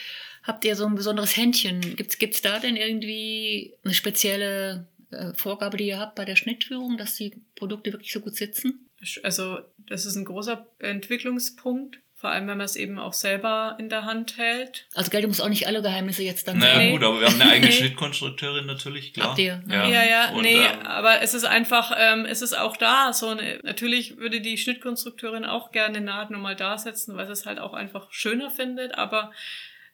habt 0.43 0.65
ihr 0.65 0.75
so 0.75 0.87
ein 0.87 0.95
besonderes 0.95 1.37
Händchen. 1.37 1.83
Gibt's 1.97 2.17
gibt's 2.17 2.41
da 2.41 2.59
denn 2.59 2.77
irgendwie 2.77 3.75
eine 3.85 3.93
spezielle 3.93 4.89
äh, 5.11 5.35
Vorgabe, 5.35 5.77
die 5.77 5.89
ihr 5.89 5.99
habt 5.99 6.15
bei 6.15 6.25
der 6.25 6.37
Schnittführung, 6.37 6.97
dass 6.97 7.15
die 7.15 7.35
Produkte 7.57 7.93
wirklich 7.93 8.11
so 8.13 8.21
gut 8.21 8.37
sitzen? 8.37 8.89
Also 9.23 9.59
das 9.79 10.07
ist 10.07 10.17
ein 10.17 10.25
großer 10.25 10.67
Entwicklungspunkt, 10.79 11.99
vor 12.15 12.29
allem 12.29 12.49
wenn 12.49 12.59
man 12.59 12.67
es 12.67 12.77
eben 12.77 12.99
auch 12.99 13.15
selber 13.15 13.77
in 13.79 13.89
der 13.89 14.05
Hand 14.05 14.37
hält. 14.37 14.87
Also 14.95 15.11
Geld 15.11 15.27
muss 15.27 15.41
auch 15.41 15.49
nicht 15.49 15.67
alle 15.67 15.81
Geheimnisse 15.81 16.23
jetzt 16.23 16.47
dann 16.47 16.59
Naja, 16.59 16.75
sagen. 16.75 16.85
Nee. 16.85 16.93
gut, 16.93 17.03
aber 17.03 17.21
wir 17.21 17.29
haben 17.29 17.41
eine 17.41 17.51
eigene. 17.51 17.73
Schnittkonstrukteurin 17.73 18.67
natürlich, 18.67 19.15
klar. 19.15 19.29
Habt 19.29 19.39
ihr? 19.39 19.63
Ja, 19.67 19.89
Ja, 19.89 20.05
ja, 20.05 20.31
Und, 20.33 20.43
nee, 20.43 20.55
ähm, 20.55 20.87
aber 20.87 21.23
es 21.23 21.33
ist 21.33 21.45
einfach, 21.45 21.97
ähm, 21.99 22.27
es 22.27 22.43
ist 22.43 22.53
auch 22.53 22.77
da 22.77 23.15
so 23.15 23.29
eine, 23.29 23.61
natürlich 23.63 24.19
würde 24.19 24.43
die 24.43 24.59
Schnittkonstrukteurin 24.59 25.47
auch 25.47 25.73
gerne 25.73 26.03
Naht 26.03 26.31
nochmal 26.31 26.57
da 26.57 26.77
setzen, 26.77 27.17
weil 27.17 27.25
sie 27.27 27.33
es 27.33 27.47
halt 27.47 27.59
auch 27.59 27.73
einfach 27.73 28.13
schöner 28.13 28.51
findet, 28.51 28.95
aber 28.97 29.33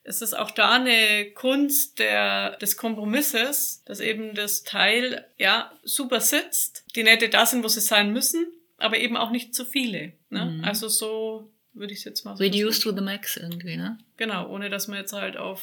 es 0.03 0.23
ist 0.23 0.35
auch 0.35 0.51
da 0.53 0.75
eine 0.75 1.31
Kunst 1.33 1.99
der, 1.99 2.57
des 2.59 2.77
Kompromisses, 2.77 3.83
dass 3.87 4.01
eben 4.01 4.35
das 4.35 4.63
Teil, 4.63 5.27
ja, 5.37 5.73
super 5.83 6.21
sitzt, 6.21 6.85
die 6.95 7.03
Nähte 7.03 7.29
da 7.29 7.45
sind, 7.45 7.65
wo 7.65 7.69
sie 7.69 7.81
sein 7.81 8.13
müssen, 8.13 8.47
aber 8.79 8.99
eben 8.99 9.17
auch 9.17 9.31
nicht 9.31 9.55
zu 9.55 9.65
viele, 9.65 10.13
ne? 10.31 10.45
Mhm. 10.45 10.65
Also 10.65 10.89
so 10.89 11.51
würde 11.73 11.93
ich 11.93 12.01
es 12.01 12.05
jetzt 12.05 12.25
mal 12.25 12.37
so 12.37 12.43
Reduced 12.43 12.83
to 12.83 12.93
the 12.93 13.03
max 13.03 13.37
irgendwie, 13.37 13.77
ne? 13.77 13.99
Genau, 14.17 14.49
ohne 14.49 14.71
dass 14.71 14.89
man 14.89 14.99
jetzt 14.99 15.13
halt 15.13 15.37
auf 15.37 15.63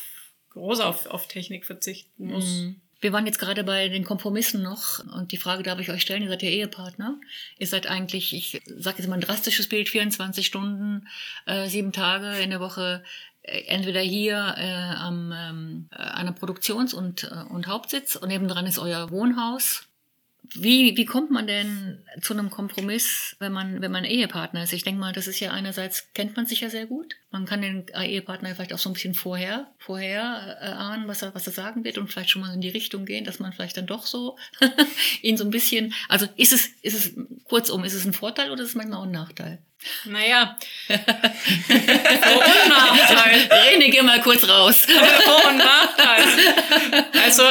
groß 0.51 0.79
auf, 0.81 1.05
auf 1.07 1.27
Technik 1.27 1.65
verzichten 1.65 2.27
muss. 2.27 2.45
Mhm. 2.45 2.81
Wir 3.01 3.11
waren 3.11 3.25
jetzt 3.25 3.39
gerade 3.39 3.65
bei 3.65 3.89
den 3.89 4.05
Kompromissen 4.05 4.63
noch 4.63 5.03
und 5.13 5.33
die 5.33 5.37
Frage 5.37 5.61
darf 5.61 5.79
ich 5.79 5.91
euch 5.91 6.01
stellen, 6.01 6.23
ihr 6.23 6.29
seid 6.29 6.41
ja 6.41 6.49
Ehepartner. 6.49 7.19
Ihr 7.57 7.67
seid 7.67 7.87
eigentlich, 7.87 8.33
ich 8.33 8.61
sage 8.65 8.99
jetzt 8.99 9.09
mal 9.09 9.15
ein 9.15 9.21
drastisches 9.21 9.67
Bild, 9.67 9.89
24 9.89 10.45
Stunden, 10.45 11.07
äh, 11.45 11.67
sieben 11.67 11.91
Tage 11.91 12.41
in 12.41 12.51
der 12.51 12.61
Woche 12.61 13.03
äh, 13.41 13.63
entweder 13.65 13.99
hier 13.99 14.55
äh, 14.57 14.95
am 14.95 15.33
ähm, 15.35 15.89
äh, 15.91 15.97
einer 15.97 16.31
Produktions- 16.31 16.93
und, 16.93 17.25
äh, 17.25 17.43
und 17.49 17.67
Hauptsitz 17.67 18.15
und 18.15 18.29
nebendran 18.29 18.65
ist 18.65 18.79
euer 18.79 19.11
Wohnhaus 19.11 19.85
wie, 20.55 20.95
wie 20.97 21.05
kommt 21.05 21.31
man 21.31 21.47
denn 21.47 22.03
zu 22.21 22.33
einem 22.33 22.49
Kompromiss, 22.49 23.35
wenn 23.39 23.51
man, 23.51 23.81
wenn 23.81 23.91
man 23.91 24.03
Ehepartner 24.03 24.63
ist? 24.63 24.73
Ich 24.73 24.83
denke 24.83 24.99
mal, 24.99 25.13
das 25.13 25.27
ist 25.27 25.39
ja 25.39 25.51
einerseits, 25.51 26.13
kennt 26.13 26.35
man 26.35 26.45
sich 26.45 26.61
ja 26.61 26.69
sehr 26.69 26.85
gut. 26.85 27.15
Man 27.31 27.45
kann 27.45 27.61
den 27.61 27.85
Ehepartner 27.87 28.53
vielleicht 28.53 28.73
auch 28.73 28.79
so 28.79 28.89
ein 28.89 28.93
bisschen 28.93 29.15
vorher, 29.15 29.71
vorher 29.79 30.57
äh, 30.61 30.65
ahnen, 30.65 31.07
was 31.07 31.21
er, 31.21 31.33
was 31.33 31.47
er 31.47 31.53
sagen 31.53 31.83
wird 31.83 31.97
und 31.97 32.11
vielleicht 32.11 32.29
schon 32.29 32.41
mal 32.41 32.53
in 32.53 32.61
die 32.61 32.69
Richtung 32.69 33.05
gehen, 33.05 33.25
dass 33.25 33.39
man 33.39 33.53
vielleicht 33.53 33.77
dann 33.77 33.87
doch 33.87 34.05
so 34.05 34.37
ihn 35.21 35.37
so 35.37 35.43
ein 35.43 35.49
bisschen, 35.49 35.93
also 36.09 36.27
ist 36.35 36.53
es, 36.53 36.67
ist 36.81 36.93
es, 36.93 37.13
kurzum, 37.45 37.83
ist 37.83 37.93
es 37.93 38.05
ein 38.05 38.13
Vorteil 38.13 38.51
oder 38.51 38.63
ist 38.63 38.69
es 38.69 38.75
manchmal 38.75 38.99
auch 38.99 39.05
ein 39.05 39.11
Nachteil? 39.11 39.59
Naja. 40.05 40.57
Vor- 40.87 40.97
und 40.97 42.69
Nachteil. 42.69 43.49
René, 43.49 43.89
geh 43.89 44.01
mal 44.01 44.21
kurz 44.21 44.47
raus. 44.47 44.85
Vor- 45.23 45.49
und 45.49 45.57
Nachteil. 45.57 47.05
Also, 47.23 47.43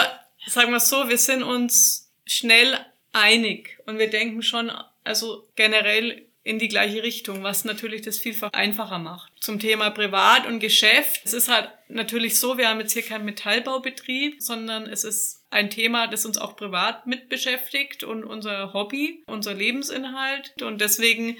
sagen 0.46 0.72
wir 0.72 0.80
so, 0.80 1.08
wir 1.08 1.18
sind 1.18 1.42
uns 1.42 2.01
schnell 2.32 2.78
einig 3.12 3.78
und 3.86 3.98
wir 3.98 4.10
denken 4.10 4.42
schon, 4.42 4.72
also 5.04 5.46
generell 5.54 6.26
in 6.44 6.58
die 6.58 6.68
gleiche 6.68 7.02
Richtung, 7.02 7.44
was 7.44 7.64
natürlich 7.64 8.02
das 8.02 8.18
vielfach 8.18 8.52
einfacher 8.52 8.98
macht. 8.98 9.32
Zum 9.40 9.60
Thema 9.60 9.90
Privat 9.90 10.46
und 10.46 10.58
Geschäft. 10.58 11.20
Es 11.24 11.34
ist 11.34 11.48
halt 11.48 11.68
natürlich 11.88 12.40
so, 12.40 12.58
wir 12.58 12.68
haben 12.68 12.80
jetzt 12.80 12.94
hier 12.94 13.02
keinen 13.02 13.24
Metallbaubetrieb, 13.24 14.42
sondern 14.42 14.86
es 14.86 15.04
ist 15.04 15.44
ein 15.50 15.70
Thema, 15.70 16.08
das 16.08 16.26
uns 16.26 16.38
auch 16.38 16.56
privat 16.56 17.06
mit 17.06 17.28
beschäftigt 17.28 18.02
und 18.02 18.24
unser 18.24 18.72
Hobby, 18.72 19.22
unser 19.26 19.54
Lebensinhalt. 19.54 20.60
Und 20.62 20.80
deswegen 20.80 21.36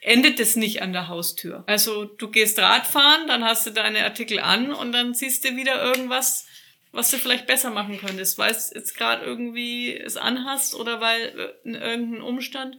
endet 0.00 0.40
es 0.40 0.56
nicht 0.56 0.82
an 0.82 0.92
der 0.92 1.08
Haustür. 1.08 1.62
Also 1.66 2.04
du 2.04 2.28
gehst 2.28 2.58
Radfahren, 2.58 3.28
dann 3.28 3.44
hast 3.44 3.66
du 3.66 3.70
deine 3.70 4.02
Artikel 4.02 4.40
an 4.40 4.72
und 4.72 4.90
dann 4.92 5.14
siehst 5.14 5.44
du 5.44 5.56
wieder 5.56 5.82
irgendwas, 5.82 6.46
was 6.94 7.10
du 7.10 7.18
vielleicht 7.18 7.46
besser 7.46 7.70
machen 7.70 7.98
könntest, 7.98 8.38
weil 8.38 8.52
es 8.52 8.72
jetzt 8.72 8.96
gerade 8.96 9.24
irgendwie 9.24 9.96
es 9.96 10.16
anhast 10.16 10.74
oder 10.74 11.00
weil 11.00 11.54
in 11.64 11.74
irgendein 11.74 12.22
Umstand. 12.22 12.78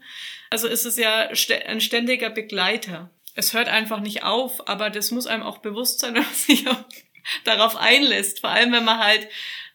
Also 0.50 0.68
ist 0.68 0.86
es 0.86 0.98
ja 0.98 1.30
ein 1.68 1.82
ständiger 1.82 2.30
Begleiter. 2.30 3.10
Es 3.36 3.54
hört 3.54 3.68
einfach 3.68 4.00
nicht 4.00 4.24
auf, 4.24 4.70
aber 4.70 4.90
das 4.90 5.12
muss 5.12 5.28
einem 5.28 5.44
auch 5.44 5.58
bewusst 5.58 6.00
sein, 6.00 6.14
wenn 6.16 6.24
man 6.24 6.34
sich 6.34 6.68
auch 6.68 6.84
darauf 7.44 7.76
einlässt. 7.76 8.40
Vor 8.40 8.52
allem, 8.52 8.72
wenn 8.72 8.86
man 8.86 9.00
halt 9.00 9.28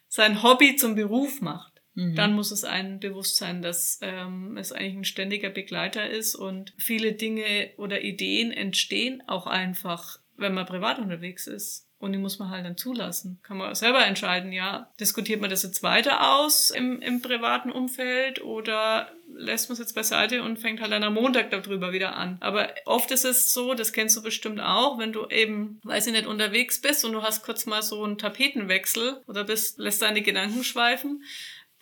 sein 0.08 0.42
Hobby 0.42 0.76
zum 0.76 0.94
Beruf 0.94 1.40
macht. 1.40 1.70
Mhm. 1.94 2.14
Dann 2.14 2.34
muss 2.34 2.50
es 2.50 2.64
einem 2.64 2.98
bewusst 2.98 3.36
sein, 3.36 3.60
dass 3.60 3.98
ähm, 4.00 4.56
es 4.56 4.72
eigentlich 4.72 4.96
ein 4.96 5.04
ständiger 5.04 5.50
Begleiter 5.50 6.08
ist 6.08 6.34
und 6.34 6.72
viele 6.78 7.12
Dinge 7.12 7.70
oder 7.76 8.02
Ideen 8.02 8.52
entstehen 8.52 9.22
auch 9.26 9.46
einfach, 9.46 10.18
wenn 10.36 10.54
man 10.54 10.66
privat 10.66 10.98
unterwegs 10.98 11.46
ist. 11.46 11.89
Und 12.00 12.12
die 12.12 12.18
muss 12.18 12.38
man 12.38 12.48
halt 12.48 12.64
dann 12.64 12.78
zulassen. 12.78 13.38
Kann 13.42 13.58
man 13.58 13.74
selber 13.74 14.06
entscheiden, 14.06 14.52
ja, 14.52 14.90
diskutiert 14.98 15.42
man 15.42 15.50
das 15.50 15.62
jetzt 15.62 15.82
weiter 15.82 16.34
aus 16.34 16.70
im, 16.70 17.02
im 17.02 17.20
privaten 17.20 17.70
Umfeld 17.70 18.42
oder 18.42 19.12
lässt 19.28 19.68
man 19.68 19.74
es 19.74 19.80
jetzt 19.80 19.94
beiseite 19.94 20.42
und 20.42 20.58
fängt 20.58 20.80
halt 20.80 20.92
dann 20.92 21.04
am 21.04 21.12
Montag 21.12 21.50
darüber 21.50 21.92
wieder 21.92 22.16
an. 22.16 22.38
Aber 22.40 22.70
oft 22.86 23.10
ist 23.10 23.26
es 23.26 23.52
so, 23.52 23.74
das 23.74 23.92
kennst 23.92 24.16
du 24.16 24.22
bestimmt 24.22 24.60
auch, 24.60 24.98
wenn 24.98 25.12
du 25.12 25.26
eben, 25.28 25.78
weiß 25.84 26.06
ich 26.06 26.14
nicht, 26.14 26.26
unterwegs 26.26 26.80
bist 26.80 27.04
und 27.04 27.12
du 27.12 27.22
hast 27.22 27.44
kurz 27.44 27.66
mal 27.66 27.82
so 27.82 28.02
einen 28.02 28.16
Tapetenwechsel 28.16 29.22
oder 29.26 29.44
bist, 29.44 29.78
lässt 29.78 30.00
deine 30.00 30.22
Gedanken 30.22 30.64
schweifen, 30.64 31.22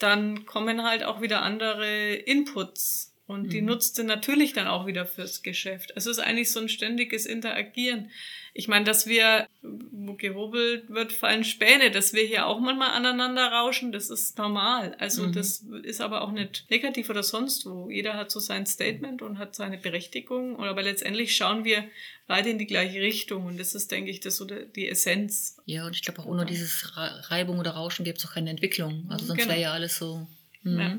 dann 0.01 0.47
kommen 0.47 0.83
halt 0.83 1.05
auch 1.05 1.21
wieder 1.21 1.43
andere 1.43 2.15
Inputs 2.15 3.08
und 3.29 3.53
die 3.53 3.61
mhm. 3.61 3.67
nutzt 3.67 3.99
du 3.99 4.05
natürlich 4.05 4.55
dann 4.55 4.67
auch 4.67 4.87
wieder 4.87 5.05
fürs 5.05 5.43
Geschäft. 5.43 5.93
Es 5.95 6.07
ist 6.07 6.19
eigentlich 6.19 6.51
so 6.51 6.61
ein 6.61 6.71
ständiges 6.71 7.27
Interagieren. 7.27 8.11
Ich 8.55 8.69
meine, 8.69 8.87
dass 8.87 9.07
wir, 9.07 9.47
wo 9.61 10.15
gehobelt 10.15 10.89
wird, 10.89 11.13
fallen 11.13 11.45
Späne, 11.45 11.91
dass 11.91 12.15
wir 12.15 12.23
hier 12.23 12.47
auch 12.47 12.59
manchmal 12.59 12.93
aneinander 12.93 13.47
rauschen, 13.53 13.93
das 13.93 14.09
ist 14.09 14.39
normal. 14.39 14.97
Also 14.99 15.25
mhm. 15.25 15.33
das 15.35 15.63
ist 15.83 16.01
aber 16.01 16.23
auch 16.23 16.33
nicht 16.33 16.65
negativ 16.71 17.11
oder 17.11 17.23
sonst 17.23 17.67
wo. 17.67 17.91
Jeder 17.91 18.15
hat 18.15 18.31
so 18.31 18.41
sein 18.41 18.65
Statement 18.65 19.21
und 19.21 19.37
hat 19.37 19.55
seine 19.55 19.77
Berechtigung. 19.77 20.59
Aber 20.59 20.83
letztendlich 20.83 21.37
schauen 21.37 21.67
wir 21.67 21.85
beide 22.27 22.49
in 22.49 22.59
die 22.59 22.67
gleiche 22.67 23.03
Richtung. 23.03 23.45
Und 23.45 23.61
das 23.61 23.75
ist, 23.75 23.91
denke 23.91 24.11
ich, 24.11 24.21
das 24.21 24.39
so 24.39 24.47
die 24.47 24.89
Essenz. 24.89 25.59
Ja, 25.67 25.85
und 25.87 25.95
ich 25.95 26.01
glaube 26.01 26.23
auch 26.23 26.27
ohne 26.27 26.47
dieses 26.47 26.97
Reibung 26.97 27.59
oder 27.59 27.73
Rauschen 27.73 28.07
gibt 28.07 28.21
es 28.21 28.25
auch 28.25 28.33
keine 28.33 28.49
Entwicklung. 28.49 29.05
Also 29.11 29.27
sonst 29.27 29.41
genau. 29.41 29.51
wäre 29.51 29.61
ja 29.61 29.73
alles 29.75 29.99
so. 29.99 30.27
Mhm. 30.63 30.81
Ja. 30.81 30.99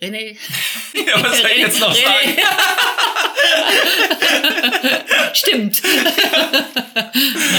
René. 0.00 0.36
Ja, 0.94 1.22
was 1.22 1.40
soll 1.40 1.50
ich 1.50 1.58
jetzt 1.58 1.80
noch 1.80 1.94
sagen? 1.94 2.36
Stimmt. 5.34 5.82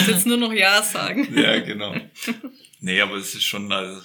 Ich 0.02 0.08
jetzt 0.08 0.26
nur 0.26 0.38
noch 0.38 0.54
Ja 0.54 0.82
sagen. 0.82 1.38
Ja, 1.38 1.60
genau. 1.60 1.96
Nee, 2.80 3.02
aber 3.02 3.16
es 3.16 3.36
ist 3.36 3.44
schon, 3.44 3.72
also 3.72 4.02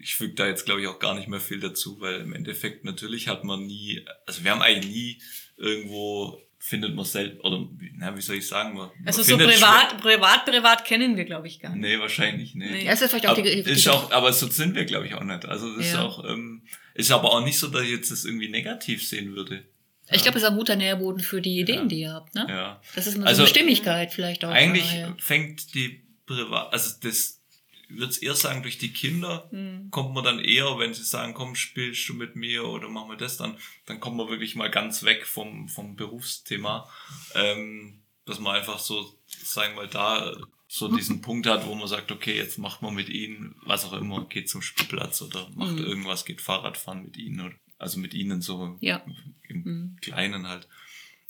ich 0.00 0.14
füge 0.14 0.34
da 0.34 0.46
jetzt 0.46 0.64
glaube 0.64 0.80
ich 0.80 0.86
auch 0.86 0.98
gar 0.98 1.14
nicht 1.14 1.28
mehr 1.28 1.40
viel 1.40 1.60
dazu, 1.60 2.00
weil 2.00 2.20
im 2.20 2.32
Endeffekt 2.32 2.84
natürlich 2.84 3.28
hat 3.28 3.44
man 3.44 3.66
nie, 3.66 4.04
also 4.26 4.44
wir 4.44 4.50
haben 4.50 4.62
eigentlich 4.62 4.92
nie 4.92 5.22
irgendwo 5.56 6.44
findet 6.64 6.94
man 6.94 7.04
selten, 7.04 7.40
oder 7.40 7.68
na, 7.98 8.16
wie 8.16 8.22
soll 8.22 8.36
ich 8.36 8.48
sagen? 8.48 8.74
Man, 8.74 8.88
also 9.04 9.22
so 9.22 9.36
privat, 9.36 10.00
privat, 10.00 10.46
privat 10.46 10.84
kennen 10.86 11.14
wir, 11.14 11.26
glaube 11.26 11.46
ich, 11.46 11.60
gar 11.60 11.76
nicht. 11.76 11.82
Nee, 11.82 11.98
wahrscheinlich 11.98 12.54
nicht. 12.54 12.70
Nee. 12.70 12.86
Ja, 12.86 12.92
ist 12.92 13.04
vielleicht 13.04 13.26
auch 13.26 13.32
aber, 13.32 13.42
die, 13.42 13.62
die, 13.62 13.70
ist 13.70 13.86
auch, 13.86 14.10
aber 14.10 14.32
so 14.32 14.48
sind 14.48 14.74
wir, 14.74 14.86
glaube 14.86 15.06
ich, 15.06 15.14
auch 15.14 15.24
nicht. 15.24 15.44
Also 15.44 15.76
das 15.76 15.84
ja. 15.84 15.92
ist 15.92 15.98
auch, 15.98 16.24
ähm, 16.24 16.62
ist 16.94 17.10
aber 17.10 17.32
auch 17.32 17.44
nicht 17.44 17.58
so, 17.58 17.68
dass 17.68 17.82
ich 17.82 17.90
jetzt 17.90 18.10
das 18.10 18.24
irgendwie 18.24 18.48
negativ 18.48 19.06
sehen 19.06 19.34
würde. 19.34 19.64
Ich 20.10 20.22
glaube, 20.22 20.36
es 20.36 20.44
ist 20.44 20.50
ein 20.50 20.56
guter 20.56 20.76
Nährboden 20.76 21.20
für 21.20 21.40
die 21.40 21.58
Ideen, 21.60 21.82
ja. 21.82 21.84
die 21.86 22.00
ihr 22.00 22.12
habt. 22.12 22.34
Ne? 22.34 22.46
Ja. 22.48 22.80
Das 22.94 23.06
ist 23.06 23.16
eine 23.16 23.26
also, 23.26 23.46
Stimmigkeit 23.46 24.12
vielleicht 24.12 24.44
auch. 24.44 24.50
Eigentlich 24.50 24.92
ja. 24.92 25.14
fängt 25.18 25.74
die 25.74 26.02
Privat, 26.26 26.72
also 26.72 26.94
das 27.02 27.40
würde 27.88 28.10
es 28.10 28.18
eher 28.18 28.34
sagen, 28.34 28.62
durch 28.62 28.78
die 28.78 28.92
Kinder 28.92 29.48
mhm. 29.50 29.90
kommt 29.90 30.14
man 30.14 30.24
dann 30.24 30.40
eher, 30.40 30.78
wenn 30.78 30.94
sie 30.94 31.04
sagen, 31.04 31.34
komm, 31.34 31.54
spielst 31.54 32.08
du 32.08 32.14
mit 32.14 32.36
mir 32.36 32.64
oder 32.64 32.88
machen 32.88 33.10
wir 33.10 33.16
das, 33.16 33.36
dann, 33.36 33.56
dann 33.86 34.00
kommt 34.00 34.16
man 34.16 34.28
wirklich 34.28 34.54
mal 34.54 34.70
ganz 34.70 35.04
weg 35.04 35.26
vom, 35.26 35.68
vom 35.68 35.96
Berufsthema. 35.96 36.88
Ähm, 37.34 38.00
dass 38.26 38.38
man 38.38 38.56
einfach 38.56 38.78
so, 38.78 39.18
sagen 39.42 39.74
wir 39.74 39.82
mal, 39.82 39.88
da 39.88 40.36
so 40.66 40.88
diesen 40.88 41.20
Punkt 41.20 41.46
hat, 41.46 41.66
wo 41.66 41.74
man 41.74 41.86
sagt, 41.86 42.10
okay, 42.10 42.36
jetzt 42.36 42.58
macht 42.58 42.82
man 42.82 42.94
mit 42.94 43.08
ihnen, 43.08 43.54
was 43.62 43.84
auch 43.84 43.92
immer, 43.92 44.24
geht 44.24 44.48
zum 44.48 44.60
Spielplatz 44.60 45.22
oder 45.22 45.48
macht 45.54 45.76
mhm. 45.76 45.84
irgendwas, 45.84 46.24
geht 46.24 46.40
Fahrradfahren 46.40 47.04
mit 47.04 47.16
ihnen 47.16 47.40
oder 47.40 47.54
also 47.78 48.00
mit 48.00 48.14
ihnen 48.14 48.40
so 48.40 48.76
ja. 48.80 49.04
im 49.48 49.62
mhm. 49.62 49.96
Kleinen 50.00 50.48
halt. 50.48 50.68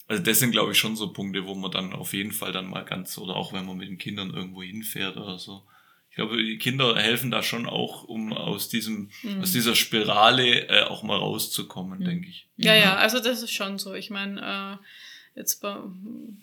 Also 0.07 0.23
das 0.23 0.39
sind, 0.39 0.53
glaube 0.53 0.73
ich, 0.73 0.79
schon 0.79 0.97
so 0.97 1.13
Punkte, 1.13 1.47
wo 1.47 1.55
man 1.55 1.71
dann 1.71 1.93
auf 1.93 2.13
jeden 2.13 2.33
Fall 2.33 2.53
dann 2.53 2.69
mal 2.69 2.85
ganz, 2.85 3.19
oder 3.19 3.37
auch 3.37 3.53
wenn 3.53 3.67
man 3.67 3.77
mit 3.77 3.89
den 3.89 3.99
Kindern 3.99 4.33
irgendwo 4.33 4.63
hinfährt 4.63 5.17
oder 5.17 5.39
so. 5.39 5.65
Ich 6.11 6.17
glaube, 6.17 6.37
die 6.37 6.59
Kinder 6.59 6.95
helfen 6.97 7.31
da 7.31 7.43
schon 7.43 7.67
auch, 7.67 8.05
um 8.05 8.33
aus 8.33 8.69
diesem, 8.69 9.11
mhm. 9.23 9.41
aus 9.41 9.53
dieser 9.53 9.75
Spirale 9.75 10.69
äh, 10.69 10.85
auch 10.85 11.03
mal 11.03 11.17
rauszukommen, 11.17 11.99
mhm. 11.99 12.05
denke 12.05 12.29
ich. 12.29 12.47
Ja, 12.57 12.75
ja, 12.75 12.97
also 12.97 13.19
das 13.19 13.43
ist 13.43 13.53
schon 13.53 13.79
so. 13.79 13.95
Ich 13.95 14.11
meine, 14.11 14.79
äh, 14.81 14.85
jetzt 15.35 15.61
bei, 15.61 15.76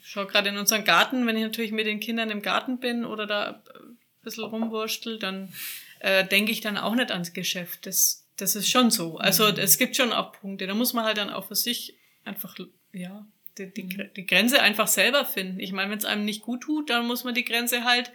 schau 0.03 0.25
gerade 0.25 0.49
in 0.49 0.57
unseren 0.57 0.83
Garten, 0.83 1.25
wenn 1.25 1.37
ich 1.37 1.43
natürlich 1.43 1.71
mit 1.71 1.85
den 1.85 1.99
Kindern 1.99 2.29
im 2.29 2.41
Garten 2.41 2.79
bin 2.79 3.05
oder 3.05 3.25
da 3.25 3.63
ein 3.75 3.97
bisschen 4.23 4.43
rumwurstel, 4.43 5.19
dann 5.19 5.53
äh, 5.99 6.25
denke 6.25 6.51
ich 6.51 6.61
dann 6.61 6.77
auch 6.77 6.95
nicht 6.95 7.11
ans 7.11 7.33
Geschäft. 7.33 7.85
Das, 7.85 8.25
das 8.37 8.55
ist 8.55 8.69
schon 8.69 8.91
so. 8.91 9.17
Also 9.17 9.47
mhm. 9.47 9.57
es 9.57 9.77
gibt 9.77 9.95
schon 9.95 10.11
auch 10.11 10.33
Punkte. 10.33 10.67
Da 10.67 10.73
muss 10.73 10.93
man 10.93 11.05
halt 11.05 11.17
dann 11.17 11.29
auch 11.29 11.47
für 11.47 11.55
sich 11.55 11.95
einfach, 12.25 12.55
ja, 12.91 13.25
die, 13.57 13.73
die, 13.73 13.83
mhm. 13.83 14.09
die 14.15 14.25
Grenze 14.25 14.61
einfach 14.61 14.87
selber 14.87 15.25
finden. 15.25 15.59
Ich 15.59 15.71
meine, 15.71 15.91
wenn 15.91 15.99
es 15.99 16.05
einem 16.05 16.25
nicht 16.25 16.41
gut 16.41 16.61
tut, 16.61 16.89
dann 16.89 17.07
muss 17.07 17.23
man 17.23 17.33
die 17.33 17.45
Grenze 17.45 17.83
halt 17.83 18.11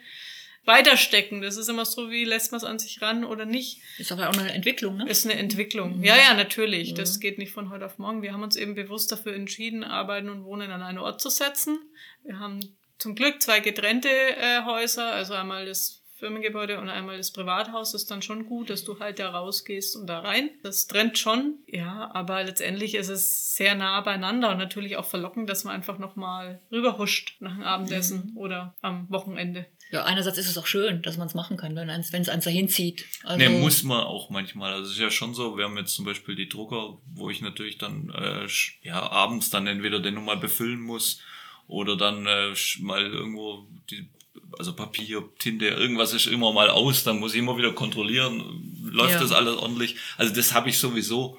weiterstecken. 0.66 1.40
Das 1.40 1.56
ist 1.56 1.68
immer 1.68 1.84
so, 1.84 2.10
wie 2.10 2.24
lässt 2.24 2.52
man 2.52 2.58
es 2.58 2.64
an 2.64 2.78
sich 2.78 3.00
ran 3.00 3.24
oder 3.24 3.46
nicht. 3.46 3.80
Ist 3.98 4.12
aber 4.12 4.28
auch 4.28 4.36
eine 4.36 4.52
Entwicklung, 4.52 4.98
ne? 4.98 5.08
Ist 5.08 5.24
eine 5.24 5.38
Entwicklung. 5.38 5.98
Mhm. 5.98 6.04
Ja, 6.04 6.16
ja, 6.16 6.34
natürlich. 6.34 6.92
Mhm. 6.92 6.96
Das 6.96 7.20
geht 7.20 7.38
nicht 7.38 7.52
von 7.52 7.70
heute 7.70 7.86
auf 7.86 7.98
morgen. 7.98 8.22
Wir 8.22 8.32
haben 8.32 8.42
uns 8.42 8.56
eben 8.56 8.74
bewusst 8.74 9.10
dafür 9.12 9.34
entschieden, 9.34 9.84
Arbeiten 9.84 10.28
und 10.28 10.44
Wohnen 10.44 10.70
an 10.70 10.82
einen 10.82 10.98
Ort 10.98 11.20
zu 11.20 11.30
setzen. 11.30 11.78
Wir 12.24 12.38
haben 12.38 12.60
zum 12.98 13.14
Glück 13.14 13.42
zwei 13.42 13.60
getrennte 13.60 14.08
äh, 14.08 14.64
Häuser, 14.64 15.12
also 15.12 15.34
einmal 15.34 15.66
das 15.66 16.02
Firmengebäude 16.16 16.80
und 16.80 16.88
einmal 16.88 17.18
das 17.18 17.30
Privathaus 17.30 17.92
ist 17.92 18.10
dann 18.10 18.22
schon 18.22 18.46
gut, 18.46 18.70
dass 18.70 18.84
du 18.84 18.98
halt 18.98 19.18
da 19.18 19.30
rausgehst 19.30 19.96
und 19.96 20.06
da 20.06 20.20
rein. 20.20 20.48
Das 20.62 20.86
trennt 20.86 21.18
schon, 21.18 21.58
ja, 21.66 22.10
aber 22.14 22.42
letztendlich 22.42 22.94
ist 22.94 23.10
es 23.10 23.54
sehr 23.54 23.74
nah 23.74 24.00
beieinander 24.00 24.50
und 24.50 24.56
natürlich 24.56 24.96
auch 24.96 25.04
verlockend, 25.04 25.50
dass 25.50 25.64
man 25.64 25.74
einfach 25.74 25.98
nochmal 25.98 26.62
rüberhuscht 26.72 27.36
nach 27.40 27.54
dem 27.54 27.64
Abendessen 27.64 28.30
mhm. 28.30 28.36
oder 28.38 28.74
am 28.80 29.10
Wochenende. 29.10 29.66
Ja, 29.90 30.04
einerseits 30.04 30.38
ist 30.38 30.48
es 30.48 30.58
auch 30.58 30.66
schön, 30.66 31.02
dass 31.02 31.16
man 31.16 31.28
es 31.28 31.34
machen 31.34 31.56
kann, 31.56 31.76
wenn 31.76 31.88
es 31.88 32.12
eins 32.12 32.44
dahin 32.44 32.68
zieht. 32.68 33.04
Also 33.22 33.38
nee, 33.38 33.60
muss 33.60 33.84
man 33.84 34.02
auch 34.02 34.30
manchmal. 34.30 34.72
Also 34.72 34.86
es 34.86 34.92
ist 34.92 35.00
ja 35.00 35.10
schon 35.10 35.34
so, 35.34 35.56
wir 35.56 35.64
haben 35.64 35.76
jetzt 35.76 35.94
zum 35.94 36.04
Beispiel 36.04 36.34
die 36.34 36.48
Drucker, 36.48 36.98
wo 37.14 37.30
ich 37.30 37.40
natürlich 37.40 37.78
dann 37.78 38.10
äh, 38.10 38.48
ja, 38.82 39.00
abends 39.00 39.50
dann 39.50 39.66
entweder 39.66 40.00
den 40.00 40.14
nochmal 40.14 40.38
befüllen 40.38 40.80
muss 40.80 41.20
oder 41.68 41.96
dann 41.96 42.26
äh, 42.26 42.52
mal 42.80 43.02
irgendwo 43.06 43.66
die 43.90 44.08
also 44.58 44.74
Papier, 44.74 45.22
Tinte, 45.38 45.66
irgendwas 45.66 46.12
ist 46.12 46.26
immer 46.26 46.52
mal 46.52 46.70
aus, 46.70 47.04
dann 47.04 47.18
muss 47.18 47.34
ich 47.34 47.40
immer 47.40 47.56
wieder 47.58 47.72
kontrollieren, 47.72 48.42
läuft 48.84 49.14
ja. 49.14 49.20
das 49.20 49.32
alles 49.32 49.56
ordentlich. 49.56 49.96
Also 50.16 50.34
das 50.34 50.54
habe 50.54 50.68
ich 50.68 50.78
sowieso. 50.78 51.38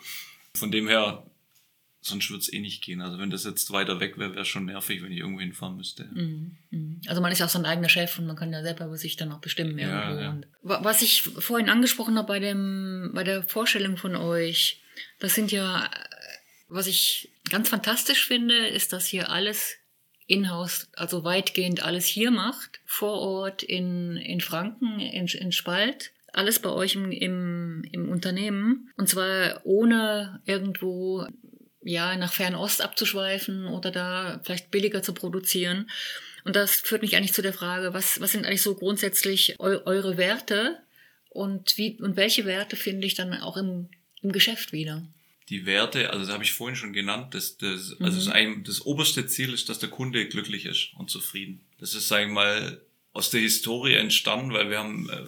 Von 0.54 0.72
dem 0.72 0.88
her, 0.88 1.24
sonst 2.08 2.30
würde 2.30 2.42
es 2.42 2.52
eh 2.52 2.60
nicht 2.60 2.84
gehen. 2.84 3.02
Also 3.02 3.20
wenn 3.20 3.30
das 3.30 3.44
jetzt 3.44 3.72
weiter 3.72 4.00
weg 4.00 4.18
wäre, 4.18 4.32
wäre 4.32 4.42
es 4.42 4.48
schon 4.48 4.66
nervig, 4.66 5.04
wenn 5.04 5.12
ich 5.12 5.20
irgendwo 5.20 5.42
hinfahren 5.42 5.78
müsste. 5.78 6.06
Mhm, 6.06 6.58
mhm. 6.72 7.02
Also 7.08 7.22
man 7.22 7.32
ist 7.32 7.42
auch 7.42 7.50
sein 7.50 7.66
eigener 7.66 7.90
Chef 7.90 8.18
und 8.18 8.28
man 8.28 8.36
kann 8.36 8.52
ja 8.52 8.64
selber 8.64 8.86
über 8.86 8.98
sich 8.98 9.16
dann 9.16 9.32
auch 9.32 9.40
bestimmen. 9.40 9.78
Ja, 9.78 10.20
ja. 10.20 10.42
was 10.62 11.02
ich 11.02 11.24
vorhin 11.24 11.70
angesprochen 11.70 12.18
habe 12.18 12.28
bei, 12.28 12.40
dem, 12.40 13.12
bei 13.14 13.24
der 13.24 13.44
Vorstellung 13.44 13.98
von 13.98 14.16
euch, 14.16 14.82
das 15.20 15.36
sind 15.36 15.52
ja, 15.52 15.90
was 16.68 16.88
ich 16.88 17.30
ganz 17.50 17.70
fantastisch 17.70 18.26
finde, 18.26 18.68
ist, 18.68 18.94
dass 18.94 19.06
hier 19.06 19.30
alles 19.30 19.76
in-house, 20.28 20.90
also 20.94 21.24
weitgehend 21.24 21.84
alles 21.84 22.06
hier 22.06 22.32
macht, 22.32 22.82
vor 22.86 23.14
Ort 23.14 23.64
in, 23.64 24.18
in 24.18 24.42
Franken, 24.42 25.00
in, 25.00 25.28
in 25.28 25.52
Spalt. 25.52 26.12
Alles 26.34 26.60
bei 26.60 26.70
euch 26.70 26.96
im, 26.96 27.12
im, 27.12 27.84
im 27.92 28.10
Unternehmen. 28.10 28.92
Und 28.98 29.08
zwar 29.08 29.62
ohne 29.64 30.42
irgendwo 30.46 31.26
ja, 31.88 32.16
nach 32.18 32.34
Fernost 32.34 32.82
abzuschweifen 32.82 33.66
oder 33.66 33.92
da 33.92 34.42
vielleicht 34.44 34.72
billiger 34.72 35.02
zu 35.02 35.14
produzieren. 35.14 35.90
Und 36.44 36.56
das 36.56 36.76
führt 36.76 37.02
mich 37.02 37.16
eigentlich 37.16 37.34
zu 37.34 37.42
der 37.42 37.54
Frage, 37.54 37.94
was, 37.94 38.22
was 38.22 38.32
sind 38.32 38.46
eigentlich 38.46 38.62
so 38.62 38.76
grundsätzlich 38.76 39.56
eu 39.60 39.80
eure 39.86 40.18
Werte 40.18 40.78
und, 41.30 41.78
wie, 41.78 42.00
und 42.02 42.16
welche 42.16 42.46
Werte 42.46 42.76
finde 42.76 43.08
ich 43.08 43.16
dann 43.16 43.34
auch 43.34 43.58
im, 43.58 43.90
im 44.22 44.32
Geschäft 44.32 44.72
wieder? 44.72 45.04
die 45.50 45.66
Werte, 45.66 46.10
also 46.10 46.26
das 46.26 46.34
habe 46.34 46.44
ich 46.44 46.52
vorhin 46.52 46.76
schon 46.76 46.94
genannt, 46.94 47.34
das, 47.34 47.58
das, 47.58 47.96
also 48.00 48.00
mhm. 48.00 48.06
das, 48.06 48.28
ein, 48.28 48.64
das 48.66 48.86
oberste 48.86 49.28
Ziel 49.28 49.54
ist, 49.54 49.70
dass 49.70 49.80
der 49.80 49.90
Kunde 49.90 50.28
glücklich 50.28 50.66
ist 50.66 50.92
und 50.98 51.10
zufrieden. 51.10 51.62
Das 51.80 51.94
ist, 51.94 52.08
sage 52.08 52.26
ich 52.26 52.32
mal, 52.32 52.82
aus 53.14 53.30
der 53.30 53.42
Historie 53.42 53.94
entstanden, 53.94 54.52
weil 54.52 54.70
wir 54.70 54.80
haben 54.80 55.10
äh, 55.10 55.26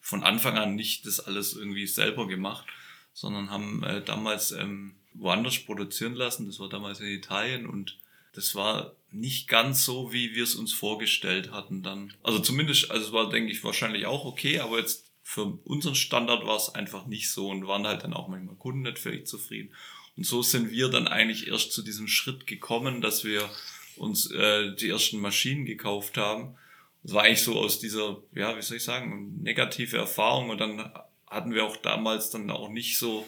von 0.00 0.22
Anfang 0.22 0.56
an 0.56 0.76
nicht 0.76 1.04
das 1.04 1.20
alles 1.20 1.54
irgendwie 1.54 1.86
selber 1.86 2.28
gemacht, 2.28 2.66
sondern 3.12 3.50
haben 3.50 3.82
äh, 3.82 4.02
damals 4.02 4.52
ähm, 4.52 4.94
woanders 5.14 5.58
produzieren 5.58 6.14
lassen. 6.14 6.46
Das 6.46 6.58
war 6.58 6.68
damals 6.68 7.00
in 7.00 7.06
Italien 7.06 7.66
und 7.66 7.98
das 8.32 8.54
war 8.54 8.94
nicht 9.10 9.48
ganz 9.48 9.84
so, 9.84 10.12
wie 10.12 10.34
wir 10.34 10.44
es 10.44 10.54
uns 10.54 10.72
vorgestellt 10.72 11.50
hatten 11.50 11.82
dann. 11.82 12.14
Also 12.22 12.38
zumindest, 12.38 12.90
also 12.90 13.06
es 13.06 13.12
war, 13.12 13.28
denke 13.28 13.50
ich, 13.50 13.64
wahrscheinlich 13.64 14.06
auch 14.06 14.24
okay, 14.24 14.60
aber 14.60 14.78
jetzt 14.78 15.10
für 15.22 15.58
unseren 15.64 15.94
Standard 15.94 16.46
war 16.46 16.56
es 16.56 16.74
einfach 16.74 17.06
nicht 17.06 17.30
so 17.30 17.48
und 17.48 17.66
waren 17.66 17.86
halt 17.86 18.04
dann 18.04 18.14
auch 18.14 18.28
manchmal 18.28 18.56
Kunden 18.56 18.82
nicht 18.82 18.98
völlig 18.98 19.26
zufrieden. 19.26 19.74
Und 20.16 20.26
so 20.26 20.42
sind 20.42 20.70
wir 20.70 20.88
dann 20.88 21.08
eigentlich 21.08 21.48
erst 21.48 21.72
zu 21.72 21.82
diesem 21.82 22.08
Schritt 22.08 22.46
gekommen, 22.46 23.00
dass 23.00 23.24
wir 23.24 23.48
uns 23.96 24.30
äh, 24.30 24.74
die 24.74 24.88
ersten 24.88 25.20
Maschinen 25.20 25.66
gekauft 25.66 26.16
haben. 26.16 26.56
Das 27.02 27.14
war 27.14 27.22
eigentlich 27.22 27.42
so 27.42 27.58
aus 27.58 27.78
dieser, 27.78 28.22
ja, 28.34 28.56
wie 28.56 28.62
soll 28.62 28.76
ich 28.76 28.84
sagen, 28.84 29.40
negative 29.42 29.96
Erfahrung 29.96 30.50
und 30.50 30.58
dann 30.58 30.90
hatten 31.26 31.54
wir 31.54 31.64
auch 31.64 31.76
damals 31.76 32.30
dann 32.30 32.50
auch 32.50 32.68
nicht 32.68 32.98
so, 32.98 33.26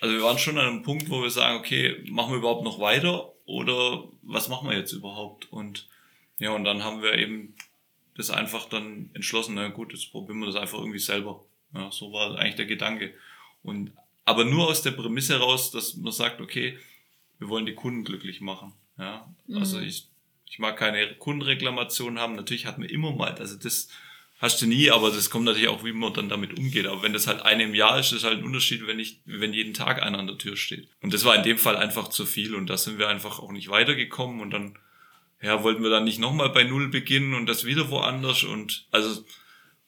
also 0.00 0.14
wir 0.14 0.22
waren 0.22 0.38
schon 0.38 0.58
an 0.58 0.66
einem 0.66 0.82
Punkt, 0.82 1.10
wo 1.10 1.22
wir 1.22 1.30
sagen, 1.30 1.58
okay, 1.58 2.02
machen 2.10 2.32
wir 2.32 2.38
überhaupt 2.38 2.64
noch 2.64 2.80
weiter 2.80 3.32
oder 3.44 4.04
was 4.22 4.48
machen 4.48 4.68
wir 4.68 4.76
jetzt 4.76 4.92
überhaupt? 4.92 5.52
Und 5.52 5.88
ja, 6.38 6.52
und 6.52 6.64
dann 6.64 6.82
haben 6.82 7.02
wir 7.02 7.14
eben 7.14 7.54
das 8.16 8.30
einfach 8.30 8.68
dann 8.68 9.10
entschlossen, 9.12 9.54
na 9.54 9.68
gut, 9.68 9.92
jetzt 9.92 10.10
probieren 10.10 10.40
wir 10.40 10.46
das 10.46 10.56
einfach 10.56 10.78
irgendwie 10.78 10.98
selber. 10.98 11.44
Ja, 11.74 11.90
so 11.92 12.12
war 12.12 12.38
eigentlich 12.38 12.56
der 12.56 12.66
Gedanke. 12.66 13.14
Und, 13.62 13.92
aber 14.24 14.44
nur 14.44 14.68
aus 14.68 14.82
der 14.82 14.92
Prämisse 14.92 15.34
heraus, 15.34 15.70
dass 15.70 15.94
man 15.96 16.12
sagt, 16.12 16.40
okay, 16.40 16.78
wir 17.38 17.48
wollen 17.48 17.66
die 17.66 17.74
Kunden 17.74 18.04
glücklich 18.04 18.40
machen. 18.40 18.72
Ja, 18.98 19.32
also 19.52 19.78
mhm. 19.78 19.84
ich, 19.84 20.08
ich 20.46 20.58
mag 20.58 20.76
keine 20.76 21.14
Kundenreklamation 21.16 22.18
haben. 22.18 22.36
Natürlich 22.36 22.66
hat 22.66 22.78
man 22.78 22.88
immer 22.88 23.12
mal, 23.12 23.34
also 23.34 23.56
das 23.56 23.88
hast 24.40 24.60
du 24.62 24.66
nie, 24.66 24.90
aber 24.90 25.10
das 25.10 25.30
kommt 25.30 25.44
natürlich 25.44 25.68
auch, 25.68 25.84
wie 25.84 25.92
man 25.92 26.14
dann 26.14 26.30
damit 26.30 26.58
umgeht. 26.58 26.86
Aber 26.86 27.02
wenn 27.02 27.12
das 27.12 27.26
halt 27.26 27.42
eine 27.42 27.64
im 27.64 27.74
Jahr 27.74 27.98
ist, 27.98 28.12
ist 28.12 28.24
halt 28.24 28.38
ein 28.38 28.44
Unterschied, 28.44 28.86
wenn 28.86 28.98
ich, 28.98 29.20
wenn 29.26 29.52
jeden 29.52 29.74
Tag 29.74 30.02
einer 30.02 30.18
an 30.18 30.26
der 30.26 30.38
Tür 30.38 30.56
steht. 30.56 30.88
Und 31.02 31.12
das 31.12 31.24
war 31.24 31.36
in 31.36 31.42
dem 31.42 31.58
Fall 31.58 31.76
einfach 31.76 32.08
zu 32.08 32.24
viel 32.26 32.54
und 32.54 32.66
da 32.66 32.76
sind 32.76 32.98
wir 32.98 33.08
einfach 33.08 33.38
auch 33.38 33.52
nicht 33.52 33.68
weitergekommen 33.68 34.40
und 34.40 34.50
dann 34.50 34.78
ja, 35.42 35.62
wollten 35.62 35.82
wir 35.82 35.90
dann 35.90 36.04
nicht 36.04 36.18
nochmal 36.18 36.50
bei 36.50 36.64
Null 36.64 36.88
beginnen 36.88 37.34
und 37.34 37.46
das 37.46 37.64
wieder 37.64 37.90
woanders 37.90 38.42
und 38.42 38.86
also 38.90 39.24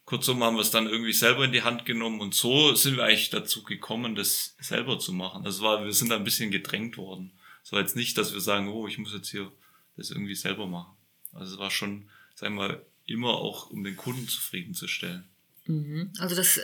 kurzum 0.05 0.43
haben 0.43 0.57
wir 0.57 0.63
es 0.63 0.71
dann 0.71 0.87
irgendwie 0.87 1.13
selber 1.13 1.45
in 1.45 1.53
die 1.53 1.63
Hand 1.63 1.85
genommen 1.85 2.21
und 2.21 2.35
so 2.35 2.75
sind 2.75 2.97
wir 2.97 3.05
eigentlich 3.05 3.31
dazu 3.31 3.63
gekommen, 3.63 4.15
das 4.15 4.57
selber 4.61 4.99
zu 4.99 5.13
machen. 5.13 5.45
Das 5.45 5.61
war, 5.63 5.85
wir 5.85 5.93
sind 5.93 6.11
da 6.11 6.17
ein 6.17 6.25
bisschen 6.25 6.51
gedrängt 6.51 6.97
worden. 6.99 7.33
Es 7.65 7.73
war 7.73 7.81
jetzt 7.81 7.97
nicht, 7.97 8.19
dass 8.19 8.33
wir 8.33 8.41
sagen, 8.41 8.69
oh, 8.69 8.87
ich 8.87 8.99
muss 8.99 9.15
jetzt 9.15 9.31
hier 9.31 9.51
das 9.97 10.11
irgendwie 10.11 10.35
selber 10.35 10.67
machen. 10.67 10.95
Also 11.33 11.55
es 11.55 11.59
war 11.59 11.71
schon, 11.71 12.09
sagen 12.35 12.57
wir 12.57 12.69
mal, 12.69 12.87
immer 13.13 13.35
auch, 13.35 13.71
um 13.71 13.85
den 13.85 13.97
Kunden 13.97 14.27
zufriedenzustellen. 14.29 15.25
Mhm. 15.67 16.13
Also 16.19 16.35
das, 16.35 16.61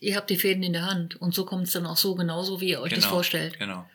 ihr 0.00 0.16
habt 0.16 0.30
die 0.30 0.36
Fäden 0.36 0.62
in 0.62 0.72
der 0.72 0.86
Hand 0.86 1.16
und 1.16 1.34
so 1.34 1.44
kommt 1.44 1.66
es 1.66 1.72
dann 1.72 1.86
auch 1.86 1.96
so 1.96 2.14
genauso, 2.14 2.60
wie 2.60 2.70
ihr 2.70 2.80
euch 2.80 2.90
genau, 2.90 3.02
das 3.02 3.10
vorstellt. 3.10 3.58
Genau. 3.58 3.86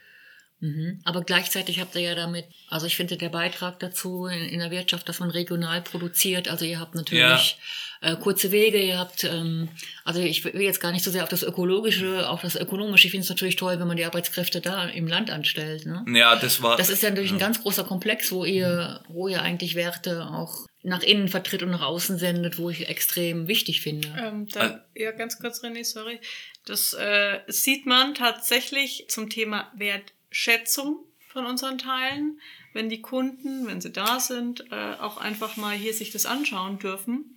Mhm. 0.60 1.01
Aber 1.03 1.22
gleichzeitig 1.22 1.80
habt 1.80 1.93
ihr 1.95 2.01
ja 2.01 2.16
damit, 2.16 2.45
also 2.70 2.88
ich 2.88 2.95
finde 2.95 3.16
der 3.18 3.30
Beitrag 3.30 3.80
dazu 3.80 4.26
in, 4.26 4.41
in, 4.41 4.60
der 4.60 4.72
Wirtschaft, 4.72 5.08
dass 5.08 5.20
man 5.20 5.30
regional 5.30 5.84
produziert. 5.84 6.47
Also 6.47 6.66
ihr 6.66 6.80
habt 6.80 6.95
natürlich 6.95 7.58
ja. 8.01 8.14
äh, 8.14 8.16
kurze 8.16 8.51
Wege, 8.51 8.82
ihr 8.82 8.97
habt, 8.97 9.24
ähm, 9.24 9.70
also 10.03 10.20
ich 10.20 10.43
will 10.43 10.60
jetzt 10.62 10.82
gar 10.82 10.91
nicht 10.91 11.03
so 11.03 11.12
sehr 11.12 11.22
auf 11.22 11.30
das 11.30 11.43
Ökologische, 11.43 12.28
auch 12.28 12.41
das 12.41 12.55
Ökonomische. 12.55 13.05
Ich 13.05 13.12
finde 13.12 13.26
es 13.26 13.30
natürlich 13.30 13.55
toll, 13.55 13.80
wenn 13.80 13.88
man 13.88 13.97
die 13.97 14.05
Arbeitskräfte 14.05 14.60
da 14.60 14.86
im 14.86 15.05
Land 15.05 15.30
anstellt. 15.30 15.86
Ne? 15.86 16.03
Ja, 16.18 16.36
das 16.36 16.64
war. 16.64 16.76
Das 16.76 16.89
ist 16.89 17.03
ja 17.03 17.12
natürlich 17.12 17.30
ja. 17.30 17.38
ein 17.38 17.41
ganz 17.41 17.62
großer 17.62 17.84
Komplex, 17.84 18.32
wo 18.32 18.43
ihr, 18.43 19.01
wo 19.10 19.28
ihr 19.28 19.43
eigentlich 19.43 19.76
Werte 19.76 20.26
auch 20.26 20.66
nach 20.88 21.04
innen 21.04 21.28
vertritt 21.28 21.64
und 21.64 21.72
nach 21.72 21.82
außen 21.82 22.18
sendet, 22.18 22.58
wo 22.58 22.70
ich 22.70 22.88
extrem 22.88 23.50
wichtig 23.50 23.82
finde. 23.82 24.08
Ähm, 24.18 24.48
da, 24.48 24.86
ja, 24.96 25.12
ganz 25.12 25.38
kurz, 25.38 25.62
René, 25.62 25.84
sorry. 25.84 26.20
Das 26.64 26.94
äh, 26.94 27.42
sieht 27.48 27.86
man 27.86 28.16
tatsächlich 28.16 29.06
zum 29.10 29.30
Thema 29.30 29.70
Wert 29.76 30.14
Schätzung 30.32 31.04
von 31.28 31.46
unseren 31.46 31.78
Teilen, 31.78 32.40
wenn 32.72 32.88
die 32.88 33.02
Kunden, 33.02 33.68
wenn 33.68 33.82
sie 33.82 33.92
da 33.92 34.22
sind, 34.22 34.72
äh, 34.72 34.94
auch 35.02 35.18
einfach 35.18 35.58
mal 35.58 35.76
hier 35.76 35.94
sich 35.94 36.12
das 36.12 36.26
anschauen 36.26 36.80
dürfen. 36.80 37.36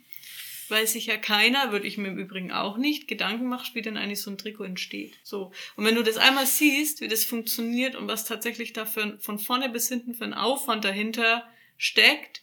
Weil 0.68 0.86
sich 0.86 1.06
ja 1.06 1.16
keiner, 1.16 1.72
würde 1.72 1.88
ich 1.88 1.98
mir 1.98 2.06
im 2.06 2.18
Übrigen 2.18 2.52
auch 2.52 2.76
nicht, 2.76 3.08
Gedanken 3.08 3.48
macht, 3.48 3.74
wie 3.74 3.82
denn 3.82 3.96
eigentlich 3.96 4.22
so 4.22 4.30
ein 4.30 4.38
Trikot 4.38 4.62
entsteht. 4.62 5.18
So. 5.24 5.50
Und 5.74 5.84
wenn 5.84 5.96
du 5.96 6.04
das 6.04 6.18
einmal 6.18 6.46
siehst, 6.46 7.00
wie 7.00 7.08
das 7.08 7.24
funktioniert 7.24 7.96
und 7.96 8.06
was 8.06 8.24
tatsächlich 8.24 8.72
da 8.72 8.86
für, 8.86 9.18
von 9.18 9.40
vorne 9.40 9.68
bis 9.70 9.88
hinten 9.88 10.14
für 10.14 10.22
ein 10.22 10.34
Aufwand 10.34 10.84
dahinter 10.84 11.42
steckt, 11.78 12.42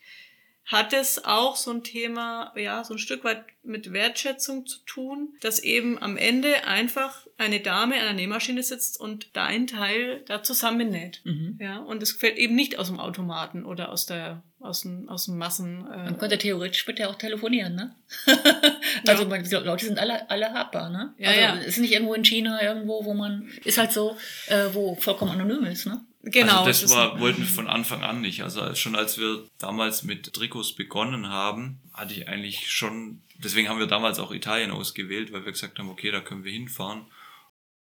hat 0.67 0.91
es 0.91 1.23
auch 1.23 1.55
so 1.55 1.71
ein 1.71 1.83
Thema, 1.83 2.51
ja, 2.57 2.83
so 2.83 2.93
ein 2.93 2.99
Stück 2.99 3.23
weit 3.23 3.45
mit 3.63 3.93
Wertschätzung 3.93 4.65
zu 4.65 4.79
tun, 4.85 5.33
dass 5.39 5.59
eben 5.59 5.97
am 6.01 6.17
Ende 6.17 6.65
einfach 6.65 7.25
eine 7.37 7.61
Dame 7.61 7.95
an 7.95 8.03
der 8.03 8.13
Nähmaschine 8.13 8.61
sitzt 8.61 8.99
und 8.99 9.29
dein 9.33 9.67
Teil 9.67 10.23
da 10.27 10.43
zusammennäht. 10.43 11.21
Mhm. 11.23 11.57
Ja, 11.61 11.79
und 11.79 12.03
es 12.03 12.11
fällt 12.11 12.37
eben 12.37 12.53
nicht 12.53 12.77
aus 12.77 12.87
dem 12.87 12.99
Automaten 12.99 13.65
oder 13.65 13.89
aus 13.89 14.05
der 14.05 14.43
aus 14.59 14.81
dem, 14.81 15.07
aus 15.07 15.25
dem 15.25 15.37
Massen. 15.37 15.85
Äh 15.85 16.05
Man 16.05 16.17
könnte 16.17 16.37
theoretisch 16.37 16.85
bitte 16.85 17.07
auch 17.07 17.15
telefonieren, 17.15 17.75
ne? 17.75 17.95
also 19.07 19.23
ja. 19.23 19.37
die 19.37 19.55
Leute 19.55 19.85
sind 19.85 19.99
alle, 19.99 20.29
alle 20.29 20.51
habbar, 20.51 20.89
ne? 20.89 21.13
Ja, 21.17 21.29
also 21.29 21.41
ja. 21.41 21.53
ist 21.55 21.77
nicht 21.77 21.93
irgendwo 21.93 22.15
in 22.15 22.25
China 22.25 22.61
irgendwo, 22.61 23.05
wo 23.05 23.13
man 23.13 23.47
ist 23.63 23.77
halt 23.77 23.93
so, 23.93 24.17
äh, 24.47 24.65
wo 24.73 24.95
vollkommen 24.95 25.31
anonym 25.31 25.63
ist, 25.65 25.85
ne? 25.85 26.01
Genau. 26.31 26.63
Also 26.63 26.65
das, 26.65 26.81
das 26.81 26.91
war, 26.91 27.19
wollten 27.19 27.41
wir 27.41 27.47
von 27.47 27.67
Anfang 27.67 28.03
an 28.03 28.21
nicht. 28.21 28.43
Also 28.43 28.73
schon 28.75 28.95
als 28.95 29.17
wir 29.17 29.45
damals 29.59 30.03
mit 30.03 30.33
Trikots 30.33 30.73
begonnen 30.73 31.29
haben, 31.29 31.79
hatte 31.93 32.13
ich 32.13 32.27
eigentlich 32.27 32.71
schon, 32.71 33.21
deswegen 33.35 33.69
haben 33.69 33.79
wir 33.79 33.87
damals 33.87 34.19
auch 34.19 34.31
Italien 34.31 34.71
ausgewählt, 34.71 35.31
weil 35.31 35.45
wir 35.45 35.51
gesagt 35.51 35.79
haben, 35.79 35.89
okay, 35.89 36.11
da 36.11 36.19
können 36.19 36.43
wir 36.43 36.51
hinfahren. 36.51 37.05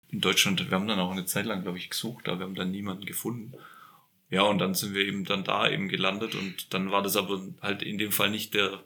In 0.08 0.20
Deutschland, 0.20 0.58
wir 0.68 0.76
haben 0.76 0.88
dann 0.88 0.98
auch 0.98 1.12
eine 1.12 1.26
Zeit 1.26 1.46
lang, 1.46 1.62
glaube 1.62 1.78
ich, 1.78 1.90
gesucht, 1.90 2.28
aber 2.28 2.40
wir 2.40 2.46
haben 2.46 2.54
dann 2.54 2.70
niemanden 2.70 3.04
gefunden. 3.04 3.52
Ja, 4.30 4.42
und 4.42 4.58
dann 4.58 4.74
sind 4.74 4.94
wir 4.94 5.04
eben 5.04 5.24
dann 5.24 5.44
da 5.44 5.68
eben 5.68 5.88
gelandet 5.88 6.34
und 6.34 6.72
dann 6.72 6.90
war 6.90 7.02
das 7.02 7.16
aber 7.16 7.42
halt 7.60 7.82
in 7.82 7.98
dem 7.98 8.12
Fall 8.12 8.30
nicht 8.30 8.54
der 8.54 8.82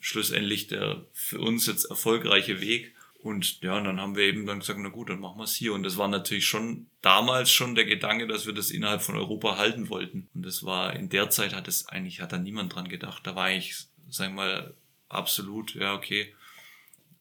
schlussendlich 0.00 0.66
der 0.66 1.06
für 1.12 1.40
uns 1.40 1.66
jetzt 1.66 1.84
erfolgreiche 1.84 2.60
Weg. 2.60 2.93
Und 3.24 3.62
ja, 3.62 3.78
und 3.78 3.84
dann 3.84 4.02
haben 4.02 4.16
wir 4.16 4.24
eben 4.24 4.44
dann 4.44 4.58
gesagt, 4.58 4.78
na 4.78 4.90
gut, 4.90 5.08
dann 5.08 5.18
machen 5.18 5.38
wir 5.38 5.44
es 5.44 5.54
hier. 5.54 5.72
Und 5.72 5.82
das 5.82 5.96
war 5.96 6.08
natürlich 6.08 6.46
schon 6.46 6.88
damals 7.00 7.50
schon 7.50 7.74
der 7.74 7.86
Gedanke, 7.86 8.26
dass 8.26 8.44
wir 8.44 8.52
das 8.52 8.70
innerhalb 8.70 9.00
von 9.00 9.16
Europa 9.16 9.56
halten 9.56 9.88
wollten. 9.88 10.28
Und 10.34 10.44
das 10.44 10.62
war 10.62 10.94
in 10.94 11.08
der 11.08 11.30
Zeit 11.30 11.54
hat 11.54 11.66
es 11.66 11.88
eigentlich, 11.88 12.20
hat 12.20 12.32
da 12.32 12.38
niemand 12.38 12.74
dran 12.74 12.86
gedacht. 12.86 13.26
Da 13.26 13.34
war 13.34 13.44
eigentlich, 13.44 13.86
sagen 14.10 14.34
wir 14.34 14.44
mal, 14.44 14.74
absolut, 15.08 15.74
ja, 15.74 15.94
okay, 15.94 16.34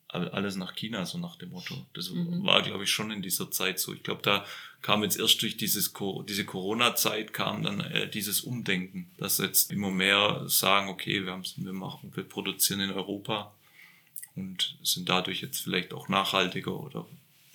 alles 0.09 0.57
nach 0.57 0.75
China, 0.75 1.05
so 1.05 1.17
nach 1.17 1.37
dem 1.37 1.51
Motto. 1.51 1.73
Das 1.93 2.09
mhm. 2.09 2.45
war, 2.45 2.61
glaube 2.63 2.83
ich, 2.83 2.91
schon 2.91 3.09
in 3.09 3.21
dieser 3.21 3.49
Zeit 3.49 3.79
so. 3.79 3.93
Ich 3.93 4.03
glaube, 4.03 4.21
da 4.23 4.45
kam 4.81 5.03
jetzt 5.03 5.17
erst 5.17 5.41
durch 5.41 5.55
dieses, 5.55 5.93
diese 6.27 6.43
Corona-Zeit 6.43 7.31
kam 7.31 7.63
dann 7.63 7.79
äh, 7.79 8.09
dieses 8.09 8.41
Umdenken, 8.41 9.09
dass 9.15 9.37
jetzt 9.37 9.71
immer 9.71 9.89
mehr 9.89 10.43
sagen, 10.47 10.89
okay, 10.89 11.23
wir, 11.23 11.31
haben, 11.31 11.45
wir 11.55 11.71
machen, 11.71 12.11
wir 12.13 12.25
produzieren 12.25 12.81
in 12.81 12.91
Europa 12.91 13.53
und 14.35 14.77
sind 14.83 15.09
dadurch 15.09 15.41
jetzt 15.41 15.61
vielleicht 15.61 15.93
auch 15.93 16.07
nachhaltiger 16.09 16.79
oder 16.79 17.05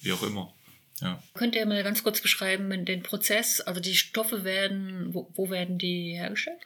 wie 0.00 0.12
auch 0.12 0.22
immer. 0.22 0.52
Ja. 1.00 1.22
Könnt 1.34 1.54
ihr 1.54 1.64
mal 1.66 1.82
ganz 1.84 2.02
kurz 2.02 2.20
beschreiben 2.20 2.84
den 2.84 3.02
Prozess? 3.02 3.60
Also 3.60 3.80
die 3.80 3.94
Stoffe 3.94 4.44
werden, 4.44 5.14
wo, 5.14 5.30
wo 5.34 5.48
werden 5.50 5.78
die 5.78 6.12
hergestellt? 6.14 6.60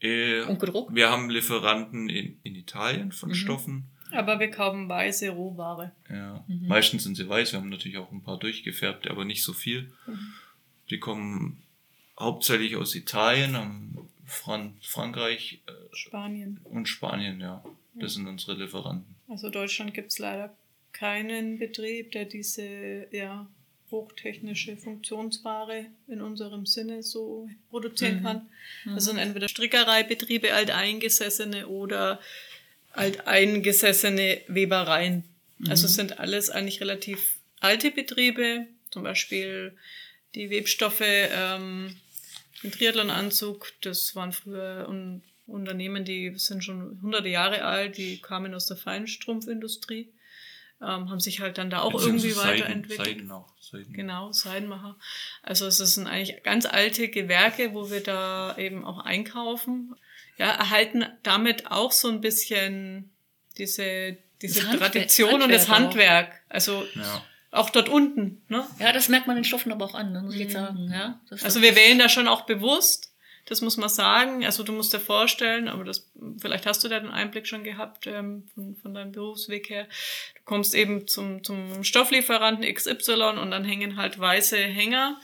Äh, 0.00 0.42
Und 0.42 0.58
gedruckt? 0.58 0.94
Wir 0.94 1.10
haben 1.10 1.28
Lieferanten 1.30 2.08
in, 2.08 2.38
in 2.42 2.54
Italien 2.56 3.12
von 3.12 3.28
Mhm. 3.30 3.34
Stoffen. 3.34 3.84
Aber 4.10 4.40
wir 4.40 4.50
kaufen 4.50 4.88
weiße 4.88 5.30
Rohware. 5.30 5.92
Ja. 6.10 6.44
Mhm. 6.48 6.66
Meistens 6.68 7.04
sind 7.04 7.14
sie 7.16 7.28
weiß, 7.28 7.52
wir 7.52 7.60
haben 7.60 7.68
natürlich 7.70 7.96
auch 7.98 8.10
ein 8.12 8.22
paar 8.22 8.38
durchgefärbte, 8.38 9.10
aber 9.10 9.24
nicht 9.24 9.42
so 9.42 9.52
viel. 9.52 9.92
Mhm. 10.06 10.32
Die 10.90 10.98
kommen 10.98 11.62
hauptsächlich 12.18 12.76
aus 12.76 12.94
Italien, 12.94 13.54
am 13.56 14.08
Fran 14.26 14.76
Frankreich 14.80 15.60
äh, 15.66 15.72
Spanien. 15.94 16.60
und 16.64 16.88
Spanien, 16.88 17.40
ja. 17.40 17.62
Das 17.94 18.14
sind 18.14 18.26
unsere 18.26 18.54
Lieferanten. 18.54 19.14
Also 19.32 19.48
Deutschland 19.48 19.94
gibt 19.94 20.12
es 20.12 20.18
leider 20.18 20.54
keinen 20.92 21.58
Betrieb, 21.58 22.12
der 22.12 22.26
diese 22.26 23.06
ja, 23.10 23.48
hochtechnische 23.90 24.76
Funktionsware 24.76 25.86
in 26.06 26.20
unserem 26.20 26.66
Sinne 26.66 27.02
so 27.02 27.48
produzieren 27.70 28.18
Mhm. 28.20 28.22
kann. 28.22 28.50
Das 28.94 29.04
sind 29.06 29.16
entweder 29.16 29.48
Strickereibetriebe, 29.48 30.52
alteingesessene 30.52 31.66
oder 31.66 32.20
alteingesessene 32.92 34.42
Webereien. 34.48 35.24
Also 35.68 35.86
es 35.86 35.94
sind 35.94 36.18
alles 36.18 36.50
eigentlich 36.50 36.80
relativ 36.80 37.36
alte 37.60 37.90
Betriebe, 37.90 38.66
zum 38.90 39.02
Beispiel 39.02 39.74
die 40.34 40.50
Webstoffe, 40.50 41.00
ähm, 41.02 41.96
den 42.62 42.72
Triathlon-Anzug, 42.72 43.72
das 43.80 44.14
waren 44.14 44.32
früher 44.32 44.86
un 44.88 45.22
Unternehmen, 45.46 46.04
die 46.04 46.32
sind 46.36 46.62
schon 46.64 46.98
hunderte 47.02 47.28
Jahre 47.28 47.64
alt, 47.64 47.96
die 47.96 48.20
kamen 48.20 48.54
aus 48.54 48.66
der 48.66 48.76
Feinstrumpfindustrie, 48.76 50.12
ähm, 50.80 51.10
haben 51.10 51.20
sich 51.20 51.40
halt 51.40 51.58
dann 51.58 51.70
da 51.70 51.80
auch 51.82 51.92
irgendwie 51.94 52.28
Beziehungsweise 52.28 52.46
Seiden- 52.48 52.60
weiterentwickelt. 52.64 53.06
Seiden 53.08 53.30
auch. 53.30 53.48
Seiden. 53.60 53.92
Genau, 53.92 54.32
Seidenmacher. 54.32 54.96
Also 55.42 55.66
es 55.66 55.78
sind 55.78 56.06
eigentlich 56.06 56.42
ganz 56.42 56.66
alte 56.66 57.08
Gewerke, 57.08 57.74
wo 57.74 57.90
wir 57.90 58.02
da 58.02 58.56
eben 58.58 58.84
auch 58.84 58.98
einkaufen. 59.04 59.94
Ja, 60.38 60.50
erhalten 60.52 61.04
damit 61.22 61.70
auch 61.70 61.92
so 61.92 62.08
ein 62.08 62.20
bisschen 62.20 63.10
diese, 63.58 64.16
diese 64.40 64.60
Das 64.60 64.68
Handwerk- 64.68 64.92
Tradition 64.92 65.42
und 65.42 65.52
das 65.52 65.68
Handwerk 65.68 66.28
auch. 66.32 66.54
Also 66.54 66.84
Ja. 66.94 67.24
auch 67.52 67.70
dort 67.70 67.88
unten. 67.88 68.42
Ne? 68.48 68.66
Ja, 68.80 68.92
das 68.92 69.08
merkt 69.08 69.26
man 69.26 69.36
den 69.36 69.44
Stoffen 69.44 69.70
aber 69.72 69.84
auch 69.84 69.94
an, 69.94 70.12
ne, 70.12 70.22
muss 70.22 70.34
ich 70.34 70.40
jetzt 70.40 70.52
sagen. 70.54 70.90
Ja, 70.90 71.20
das, 71.30 71.44
Also 71.44 71.62
wir 71.62 71.76
wählen 71.76 71.98
da 71.98 72.08
schon 72.08 72.26
auch 72.28 72.42
bewusst. 72.46 73.11
Das 73.46 73.60
muss 73.60 73.76
man 73.76 73.88
sagen. 73.88 74.44
Also 74.44 74.62
du 74.62 74.72
musst 74.72 74.92
dir 74.92 75.00
vorstellen, 75.00 75.68
aber 75.68 75.84
das, 75.84 76.10
vielleicht 76.38 76.66
hast 76.66 76.84
du 76.84 76.88
da 76.88 77.00
den 77.00 77.10
Einblick 77.10 77.46
schon 77.46 77.64
gehabt 77.64 78.06
ähm, 78.06 78.48
von, 78.54 78.76
von 78.76 78.94
deinem 78.94 79.12
Berufsweg 79.12 79.68
her. 79.68 79.88
Du 80.36 80.42
kommst 80.44 80.74
eben 80.74 81.08
zum, 81.08 81.42
zum 81.42 81.82
Stofflieferanten 81.82 82.72
XY 82.72 83.38
und 83.40 83.50
dann 83.50 83.64
hängen 83.64 83.96
halt 83.96 84.18
weiße 84.18 84.56
Hänger 84.56 85.20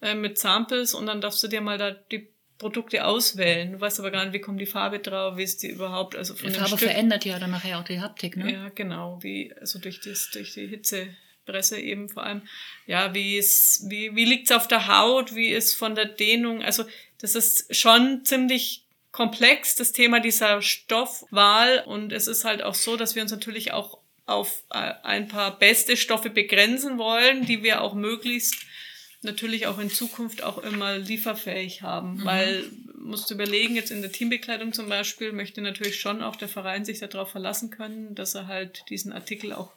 äh, 0.00 0.14
mit 0.14 0.38
Samples 0.38 0.94
und 0.94 1.06
dann 1.06 1.20
darfst 1.20 1.42
du 1.42 1.48
dir 1.48 1.60
mal 1.60 1.78
da 1.78 1.90
die 1.90 2.28
Produkte 2.58 3.04
auswählen. 3.04 3.72
Du 3.72 3.80
weißt 3.80 4.00
aber 4.00 4.10
gar 4.10 4.24
nicht, 4.24 4.32
wie 4.32 4.40
kommt 4.40 4.60
die 4.60 4.66
Farbe 4.66 4.98
drauf, 4.98 5.36
wie 5.36 5.42
ist 5.42 5.62
die 5.62 5.68
überhaupt, 5.68 6.16
also 6.16 6.34
von 6.34 6.48
die 6.48 6.54
Farbe 6.54 6.76
Stück. 6.76 6.88
verändert 6.88 7.24
ja 7.24 7.38
dann 7.38 7.50
nachher 7.50 7.78
auch 7.78 7.84
die 7.84 8.00
Haptik, 8.00 8.36
ne? 8.36 8.52
Ja, 8.52 8.68
genau, 8.70 9.18
wie, 9.22 9.52
also 9.60 9.78
durch, 9.78 10.00
das, 10.00 10.30
durch 10.30 10.54
die 10.54 10.66
Hitzepresse 10.66 11.78
eben 11.78 12.08
vor 12.08 12.22
allem. 12.22 12.42
Ja, 12.86 13.12
wie 13.14 13.36
ist, 13.36 13.90
wie, 13.90 14.14
wie 14.16 14.24
liegt's 14.24 14.52
auf 14.52 14.68
der 14.68 14.88
Haut, 14.88 15.34
wie 15.34 15.48
ist 15.48 15.74
von 15.74 15.94
der 15.94 16.06
Dehnung, 16.06 16.62
also 16.62 16.84
das 17.18 17.34
ist 17.34 17.74
schon 17.74 18.24
ziemlich 18.24 18.84
komplex, 19.12 19.76
das 19.76 19.92
Thema 19.92 20.20
dieser 20.20 20.60
Stoffwahl. 20.62 21.82
Und 21.86 22.12
es 22.12 22.26
ist 22.26 22.44
halt 22.44 22.62
auch 22.62 22.74
so, 22.74 22.96
dass 22.96 23.14
wir 23.14 23.22
uns 23.22 23.30
natürlich 23.30 23.72
auch 23.72 23.98
auf 24.26 24.62
äh, 24.70 24.92
ein 25.02 25.28
paar 25.28 25.58
beste 25.58 25.96
Stoffe 25.96 26.30
begrenzen 26.30 26.98
wollen, 26.98 27.46
die 27.46 27.62
wir 27.62 27.80
auch 27.80 27.94
möglichst 27.94 28.56
natürlich 29.22 29.66
auch 29.66 29.78
in 29.78 29.90
Zukunft 29.90 30.42
auch 30.42 30.58
immer 30.58 30.98
lieferfähig 30.98 31.82
haben, 31.82 32.24
weil 32.24 32.70
musst 32.94 33.30
du 33.30 33.34
überlegen, 33.34 33.76
jetzt 33.76 33.90
in 33.90 34.02
der 34.02 34.12
Teambekleidung 34.12 34.72
zum 34.72 34.88
Beispiel 34.88 35.32
möchte 35.32 35.60
natürlich 35.60 36.00
schon 36.00 36.22
auch 36.22 36.36
der 36.36 36.48
Verein 36.48 36.84
sich 36.84 36.98
darauf 36.98 37.30
verlassen 37.30 37.70
können, 37.70 38.14
dass 38.14 38.34
er 38.34 38.46
halt 38.46 38.84
diesen 38.90 39.12
Artikel 39.12 39.52
auch 39.52 39.72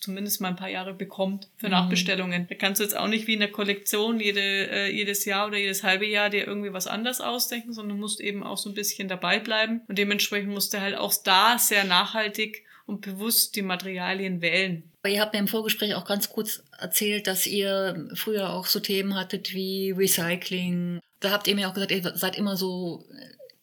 zumindest 0.00 0.40
mal 0.40 0.48
ein 0.48 0.56
paar 0.56 0.70
Jahre 0.70 0.94
bekommt 0.94 1.48
für 1.56 1.68
Nachbestellungen. 1.68 2.46
Da 2.48 2.54
kannst 2.54 2.80
du 2.80 2.84
jetzt 2.84 2.96
auch 2.96 3.06
nicht 3.06 3.26
wie 3.26 3.34
in 3.34 3.40
der 3.40 3.52
Kollektion 3.52 4.20
jede, 4.20 4.40
äh, 4.40 4.90
jedes 4.90 5.24
Jahr 5.24 5.46
oder 5.46 5.58
jedes 5.58 5.84
halbe 5.84 6.06
Jahr 6.06 6.30
dir 6.30 6.46
irgendwie 6.46 6.72
was 6.72 6.86
anderes 6.86 7.20
ausdenken, 7.20 7.72
sondern 7.72 7.96
du 7.96 8.00
musst 8.00 8.20
eben 8.20 8.42
auch 8.42 8.58
so 8.58 8.68
ein 8.70 8.74
bisschen 8.74 9.08
dabei 9.08 9.38
bleiben 9.38 9.82
und 9.88 9.98
dementsprechend 9.98 10.52
musst 10.52 10.74
du 10.74 10.80
halt 10.80 10.96
auch 10.96 11.14
da 11.22 11.58
sehr 11.58 11.84
nachhaltig 11.84 12.64
und 12.86 13.02
bewusst 13.02 13.54
die 13.54 13.62
Materialien 13.62 14.40
wählen. 14.40 14.90
Ihr 15.06 15.20
habt 15.20 15.32
mir 15.32 15.40
im 15.40 15.48
Vorgespräch 15.48 15.94
auch 15.94 16.04
ganz 16.04 16.30
kurz 16.30 16.62
erzählt, 16.78 17.26
dass 17.26 17.46
ihr 17.46 18.08
früher 18.14 18.50
auch 18.50 18.66
so 18.66 18.80
Themen 18.80 19.14
hattet 19.14 19.54
wie 19.54 19.92
Recycling. 19.92 21.00
Da 21.20 21.30
habt 21.30 21.46
ihr 21.46 21.54
mir 21.54 21.68
auch 21.68 21.74
gesagt, 21.74 21.92
ihr 21.92 22.16
seid 22.16 22.36
immer 22.36 22.56
so 22.56 23.04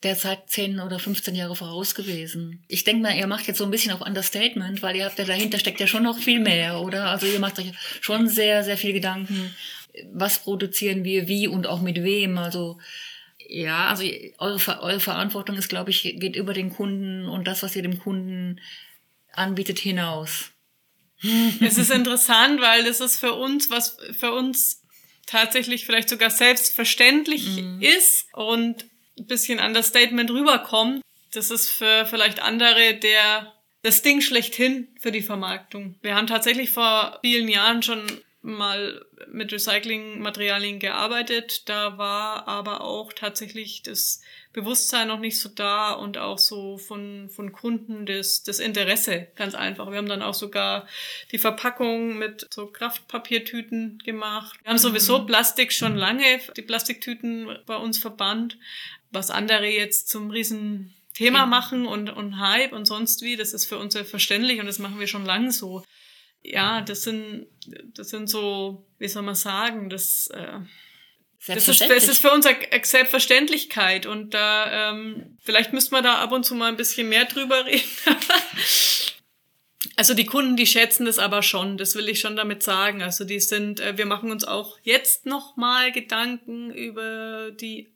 der 0.06 0.18
Zeit 0.18 0.50
10 0.50 0.80
oder 0.80 1.00
15 1.00 1.36
Jahre 1.36 1.56
voraus 1.56 1.96
gewesen. 1.96 2.64
Ich 2.68 2.84
denke 2.84 3.02
mal, 3.02 3.18
ihr 3.18 3.28
macht 3.28 3.48
jetzt 3.48 3.58
so 3.58 3.66
ein 3.66 3.72
bisschen 3.72 3.92
auf 3.92 4.02
Understatement, 4.02 4.82
weil 4.84 4.96
ihr 4.96 5.06
habt 5.06 5.18
ja 5.18 5.26
dahinter 5.26 5.58
steckt 5.58 5.80
ja 5.80 5.88
schon 5.88 6.04
noch 6.04 6.20
viel 6.20 6.40
mehr, 6.40 6.80
oder? 6.80 7.08
Also 7.08 7.26
ihr 7.26 7.40
macht 7.40 7.60
euch 7.60 7.72
schon 8.02 8.30
sehr, 8.30 8.64
sehr 8.64 8.78
viel 8.78 8.94
Gedanken, 8.94 9.54
was 10.14 10.40
produzieren 10.40 11.04
wir, 11.04 11.28
wie 11.28 11.48
und 11.48 11.66
auch 11.66 11.82
mit 11.82 12.04
wem. 12.04 12.38
Also 12.38 12.78
ja, 13.48 13.88
also 13.88 14.04
eure, 14.38 14.82
eure 14.82 15.00
Verantwortung 15.00 15.58
ist, 15.58 15.70
glaube 15.70 15.90
ich, 15.90 16.04
geht 16.04 16.36
über 16.36 16.54
den 16.54 16.70
Kunden 16.70 17.28
und 17.28 17.46
das, 17.48 17.64
was 17.64 17.76
ihr 17.76 17.82
dem 17.82 18.00
Kunden 18.00 18.62
anbietet, 19.34 19.80
hinaus. 19.80 20.52
Es 21.62 21.80
ist 21.80 21.92
interessant, 21.92 22.62
weil 22.62 22.84
das 22.84 23.02
ist 23.02 23.20
für 23.20 23.34
uns, 23.34 23.72
was 23.72 23.98
für 24.18 24.34
uns 24.34 24.84
tatsächlich 25.26 25.86
vielleicht 25.86 26.10
sogar 26.10 26.30
selbstverständlich 26.30 27.58
ist 27.80 28.28
und 28.34 28.86
ein 29.18 29.28
bisschen 29.28 29.60
Understatement 29.60 30.30
rüberkommt. 30.32 31.02
Das 31.34 31.52
ist 31.52 31.70
für 31.70 32.06
vielleicht 32.06 32.42
andere 32.42 32.96
der 32.96 33.54
das 33.82 34.02
Ding 34.02 34.20
schlechthin 34.22 34.88
für 35.00 35.12
die 35.12 35.22
Vermarktung. 35.22 35.96
Wir 36.02 36.16
haben 36.16 36.26
tatsächlich 36.26 36.72
vor 36.72 37.20
vielen 37.22 37.48
Jahren 37.48 37.84
schon 37.84 38.02
mal 38.42 39.06
mit 39.32 39.52
Recyclingmaterialien 39.52 40.80
gearbeitet. 40.80 41.70
Da 41.70 41.98
war 41.98 42.48
aber 42.48 42.82
auch 42.82 43.14
tatsächlich 43.14 43.84
das 43.84 44.22
Bewusstsein 44.56 45.10
noch 45.10 45.20
nicht 45.20 45.38
so 45.38 45.50
da 45.50 45.92
und 45.92 46.18
auch 46.18 46.38
so 46.38 46.78
von, 46.78 47.30
von 47.30 47.52
Kunden 47.52 48.06
das, 48.06 48.42
das 48.42 48.60
Interesse, 48.60 49.28
ganz 49.36 49.54
einfach. 49.54 49.92
Wir 49.92 49.98
haben 49.98 50.08
dann 50.08 50.22
auch 50.22 50.34
sogar 50.34 50.88
die 51.34 51.38
Verpackung 51.38 52.18
mit 52.18 52.48
so 52.54 52.68
Kraftpapiertüten 52.68 54.02
gemacht. 54.06 54.58
Wir 54.64 54.70
haben 54.70 54.78
sowieso 54.78 55.26
Plastik 55.26 55.74
schon 55.74 55.98
lange, 55.98 56.40
die 56.56 56.62
Plastiktüten 56.62 57.50
bei 57.66 57.76
uns 57.76 57.98
verbannt, 57.98 58.58
was 59.12 59.30
andere 59.30 59.68
jetzt 59.68 60.08
zum 60.08 60.30
riesen 60.30 60.94
Thema 61.14 61.46
machen 61.46 61.86
und, 61.86 62.10
und 62.10 62.40
Hype 62.40 62.72
und 62.72 62.86
sonst 62.86 63.24
wie, 63.24 63.36
das 63.36 63.54
ist 63.54 63.66
für 63.66 63.78
uns 63.78 63.92
selbstverständlich 63.92 64.62
und 64.62 64.68
das 64.68 64.80
machen 64.80 65.02
wir 65.02 65.08
schon 65.08 65.26
lange 65.26 65.52
so. 65.52 65.84
Ja, 66.44 66.80
das 66.80 67.04
sind, 67.04 67.48
das 67.94 68.08
sind 68.10 68.28
so, 68.28 68.86
wie 69.00 69.10
soll 69.10 69.24
man 69.24 69.36
sagen, 69.36 69.90
das, 69.90 70.28
äh, 70.28 70.60
das 71.48 71.68
ist, 71.68 71.82
das 71.82 72.08
ist 72.08 72.20
für 72.20 72.32
uns 72.32 72.46
eine 72.46 72.58
Selbstverständlichkeit 72.84 74.06
und 74.06 74.34
da 74.34 74.92
ähm, 74.92 75.38
vielleicht 75.44 75.74
müsste 75.74 75.94
man 75.94 76.04
da 76.04 76.16
ab 76.16 76.32
und 76.32 76.44
zu 76.44 76.56
mal 76.56 76.70
ein 76.70 76.78
bisschen 76.78 77.08
mehr 77.10 77.26
drüber 77.26 77.66
reden. 77.66 77.84
also 79.96 80.14
die 80.14 80.26
Kunden, 80.26 80.56
die 80.56 80.66
schätzen 80.66 81.06
das 81.06 81.20
aber 81.20 81.44
schon, 81.44 81.78
das 81.78 81.96
will 81.96 82.10
ich 82.10 82.20
schon 82.20 82.36
damit 82.36 82.64
sagen. 82.64 83.04
Also 83.04 83.26
die 83.26 83.40
sind, 83.40 83.80
äh, 83.80 83.98
wir 83.98 84.06
machen 84.06 84.32
uns 84.32 84.44
auch 84.44 84.80
jetzt 84.84 85.26
noch 85.26 85.56
mal 85.56 85.92
Gedanken 85.92 86.72
über 86.72 87.52
die 87.52 87.92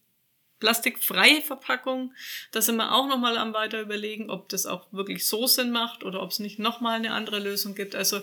plastikfreie 0.59 1.41
Verpackung. 1.41 2.13
Da 2.51 2.61
sind 2.61 2.75
wir 2.75 2.93
auch 2.93 3.07
noch 3.07 3.17
mal 3.17 3.37
am 3.37 3.53
weiter 3.53 3.81
überlegen, 3.81 4.29
ob 4.29 4.49
das 4.49 4.65
auch 4.65 4.91
wirklich 4.91 5.25
so 5.25 5.47
Sinn 5.47 5.71
macht 5.71 6.03
oder 6.03 6.21
ob 6.21 6.31
es 6.31 6.39
nicht 6.39 6.59
noch 6.59 6.81
mal 6.81 6.97
eine 6.97 7.13
andere 7.13 7.39
Lösung 7.39 7.75
gibt. 7.75 7.95
Also 7.95 8.21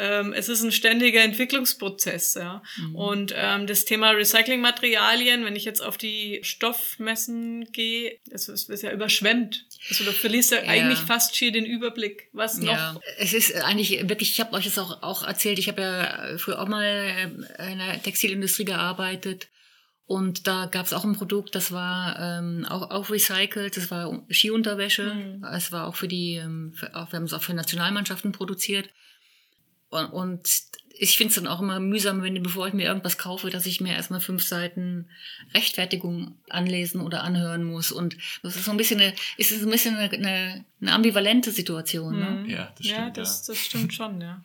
ähm, 0.00 0.32
es 0.32 0.48
ist 0.48 0.62
ein 0.62 0.70
ständiger 0.72 1.20
Entwicklungsprozess, 1.22 2.34
ja. 2.34 2.62
Und 2.94 3.34
ähm, 3.36 3.66
das 3.66 3.84
Thema 3.84 4.10
Recyclingmaterialien, 4.10 5.44
wenn 5.44 5.56
ich 5.56 5.64
jetzt 5.64 5.82
auf 5.82 5.98
die 5.98 6.38
Stoffmessen 6.42 7.70
gehe, 7.72 8.18
es 8.30 8.48
ist, 8.48 8.70
ist 8.70 8.82
ja 8.82 8.92
überschwemmt. 8.92 9.66
Also 9.90 10.04
du 10.04 10.12
verlierst 10.12 10.52
ja, 10.52 10.58
Ja. 10.62 10.68
eigentlich 10.70 11.00
fast 11.00 11.36
schier 11.36 11.52
den 11.52 11.66
Überblick, 11.66 12.28
was 12.32 12.58
noch. 12.58 12.72
Ja, 12.72 13.00
es 13.18 13.32
ist 13.32 13.54
eigentlich 13.56 14.08
wirklich, 14.08 14.30
ich 14.30 14.40
habe 14.40 14.52
euch 14.54 14.64
das 14.64 14.78
auch, 14.78 15.02
auch 15.02 15.24
erzählt, 15.26 15.58
ich 15.58 15.68
habe 15.68 15.82
ja 15.82 16.38
früher 16.38 16.60
auch 16.60 16.68
mal 16.68 16.84
ähm, 17.18 17.44
in 17.70 17.78
der 17.78 18.02
Textilindustrie 18.02 18.64
gearbeitet 18.64 19.48
und 20.06 20.46
da 20.46 20.66
gab 20.66 20.86
es 20.86 20.92
auch 20.92 21.04
ein 21.04 21.16
Produkt, 21.16 21.54
das 21.54 21.70
war 21.72 22.18
ähm, 22.18 22.64
auch, 22.68 22.90
auch 22.90 23.10
recycelt, 23.10 23.76
das 23.76 23.90
war 23.90 24.24
Skiunterwäsche, 24.30 25.14
Mhm. 25.14 25.44
es 25.52 25.70
war 25.72 25.86
auch 25.86 25.96
für 25.96 26.08
die, 26.08 26.36
ähm, 26.36 26.72
für, 26.74 26.94
auch, 26.94 27.12
wir 27.12 27.16
haben 27.18 27.24
es 27.24 27.32
auch 27.34 27.42
für 27.42 27.52
Nationalmannschaften 27.54 28.32
produziert 28.32 28.88
und, 29.90 30.06
und 30.06 30.48
ich 30.98 31.16
finde 31.16 31.28
es 31.28 31.36
dann 31.36 31.46
auch 31.46 31.60
immer 31.60 31.80
mühsam, 31.80 32.22
wenn 32.22 32.42
bevor 32.42 32.66
ich 32.66 32.74
mir 32.74 32.86
irgendwas 32.86 33.18
kaufe, 33.18 33.50
dass 33.50 33.66
ich 33.66 33.80
mir 33.80 33.94
erstmal 33.94 34.20
fünf 34.20 34.42
Seiten 34.42 35.08
Rechtfertigung 35.54 36.36
anlesen 36.48 37.00
oder 37.00 37.22
anhören 37.22 37.64
muss. 37.64 37.92
Und 37.92 38.16
das 38.42 38.56
ist 38.56 38.64
so 38.64 38.72
ein 38.72 38.76
bisschen 38.76 39.00
eine, 39.00 39.14
ist 39.36 39.50
so 39.50 39.66
ein 39.66 39.70
bisschen 39.70 39.96
eine, 39.96 40.10
eine, 40.10 40.64
eine 40.80 40.92
ambivalente 40.92 41.52
Situation. 41.52 42.18
Ne? 42.18 42.30
Mhm. 42.30 42.50
Ja, 42.50 42.72
das 42.76 42.86
ja, 42.86 42.94
stimmt, 42.94 43.16
das, 43.16 43.46
ja. 43.46 43.54
das 43.54 43.64
stimmt 43.64 43.94
schon, 43.94 44.20
ja. 44.20 44.42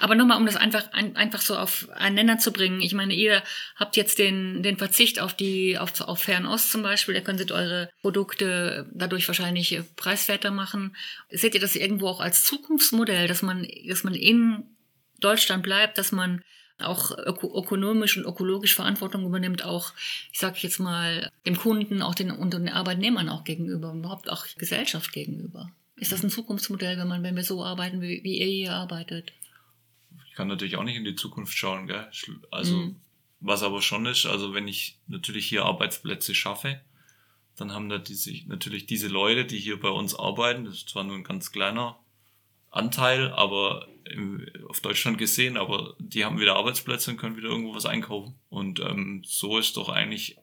Aber 0.00 0.14
nochmal, 0.14 0.38
um 0.38 0.46
das 0.46 0.56
einfach, 0.56 0.92
ein, 0.92 1.14
einfach 1.16 1.42
so 1.42 1.56
auf 1.56 1.88
einen 1.90 2.14
Nenner 2.14 2.38
zu 2.38 2.52
bringen. 2.52 2.80
Ich 2.80 2.94
meine, 2.94 3.12
ihr 3.12 3.42
habt 3.76 3.96
jetzt 3.96 4.18
den, 4.18 4.62
den 4.62 4.78
Verzicht 4.78 5.20
auf 5.20 5.34
die, 5.34 5.76
auf, 5.76 6.00
auf 6.00 6.20
Fernost 6.20 6.72
zum 6.72 6.82
Beispiel. 6.82 7.14
Da 7.14 7.20
könntet 7.20 7.52
eure 7.52 7.90
Produkte 8.00 8.88
dadurch 8.94 9.28
wahrscheinlich 9.28 9.78
preiswerter 9.96 10.50
machen. 10.50 10.96
Seht 11.30 11.54
ihr 11.54 11.60
das 11.60 11.76
irgendwo 11.76 12.08
auch 12.08 12.20
als 12.20 12.44
Zukunftsmodell, 12.44 13.28
dass 13.28 13.42
man, 13.42 13.66
dass 13.86 14.04
man 14.04 14.14
in 14.14 14.64
Deutschland 15.18 15.62
bleibt, 15.62 15.98
dass 15.98 16.12
man 16.12 16.42
auch 16.80 17.10
öko 17.10 17.60
ökonomisch 17.60 18.16
und 18.16 18.24
ökologisch 18.24 18.74
Verantwortung 18.74 19.26
übernimmt, 19.26 19.64
auch, 19.64 19.92
ich 20.32 20.38
sage 20.38 20.58
jetzt 20.60 20.78
mal, 20.78 21.30
dem 21.44 21.56
Kunden, 21.56 22.02
auch 22.02 22.14
den, 22.14 22.30
und 22.30 22.54
den 22.54 22.68
Arbeitnehmern 22.68 23.28
auch 23.28 23.44
gegenüber, 23.44 23.92
überhaupt 23.92 24.30
auch 24.30 24.46
Gesellschaft 24.56 25.12
gegenüber. 25.12 25.72
Ist 25.96 26.12
das 26.12 26.22
ein 26.22 26.30
Zukunftsmodell, 26.30 26.96
wenn 26.96 27.08
man, 27.08 27.22
wenn 27.22 27.34
wir 27.34 27.42
so 27.42 27.64
arbeiten, 27.64 28.00
wie, 28.00 28.22
wie 28.22 28.38
ihr 28.38 28.46
hier 28.46 28.74
arbeitet? 28.74 29.32
Ich 30.28 30.34
kann 30.34 30.46
natürlich 30.46 30.76
auch 30.76 30.84
nicht 30.84 30.96
in 30.96 31.04
die 31.04 31.16
Zukunft 31.16 31.56
schauen, 31.56 31.88
gell? 31.88 32.08
Also, 32.52 32.76
mhm. 32.76 32.96
was 33.40 33.64
aber 33.64 33.82
schon 33.82 34.06
ist, 34.06 34.26
also 34.26 34.54
wenn 34.54 34.68
ich 34.68 34.98
natürlich 35.08 35.46
hier 35.46 35.64
Arbeitsplätze 35.64 36.34
schaffe, 36.34 36.80
dann 37.56 37.72
haben 37.72 37.88
da 37.88 37.98
diese, 37.98 38.32
natürlich 38.46 38.86
diese 38.86 39.08
Leute, 39.08 39.44
die 39.44 39.58
hier 39.58 39.80
bei 39.80 39.88
uns 39.88 40.14
arbeiten, 40.14 40.64
das 40.64 40.74
ist 40.74 40.90
zwar 40.90 41.02
nur 41.02 41.16
ein 41.16 41.24
ganz 41.24 41.50
kleiner 41.50 41.98
Anteil, 42.70 43.32
aber 43.32 43.88
auf 44.68 44.80
Deutschland 44.80 45.18
gesehen, 45.18 45.56
aber 45.56 45.94
die 45.98 46.24
haben 46.24 46.40
wieder 46.40 46.56
Arbeitsplätze 46.56 47.10
und 47.10 47.16
können 47.16 47.36
wieder 47.36 47.48
irgendwo 47.48 47.74
was 47.74 47.86
einkaufen. 47.86 48.34
Und 48.48 48.80
ähm, 48.80 49.22
so 49.24 49.58
ist 49.58 49.76
doch 49.76 49.88
eigentlich 49.88 50.36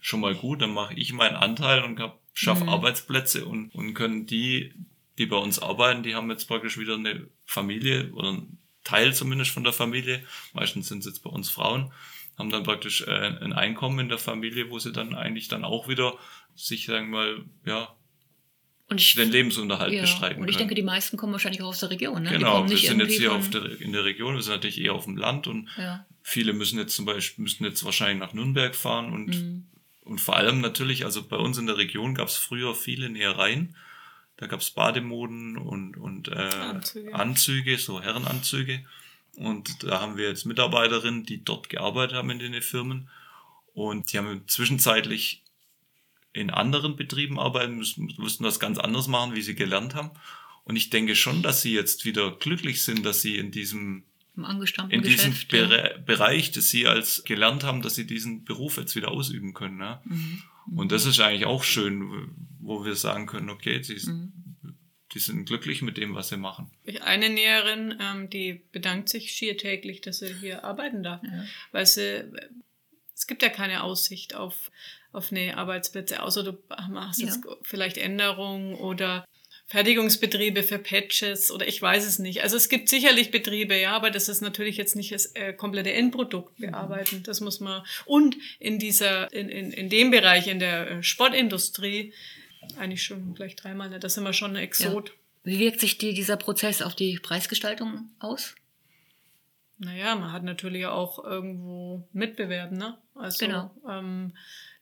schon 0.00 0.20
mal 0.20 0.34
gut. 0.34 0.62
Dann 0.62 0.72
mache 0.74 0.94
ich 0.94 1.12
meinen 1.12 1.36
Anteil 1.36 1.82
und 1.82 2.00
schaffe 2.32 2.64
mhm. 2.64 2.70
Arbeitsplätze 2.70 3.46
und, 3.46 3.74
und 3.74 3.94
können 3.94 4.26
die, 4.26 4.74
die 5.18 5.26
bei 5.26 5.36
uns 5.36 5.58
arbeiten, 5.58 6.02
die 6.02 6.14
haben 6.14 6.30
jetzt 6.30 6.46
praktisch 6.46 6.78
wieder 6.78 6.94
eine 6.94 7.28
Familie 7.46 8.12
oder 8.12 8.28
einen 8.28 8.58
Teil 8.84 9.14
zumindest 9.14 9.50
von 9.50 9.64
der 9.64 9.72
Familie. 9.72 10.22
Meistens 10.52 10.88
sind 10.88 11.00
es 11.00 11.06
jetzt 11.06 11.22
bei 11.24 11.30
uns 11.30 11.50
Frauen, 11.50 11.92
haben 12.38 12.50
dann 12.50 12.62
praktisch 12.62 13.02
äh, 13.02 13.10
ein 13.10 13.52
Einkommen 13.52 13.98
in 13.98 14.08
der 14.08 14.18
Familie, 14.18 14.70
wo 14.70 14.78
sie 14.78 14.92
dann 14.92 15.14
eigentlich 15.14 15.48
dann 15.48 15.64
auch 15.64 15.88
wieder 15.88 16.18
sich, 16.54 16.86
sagen 16.86 17.10
wir 17.10 17.18
mal, 17.18 17.44
ja, 17.64 17.95
und 18.88 19.00
ich, 19.00 19.14
den 19.14 19.30
Lebensunterhalt 19.30 19.92
ja, 19.92 20.02
bestreiten 20.02 20.40
Und 20.40 20.48
ich 20.48 20.56
denke, 20.56 20.76
die 20.76 20.82
meisten 20.82 21.16
kommen 21.16 21.32
wahrscheinlich 21.32 21.60
auch 21.62 21.68
aus 21.68 21.80
der 21.80 21.90
Region. 21.90 22.22
Ne? 22.22 22.30
Genau, 22.30 22.68
wir 22.68 22.78
sind 22.78 23.00
jetzt 23.00 23.16
hier 23.16 23.32
auf 23.32 23.50
der, 23.50 23.80
in 23.80 23.92
der 23.92 24.04
Region, 24.04 24.36
wir 24.36 24.42
sind 24.42 24.54
natürlich 24.54 24.80
eher 24.80 24.94
auf 24.94 25.04
dem 25.04 25.16
Land 25.16 25.48
und 25.48 25.68
ja. 25.76 26.06
viele 26.22 26.52
müssen 26.52 26.78
jetzt 26.78 26.94
zum 26.94 27.04
Beispiel, 27.04 27.42
müssen 27.42 27.64
jetzt 27.64 27.84
wahrscheinlich 27.84 28.18
nach 28.18 28.32
Nürnberg 28.32 28.76
fahren 28.76 29.12
und, 29.12 29.28
mhm. 29.28 29.66
und 30.02 30.20
vor 30.20 30.36
allem 30.36 30.60
natürlich, 30.60 31.04
also 31.04 31.26
bei 31.26 31.36
uns 31.36 31.58
in 31.58 31.66
der 31.66 31.78
Region 31.78 32.14
gab 32.14 32.28
es 32.28 32.36
früher 32.36 32.74
viele 32.74 33.10
Nähereien. 33.10 33.74
Da 34.36 34.46
gab 34.46 34.60
es 34.60 34.70
Bademoden 34.70 35.56
und, 35.56 35.96
und 35.96 36.28
äh, 36.28 36.34
Anzüge. 36.34 37.14
Anzüge, 37.14 37.78
so 37.78 38.02
Herrenanzüge. 38.02 38.84
Und 39.34 39.82
da 39.82 40.00
haben 40.00 40.16
wir 40.16 40.28
jetzt 40.28 40.44
Mitarbeiterinnen, 40.44 41.24
die 41.24 41.42
dort 41.42 41.70
gearbeitet 41.70 42.16
haben 42.16 42.30
in 42.30 42.38
den 42.38 42.62
Firmen. 42.62 43.08
Und 43.72 44.12
die 44.12 44.18
haben 44.18 44.42
zwischenzeitlich 44.46 45.42
in 46.36 46.50
anderen 46.50 46.96
Betrieben 46.96 47.38
arbeiten, 47.38 47.76
müssen, 47.76 48.12
müssen 48.18 48.44
das 48.44 48.60
ganz 48.60 48.78
anders 48.78 49.08
machen, 49.08 49.34
wie 49.34 49.42
sie 49.42 49.54
gelernt 49.54 49.94
haben. 49.94 50.10
Und 50.64 50.76
ich 50.76 50.90
denke 50.90 51.14
schon, 51.14 51.42
dass 51.42 51.62
sie 51.62 51.72
jetzt 51.72 52.04
wieder 52.04 52.32
glücklich 52.32 52.82
sind, 52.82 53.04
dass 53.06 53.22
sie 53.22 53.36
in 53.36 53.50
diesem 53.50 54.04
in 54.90 55.02
diesem 55.02 55.34
Bere 55.48 55.92
ja. 55.92 55.98
Bereich, 55.98 56.52
dass 56.52 56.68
sie 56.68 56.86
als 56.86 57.24
gelernt 57.24 57.64
haben, 57.64 57.80
dass 57.80 57.94
sie 57.94 58.06
diesen 58.06 58.44
Beruf 58.44 58.76
jetzt 58.76 58.94
wieder 58.94 59.10
ausüben 59.10 59.54
können. 59.54 59.78
Ne? 59.78 60.00
Mhm. 60.04 60.42
Und 60.76 60.92
das 60.92 61.06
ist 61.06 61.20
eigentlich 61.20 61.46
auch 61.46 61.64
schön, 61.64 62.34
wo 62.60 62.84
wir 62.84 62.96
sagen 62.96 63.26
können, 63.26 63.48
okay, 63.48 63.82
sie, 63.82 63.94
mhm. 64.10 64.32
die 65.14 65.20
sind 65.20 65.46
glücklich 65.46 65.80
mit 65.80 65.96
dem, 65.96 66.14
was 66.14 66.28
sie 66.28 66.36
machen. 66.36 66.70
Eine 67.02 67.30
Näherin, 67.30 67.94
ähm, 67.98 68.28
die 68.28 68.62
bedankt 68.72 69.08
sich 69.08 69.32
schier 69.32 69.56
täglich, 69.56 70.02
dass 70.02 70.18
sie 70.18 70.34
hier 70.34 70.64
arbeiten 70.64 71.02
darf, 71.02 71.22
ja. 71.22 71.44
weil 71.72 71.86
sie, 71.86 72.30
es 73.14 73.26
gibt 73.26 73.42
ja 73.42 73.48
keine 73.48 73.84
Aussicht 73.84 74.34
auf 74.34 74.70
auf 75.16 75.32
Arbeitsplätze, 75.32 76.22
außer 76.22 76.42
du 76.42 76.58
machst 76.90 77.20
ja. 77.20 77.26
jetzt 77.26 77.40
vielleicht 77.62 77.96
Änderungen 77.98 78.74
oder 78.74 79.26
Fertigungsbetriebe 79.68 80.62
für 80.62 80.78
Patches 80.78 81.50
oder 81.50 81.66
ich 81.66 81.82
weiß 81.82 82.06
es 82.06 82.20
nicht. 82.20 82.42
Also 82.42 82.56
es 82.56 82.68
gibt 82.68 82.88
sicherlich 82.88 83.32
Betriebe, 83.32 83.76
ja, 83.76 83.96
aber 83.96 84.10
das 84.10 84.28
ist 84.28 84.40
natürlich 84.40 84.76
jetzt 84.76 84.94
nicht 84.94 85.12
das 85.12 85.26
äh, 85.34 85.52
komplette 85.52 85.92
Endprodukt 85.92 86.56
bearbeiten. 86.58 87.16
Mhm. 87.16 87.22
Das 87.24 87.40
muss 87.40 87.58
man 87.58 87.82
und 88.04 88.36
in 88.60 88.78
dieser 88.78 89.32
in, 89.32 89.48
in, 89.48 89.72
in 89.72 89.88
dem 89.88 90.12
Bereich 90.12 90.46
in 90.46 90.60
der 90.60 90.90
äh, 90.90 91.02
Sportindustrie 91.02 92.12
eigentlich 92.78 93.02
schon 93.02 93.34
gleich 93.34 93.56
dreimal, 93.56 93.90
ne? 93.90 93.98
da 93.98 94.08
sind 94.08 94.24
wir 94.24 94.32
schon 94.32 94.52
ein 94.52 94.62
Exot. 94.62 95.08
Ja. 95.08 95.14
Wie 95.44 95.58
wirkt 95.60 95.80
sich 95.80 95.98
die, 95.98 96.14
dieser 96.14 96.36
Prozess 96.36 96.82
auf 96.82 96.94
die 96.94 97.18
Preisgestaltung 97.18 98.10
aus? 98.18 98.54
Naja, 99.78 100.16
man 100.16 100.32
hat 100.32 100.42
natürlich 100.42 100.86
auch 100.86 101.22
irgendwo 101.22 102.08
Mitbewerb, 102.12 102.72
ne? 102.72 102.96
Also, 103.14 103.44
genau. 103.44 103.70
Ähm, 103.88 104.32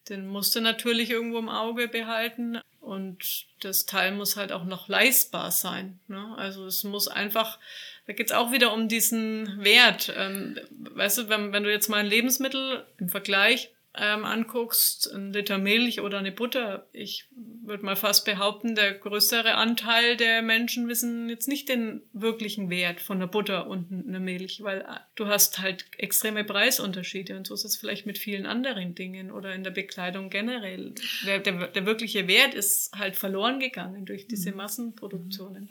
den 0.08 0.26
musst 0.26 0.54
du 0.54 0.60
natürlich 0.60 1.10
irgendwo 1.10 1.38
im 1.38 1.48
Auge 1.48 1.88
behalten. 1.88 2.58
Und 2.80 3.46
das 3.60 3.86
Teil 3.86 4.12
muss 4.12 4.36
halt 4.36 4.52
auch 4.52 4.64
noch 4.64 4.88
leistbar 4.88 5.50
sein. 5.50 5.98
Ne? 6.08 6.34
Also 6.36 6.66
es 6.66 6.84
muss 6.84 7.08
einfach, 7.08 7.58
da 8.06 8.12
geht's 8.12 8.32
auch 8.32 8.52
wieder 8.52 8.72
um 8.72 8.88
diesen 8.88 9.64
Wert. 9.64 10.12
Ähm, 10.16 10.58
weißt 10.70 11.18
du, 11.18 11.28
wenn, 11.28 11.52
wenn 11.52 11.64
du 11.64 11.70
jetzt 11.70 11.88
mal 11.88 11.98
ein 11.98 12.06
Lebensmittel 12.06 12.84
im 12.98 13.08
Vergleich 13.08 13.70
ähm, 13.96 14.24
anguckst, 14.24 15.12
ein 15.12 15.32
Liter 15.32 15.58
Milch 15.58 16.00
oder 16.00 16.18
eine 16.18 16.32
Butter, 16.32 16.88
ich 16.92 17.28
würde 17.64 17.84
mal 17.84 17.96
fast 17.96 18.24
behaupten, 18.24 18.74
der 18.74 18.92
größere 18.94 19.54
Anteil 19.54 20.16
der 20.16 20.42
Menschen 20.42 20.88
wissen 20.88 21.28
jetzt 21.28 21.46
nicht 21.46 21.68
den 21.68 22.02
wirklichen 22.12 22.70
Wert 22.70 23.00
von 23.00 23.18
einer 23.18 23.28
Butter 23.28 23.68
und 23.68 23.92
einer 23.92 24.20
Milch, 24.20 24.62
weil 24.62 24.80
äh, 24.80 25.00
du 25.14 25.26
hast 25.26 25.60
halt 25.60 25.86
extreme 25.96 26.42
Preisunterschiede 26.44 27.36
und 27.36 27.46
so 27.46 27.54
ist 27.54 27.64
es 27.64 27.76
vielleicht 27.76 28.04
mit 28.04 28.18
vielen 28.18 28.46
anderen 28.46 28.94
Dingen 28.94 29.30
oder 29.30 29.54
in 29.54 29.62
der 29.62 29.70
Bekleidung 29.70 30.28
generell. 30.28 30.94
Der, 31.24 31.38
der, 31.38 31.68
der 31.68 31.86
wirkliche 31.86 32.26
Wert 32.26 32.54
ist 32.54 32.96
halt 32.96 33.16
verloren 33.16 33.60
gegangen 33.60 34.06
durch 34.06 34.26
diese 34.26 34.50
mhm. 34.50 34.56
Massenproduktionen. 34.56 35.68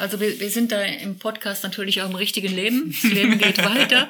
Also 0.00 0.18
wir, 0.18 0.40
wir 0.40 0.50
sind 0.50 0.72
da 0.72 0.82
im 0.82 1.18
Podcast 1.18 1.62
natürlich 1.62 2.02
auch 2.02 2.08
im 2.08 2.14
richtigen 2.14 2.54
Leben. 2.54 2.94
Das 3.02 3.12
Leben 3.12 3.38
geht 3.38 3.58
weiter. 3.64 4.08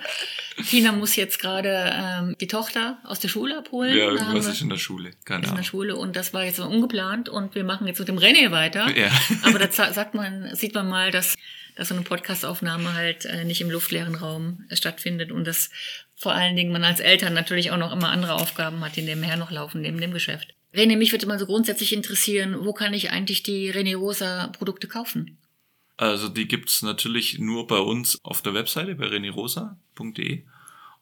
Tina 0.68 0.93
muss 0.93 1.16
jetzt 1.16 1.38
gerade 1.38 1.93
ähm, 1.93 2.36
die 2.41 2.47
Tochter 2.47 2.99
aus 3.05 3.20
der 3.20 3.28
Schule 3.28 3.59
abholen. 3.59 3.97
Ja, 3.97 4.11
irgendwas 4.11 4.47
ist 4.47 4.61
in 4.61 4.68
der 4.68 4.78
Schule. 4.78 5.12
Keine 5.24 5.43
ist 5.43 5.49
Ahnung. 5.49 5.59
in 5.59 5.62
der 5.62 5.68
Schule 5.68 5.97
und 5.97 6.16
das 6.16 6.32
war 6.34 6.45
jetzt 6.45 6.57
so 6.57 6.66
ungeplant 6.66 7.28
und 7.28 7.55
wir 7.55 7.64
machen 7.64 7.86
jetzt 7.86 7.99
mit 7.99 8.09
dem 8.09 8.18
René 8.18 8.51
weiter. 8.51 8.88
Ja. 8.97 9.11
Aber 9.43 9.59
da 9.59 9.70
sagt 9.70 10.14
man, 10.14 10.55
sieht 10.55 10.74
man 10.74 10.88
mal, 10.88 11.11
dass, 11.11 11.36
dass 11.76 11.88
so 11.88 11.95
eine 11.95 12.05
Podcastaufnahme 12.05 12.95
halt 12.95 13.24
äh, 13.24 13.45
nicht 13.45 13.61
im 13.61 13.70
luftleeren 13.70 14.14
Raum 14.14 14.64
äh, 14.68 14.76
stattfindet 14.76 15.32
und 15.32 15.47
dass 15.47 15.70
vor 16.16 16.34
allen 16.34 16.57
Dingen 16.57 16.72
man 16.72 16.84
als 16.84 17.01
Eltern 17.01 17.32
natürlich 17.32 17.70
auch 17.70 17.78
noch 17.78 17.93
immer 17.93 18.11
andere 18.11 18.34
Aufgaben 18.34 18.84
hat, 18.84 18.97
die 18.97 19.03
nebenher 19.03 19.36
noch 19.36 19.51
laufen, 19.51 19.80
neben 19.80 20.01
dem 20.01 20.12
Geschäft. 20.12 20.55
René, 20.74 20.97
mich 20.97 21.11
würde 21.12 21.26
mal 21.26 21.38
so 21.38 21.47
grundsätzlich 21.47 21.93
interessieren, 21.93 22.57
wo 22.61 22.72
kann 22.72 22.95
ich 22.95 23.11
eigentlich 23.11 23.43
die 23.43 23.72
René 23.72 23.97
Rosa 23.97 24.49
Produkte 24.49 24.86
kaufen? 24.86 25.38
Also 26.01 26.30
die 26.30 26.48
gibt's 26.48 26.80
natürlich 26.80 27.38
nur 27.38 27.66
bei 27.66 27.78
uns 27.78 28.18
auf 28.22 28.40
der 28.40 28.55
Webseite 28.55 28.94
bei 28.94 29.07
renerosa.de 29.07 30.44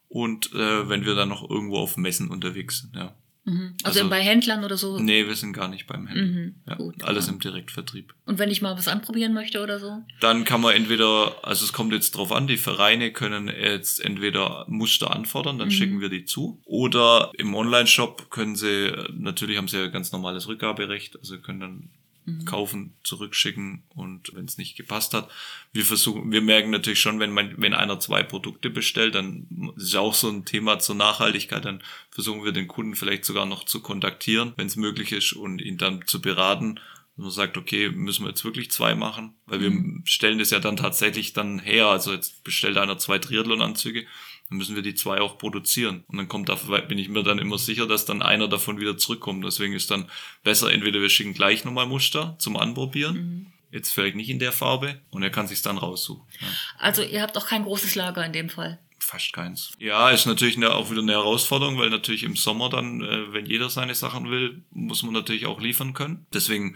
und 0.09 0.53
äh, 0.53 0.89
wenn 0.89 1.05
wir 1.05 1.15
dann 1.15 1.29
noch 1.29 1.49
irgendwo 1.49 1.77
auf 1.77 1.95
Messen 1.95 2.29
unterwegs 2.29 2.81
sind, 2.81 2.95
ja. 2.97 3.15
Mhm. 3.45 3.75
Also, 3.83 3.99
also, 3.99 4.09
bei 4.09 4.21
Händlern 4.21 4.65
oder 4.65 4.75
so? 4.75 4.99
Nee, 4.99 5.25
wir 5.25 5.35
sind 5.35 5.53
gar 5.53 5.69
nicht 5.69 5.87
beim 5.87 6.05
Händler. 6.05 6.25
Mhm, 6.25 6.55
ja, 6.67 6.75
gut, 6.75 7.01
alles 7.03 7.27
ja. 7.27 7.33
im 7.33 7.39
Direktvertrieb. 7.39 8.13
Und 8.25 8.39
wenn 8.39 8.51
ich 8.51 8.61
mal 8.61 8.77
was 8.77 8.89
anprobieren 8.89 9.33
möchte 9.33 9.63
oder 9.63 9.79
so? 9.79 10.03
Dann 10.19 10.43
kann 10.43 10.59
man 10.59 10.75
entweder, 10.75 11.37
also 11.43 11.63
es 11.63 11.71
kommt 11.71 11.93
jetzt 11.93 12.17
drauf 12.17 12.33
an, 12.33 12.47
die 12.47 12.57
Vereine 12.57 13.13
können 13.13 13.47
jetzt 13.47 14.03
entweder 14.03 14.65
Muster 14.67 15.15
anfordern, 15.15 15.57
dann 15.57 15.69
mhm. 15.69 15.73
schicken 15.73 16.01
wir 16.01 16.09
die 16.09 16.25
zu. 16.25 16.61
Oder 16.65 17.31
im 17.37 17.55
Online-Shop 17.55 18.29
können 18.29 18.57
sie, 18.57 18.91
natürlich 19.13 19.57
haben 19.57 19.69
sie 19.69 19.77
ja 19.77 19.87
ganz 19.87 20.11
normales 20.11 20.49
Rückgaberecht, 20.49 21.17
also 21.17 21.39
können 21.39 21.61
dann 21.61 21.89
Mhm. 22.29 22.45
kaufen, 22.45 22.93
zurückschicken 23.03 23.83
und 23.89 24.33
wenn 24.33 24.45
es 24.45 24.57
nicht 24.57 24.75
gepasst 24.75 25.13
hat. 25.13 25.29
Wir 25.73 25.85
versuchen, 25.85 26.31
wir 26.31 26.41
merken 26.41 26.69
natürlich 26.69 26.99
schon, 26.99 27.19
wenn 27.19 27.31
man, 27.31 27.55
wenn 27.57 27.73
einer 27.73 27.99
zwei 27.99 28.23
Produkte 28.23 28.69
bestellt, 28.69 29.15
dann 29.15 29.73
ist 29.75 29.93
ja 29.93 29.99
auch 29.99 30.13
so 30.13 30.29
ein 30.29 30.45
Thema 30.45 30.79
zur 30.79 30.95
Nachhaltigkeit, 30.95 31.65
dann 31.65 31.83
versuchen 32.11 32.43
wir 32.43 32.51
den 32.51 32.67
Kunden 32.67 32.95
vielleicht 32.95 33.25
sogar 33.25 33.45
noch 33.45 33.65
zu 33.65 33.81
kontaktieren, 33.81 34.53
wenn 34.55 34.67
es 34.67 34.75
möglich 34.75 35.11
ist 35.11 35.33
und 35.33 35.61
ihn 35.61 35.77
dann 35.77 36.05
zu 36.05 36.21
beraten. 36.21 36.79
Und 37.17 37.23
man 37.23 37.31
sagt, 37.31 37.57
okay, 37.57 37.89
müssen 37.89 38.23
wir 38.23 38.29
jetzt 38.29 38.45
wirklich 38.45 38.71
zwei 38.71 38.95
machen, 38.95 39.33
weil 39.45 39.59
wir 39.59 39.71
mhm. 39.71 40.03
stellen 40.05 40.39
das 40.39 40.51
ja 40.51 40.59
dann 40.59 40.77
tatsächlich 40.77 41.33
dann 41.33 41.59
her. 41.59 41.87
Also 41.87 42.13
jetzt 42.13 42.43
bestellt 42.43 42.77
einer 42.77 42.97
zwei 42.97 43.19
Triathlon-Anzüge 43.19 44.05
dann 44.49 44.57
müssen 44.57 44.75
wir 44.75 44.81
die 44.81 44.95
zwei 44.95 45.21
auch 45.21 45.37
produzieren. 45.37 46.03
Und 46.07 46.17
dann 46.17 46.27
kommt 46.27 46.49
da, 46.49 46.55
bin 46.55 46.97
ich 46.97 47.09
mir 47.09 47.23
dann 47.23 47.39
immer 47.39 47.57
sicher, 47.57 47.85
dass 47.85 48.05
dann 48.05 48.21
einer 48.21 48.47
davon 48.47 48.79
wieder 48.79 48.97
zurückkommt. 48.97 49.45
Deswegen 49.45 49.73
ist 49.73 49.91
dann 49.91 50.09
besser, 50.43 50.71
entweder 50.71 50.99
wir 51.01 51.09
schicken 51.09 51.33
gleich 51.33 51.65
nochmal 51.65 51.85
Muster 51.85 52.35
zum 52.39 52.57
Anprobieren. 52.57 53.15
Mhm. 53.15 53.45
Jetzt 53.71 53.93
vielleicht 53.93 54.15
nicht 54.15 54.29
in 54.29 54.39
der 54.39 54.51
Farbe 54.51 54.99
und 55.11 55.21
er 55.21 55.29
kann 55.29 55.47
sich 55.47 55.61
dann 55.61 55.77
raussuchen. 55.77 56.23
Ja. 56.41 56.47
Also 56.79 57.03
ihr 57.03 57.21
habt 57.21 57.37
auch 57.37 57.45
kein 57.45 57.63
großes 57.63 57.93
Lager 57.93 58.25
in 58.25 58.33
dem 58.33 58.49
Fall? 58.49 58.79
Fast 58.97 59.31
keins. 59.31 59.71
Ja, 59.77 60.09
ist 60.09 60.25
natürlich 60.25 60.57
eine, 60.57 60.73
auch 60.73 60.89
wieder 60.89 61.01
eine 61.01 61.11
Herausforderung, 61.11 61.77
weil 61.77 61.91
natürlich 61.91 62.23
im 62.23 62.35
Sommer 62.35 62.69
dann, 62.69 63.01
äh, 63.01 63.31
wenn 63.31 63.45
jeder 63.45 63.69
seine 63.69 63.93
Sachen 63.93 64.31
will, 64.31 64.63
muss 64.71 65.03
man 65.03 65.13
natürlich 65.13 65.45
auch 65.45 65.61
liefern 65.61 65.93
können. 65.93 66.25
Deswegen 66.33 66.75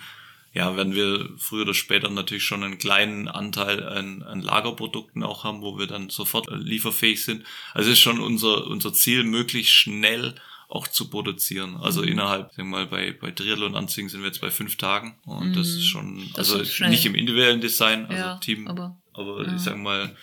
ja, 0.54 0.78
werden 0.78 0.94
wir 0.94 1.30
früher 1.38 1.64
oder 1.64 1.74
später 1.74 2.10
natürlich 2.10 2.44
schon 2.44 2.64
einen 2.64 2.78
kleinen 2.78 3.28
Anteil 3.28 3.84
an, 3.84 4.22
an 4.22 4.42
Lagerprodukten 4.42 5.24
auch 5.24 5.44
haben, 5.44 5.64
wo 5.64 5.80
wir 5.80 5.88
dann 5.88 6.10
sofort 6.10 6.48
äh, 6.48 6.56
lieferfähig 6.56 7.24
sind. 7.24 7.44
Also 7.74 7.90
ist 7.90 8.00
schon 8.00 8.20
unser, 8.20 8.68
unser 8.68 8.94
Ziel, 8.94 9.24
möglichst 9.24 9.74
schnell 9.74 10.36
auch 10.70 10.88
zu 10.88 11.10
produzieren. 11.10 11.76
Also 11.78 12.04
mhm. 12.04 12.10
innerhalb, 12.10 12.54
sagen 12.54 12.70
wir 12.70 12.78
mal, 12.78 12.86
bei, 12.86 13.12
bei 13.12 13.32
Triathlon-Anzügen 13.32 14.10
sind 14.10 14.22
wir 14.22 14.28
jetzt 14.28 14.42
bei 14.42 14.52
fünf 14.52 14.78
Tagen. 14.78 15.16
Und 15.26 15.50
mhm. 15.50 15.54
das 15.54 15.70
ist 15.70 15.86
schon, 15.86 16.30
das 16.36 16.52
also 16.52 16.60
ist 16.60 16.80
nicht 16.82 17.06
im 17.08 17.16
individuellen 17.16 17.62
Design, 17.62 18.06
also 18.06 18.16
ja, 18.16 18.38
Team, 18.38 18.68
aber, 18.68 18.96
aber 19.14 19.46
ja. 19.46 19.56
ich 19.56 19.62
sag 19.62 19.78
mal 19.78 20.16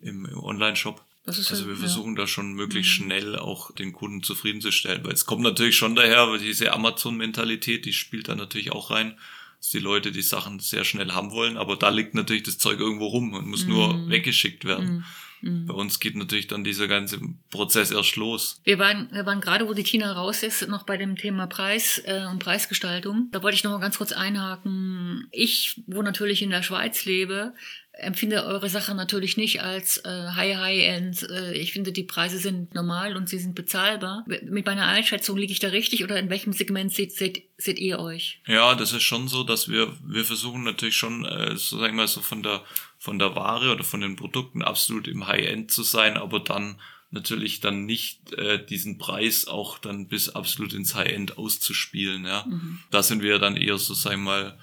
im, 0.00 0.24
im 0.26 0.38
Online-Shop. 0.38 1.04
also 1.24 1.68
wir 1.68 1.76
versuchen 1.76 2.16
ja. 2.16 2.22
da 2.22 2.26
schon 2.26 2.54
möglichst 2.54 2.98
mhm. 2.98 3.04
schnell 3.04 3.36
auch 3.38 3.72
den 3.72 3.92
Kunden 3.92 4.24
zufriedenzustellen. 4.24 5.04
Weil 5.04 5.12
es 5.12 5.24
kommt 5.24 5.42
natürlich 5.42 5.76
schon 5.76 5.94
daher, 5.94 6.28
weil 6.28 6.40
diese 6.40 6.72
Amazon-Mentalität, 6.72 7.84
die 7.84 7.92
spielt 7.92 8.28
da 8.28 8.34
natürlich 8.34 8.72
auch 8.72 8.90
rein, 8.90 9.16
dass 9.58 9.70
die 9.70 9.78
Leute 9.78 10.12
die 10.12 10.22
Sachen 10.22 10.60
sehr 10.60 10.84
schnell 10.84 11.12
haben 11.12 11.30
wollen. 11.32 11.56
Aber 11.56 11.76
da 11.76 11.88
liegt 11.88 12.14
natürlich 12.14 12.44
das 12.44 12.58
Zeug 12.58 12.80
irgendwo 12.80 13.06
rum 13.06 13.34
und 13.34 13.46
muss 13.46 13.66
nur 13.66 13.94
mhm. 13.94 14.10
weggeschickt 14.10 14.64
werden. 14.64 14.96
Mhm. 14.96 15.04
Mhm. 15.40 15.66
Bei 15.66 15.74
uns 15.74 16.00
geht 16.00 16.16
natürlich 16.16 16.46
dann 16.46 16.64
dieser 16.64 16.88
ganze 16.88 17.20
Prozess 17.50 17.90
erst 17.90 18.16
los. 18.16 18.60
Wir 18.64 18.78
waren, 18.78 19.08
wir 19.12 19.26
waren 19.26 19.40
gerade, 19.40 19.68
wo 19.68 19.74
die 19.74 19.82
Tina 19.82 20.12
raus 20.12 20.42
ist, 20.42 20.66
noch 20.68 20.84
bei 20.84 20.96
dem 20.96 21.16
Thema 21.16 21.46
Preis 21.46 22.02
äh, 22.04 22.26
und 22.30 22.38
Preisgestaltung. 22.40 23.28
Da 23.30 23.42
wollte 23.42 23.56
ich 23.56 23.64
noch 23.64 23.72
mal 23.72 23.80
ganz 23.80 23.98
kurz 23.98 24.12
einhaken. 24.12 25.28
Ich, 25.30 25.82
wo 25.86 26.02
natürlich 26.02 26.42
in 26.42 26.50
der 26.50 26.62
Schweiz 26.62 27.04
lebe, 27.04 27.54
empfinde 27.98 28.44
eure 28.44 28.68
Sache 28.68 28.94
natürlich 28.94 29.36
nicht 29.36 29.62
als 29.62 29.98
äh, 29.98 30.28
High 30.34 30.56
High 30.56 30.84
End. 30.84 31.22
Äh, 31.28 31.52
ich 31.54 31.72
finde, 31.72 31.92
die 31.92 32.04
Preise 32.04 32.38
sind 32.38 32.74
normal 32.74 33.16
und 33.16 33.28
sie 33.28 33.38
sind 33.38 33.54
bezahlbar. 33.54 34.24
Mit 34.26 34.66
meiner 34.66 34.86
Einschätzung 34.86 35.36
liege 35.36 35.52
ich 35.52 35.58
da 35.58 35.68
richtig 35.68 36.04
oder 36.04 36.18
in 36.18 36.30
welchem 36.30 36.52
Segment 36.52 36.92
seht, 36.92 37.12
seht, 37.12 37.44
seht 37.56 37.78
ihr 37.78 37.98
euch? 37.98 38.40
Ja, 38.46 38.74
das 38.74 38.92
ist 38.92 39.02
schon 39.02 39.28
so, 39.28 39.42
dass 39.42 39.68
wir 39.68 39.92
wir 40.04 40.24
versuchen 40.24 40.62
natürlich 40.62 40.96
schon, 40.96 41.24
äh, 41.24 41.56
so 41.56 41.78
sagen 41.78 41.96
wir 41.96 42.02
mal 42.02 42.08
so 42.08 42.20
von 42.20 42.42
der 42.42 42.62
von 42.98 43.18
der 43.18 43.34
Ware 43.34 43.72
oder 43.72 43.84
von 43.84 44.00
den 44.00 44.16
Produkten 44.16 44.62
absolut 44.62 45.08
im 45.08 45.26
High-End 45.26 45.70
zu 45.70 45.82
sein, 45.82 46.16
aber 46.16 46.40
dann 46.40 46.76
natürlich 47.10 47.60
dann 47.60 47.86
nicht 47.86 48.32
äh, 48.34 48.64
diesen 48.64 48.98
Preis 48.98 49.46
auch 49.46 49.78
dann 49.78 50.08
bis 50.08 50.28
absolut 50.28 50.72
ins 50.72 50.94
High-End 50.94 51.38
auszuspielen. 51.38 52.24
Ja. 52.24 52.44
Mhm. 52.46 52.80
Da 52.90 53.02
sind 53.02 53.22
wir 53.22 53.38
dann 53.38 53.56
eher 53.56 53.78
so, 53.78 53.94
sagen 53.94 54.24
wir 54.24 54.30
mal, 54.30 54.58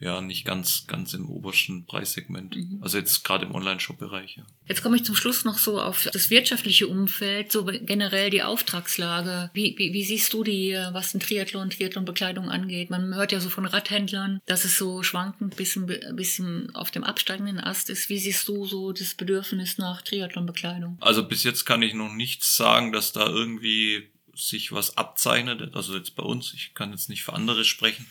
ja 0.00 0.20
nicht 0.20 0.44
ganz, 0.44 0.86
ganz 0.86 1.14
im 1.14 1.28
obersten 1.28 1.86
Preissegment. 1.86 2.56
Mhm. 2.56 2.78
Also 2.82 2.98
jetzt 2.98 3.24
gerade 3.24 3.46
im 3.46 3.54
Online-Shop-Bereich. 3.54 4.36
Ja. 4.36 4.46
Jetzt 4.66 4.82
komme 4.82 4.96
ich 4.96 5.04
zum 5.04 5.14
Schluss 5.14 5.44
noch 5.44 5.58
so 5.58 5.80
auf 5.80 6.08
das 6.12 6.30
wirtschaftliche 6.30 6.88
Umfeld, 6.88 7.52
so 7.52 7.64
generell 7.64 8.30
die 8.30 8.42
Auftragslage. 8.42 9.50
Wie, 9.54 9.74
wie, 9.78 9.92
wie 9.92 10.04
siehst 10.04 10.32
du 10.32 10.42
die, 10.42 10.72
was 10.92 11.12
den 11.12 11.20
Triathlon, 11.20 11.70
Triathlon-Bekleidung 11.70 12.50
angeht? 12.50 12.90
Man 12.90 13.14
hört 13.14 13.32
ja 13.32 13.40
so 13.40 13.48
von 13.48 13.66
Radhändlern, 13.66 14.40
dass 14.46 14.64
es 14.64 14.76
so 14.76 15.02
schwankend 15.02 15.56
bisschen, 15.56 15.86
bisschen 16.14 16.74
auf 16.74 16.90
dem 16.90 17.04
absteigenden 17.04 17.60
Ast 17.60 17.90
ist. 17.90 18.08
Wie 18.08 18.18
siehst 18.18 18.46
du 18.48 18.66
so 18.66 18.92
das 18.92 19.14
Bedürfnis 19.14 19.78
nach 19.78 20.02
Triathlon-Bekleidung? 20.02 20.98
Also 21.00 21.26
bis 21.26 21.44
jetzt 21.44 21.64
kann 21.64 21.82
ich 21.82 21.94
noch 21.94 22.12
nichts 22.12 22.56
sagen, 22.56 22.92
dass 22.92 23.12
da 23.12 23.26
irgendwie 23.26 24.10
sich 24.34 24.72
was 24.72 24.96
abzeichnet. 24.96 25.74
Also 25.74 25.96
jetzt 25.96 26.16
bei 26.16 26.22
uns, 26.22 26.52
ich 26.52 26.74
kann 26.74 26.90
jetzt 26.90 27.08
nicht 27.08 27.22
für 27.22 27.32
andere 27.32 27.64
sprechen 27.64 28.06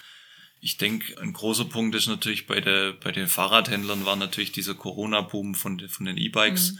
ich 0.64 0.78
denke, 0.78 1.20
ein 1.20 1.34
großer 1.34 1.66
Punkt 1.66 1.93
ist 1.93 2.07
natürlich 2.07 2.47
bei, 2.47 2.61
der, 2.61 2.93
bei 2.93 3.11
den 3.11 3.28
Fahrradhändlern 3.28 4.05
war 4.05 4.16
natürlich 4.16 4.53
dieser 4.53 4.74
Corona-Boom 4.74 5.55
von, 5.55 5.78
von 5.89 6.05
den 6.05 6.18
E-Bikes. 6.18 6.72
Mhm. 6.72 6.80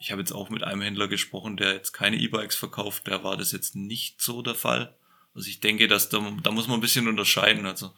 Ich 0.00 0.10
habe 0.10 0.20
jetzt 0.20 0.32
auch 0.32 0.50
mit 0.50 0.64
einem 0.64 0.82
Händler 0.82 1.06
gesprochen, 1.06 1.56
der 1.56 1.74
jetzt 1.74 1.92
keine 1.92 2.16
E-Bikes 2.16 2.56
verkauft, 2.56 3.06
da 3.06 3.22
war 3.22 3.36
das 3.36 3.52
jetzt 3.52 3.76
nicht 3.76 4.20
so 4.20 4.42
der 4.42 4.56
Fall. 4.56 4.96
Also 5.32 5.48
ich 5.48 5.60
denke, 5.60 5.86
dass 5.86 6.08
da, 6.08 6.18
da 6.42 6.50
muss 6.50 6.66
man 6.66 6.78
ein 6.78 6.80
bisschen 6.80 7.06
unterscheiden. 7.06 7.66
Also 7.66 7.94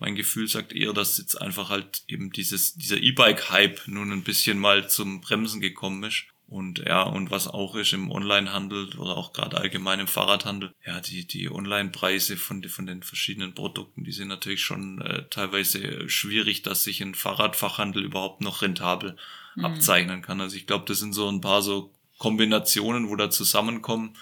mein 0.00 0.16
Gefühl 0.16 0.48
sagt 0.48 0.72
eher, 0.72 0.92
dass 0.92 1.18
jetzt 1.18 1.40
einfach 1.40 1.70
halt 1.70 2.02
eben 2.08 2.32
dieses, 2.32 2.74
dieser 2.74 2.96
E-Bike-Hype 2.96 3.86
nun 3.86 4.10
ein 4.10 4.24
bisschen 4.24 4.58
mal 4.58 4.88
zum 4.88 5.20
Bremsen 5.20 5.60
gekommen 5.60 6.02
ist. 6.02 6.24
Und 6.48 6.78
ja, 6.78 7.02
und 7.02 7.30
was 7.30 7.46
auch 7.46 7.74
ist 7.74 7.92
im 7.92 8.10
Onlinehandel 8.10 8.96
oder 8.96 9.18
auch 9.18 9.34
gerade 9.34 9.58
allgemein 9.58 10.00
im 10.00 10.06
Fahrradhandel, 10.06 10.72
ja, 10.84 10.98
die, 11.00 11.26
die 11.26 11.50
Online-Preise 11.50 12.38
von, 12.38 12.64
von 12.64 12.86
den 12.86 13.02
verschiedenen 13.02 13.54
Produkten, 13.54 14.02
die 14.04 14.12
sind 14.12 14.28
natürlich 14.28 14.62
schon 14.62 15.02
äh, 15.02 15.28
teilweise 15.28 16.08
schwierig, 16.08 16.62
dass 16.62 16.84
sich 16.84 17.02
ein 17.02 17.14
Fahrradfachhandel 17.14 18.02
überhaupt 18.02 18.40
noch 18.40 18.62
rentabel 18.62 19.16
mhm. 19.56 19.66
abzeichnen 19.66 20.22
kann. 20.22 20.40
Also 20.40 20.56
ich 20.56 20.66
glaube, 20.66 20.86
das 20.88 21.00
sind 21.00 21.12
so 21.12 21.28
ein 21.28 21.42
paar 21.42 21.60
so 21.60 21.92
Kombinationen, 22.16 23.10
wo 23.10 23.16
da 23.16 23.28
zusammenkommen. 23.28 24.16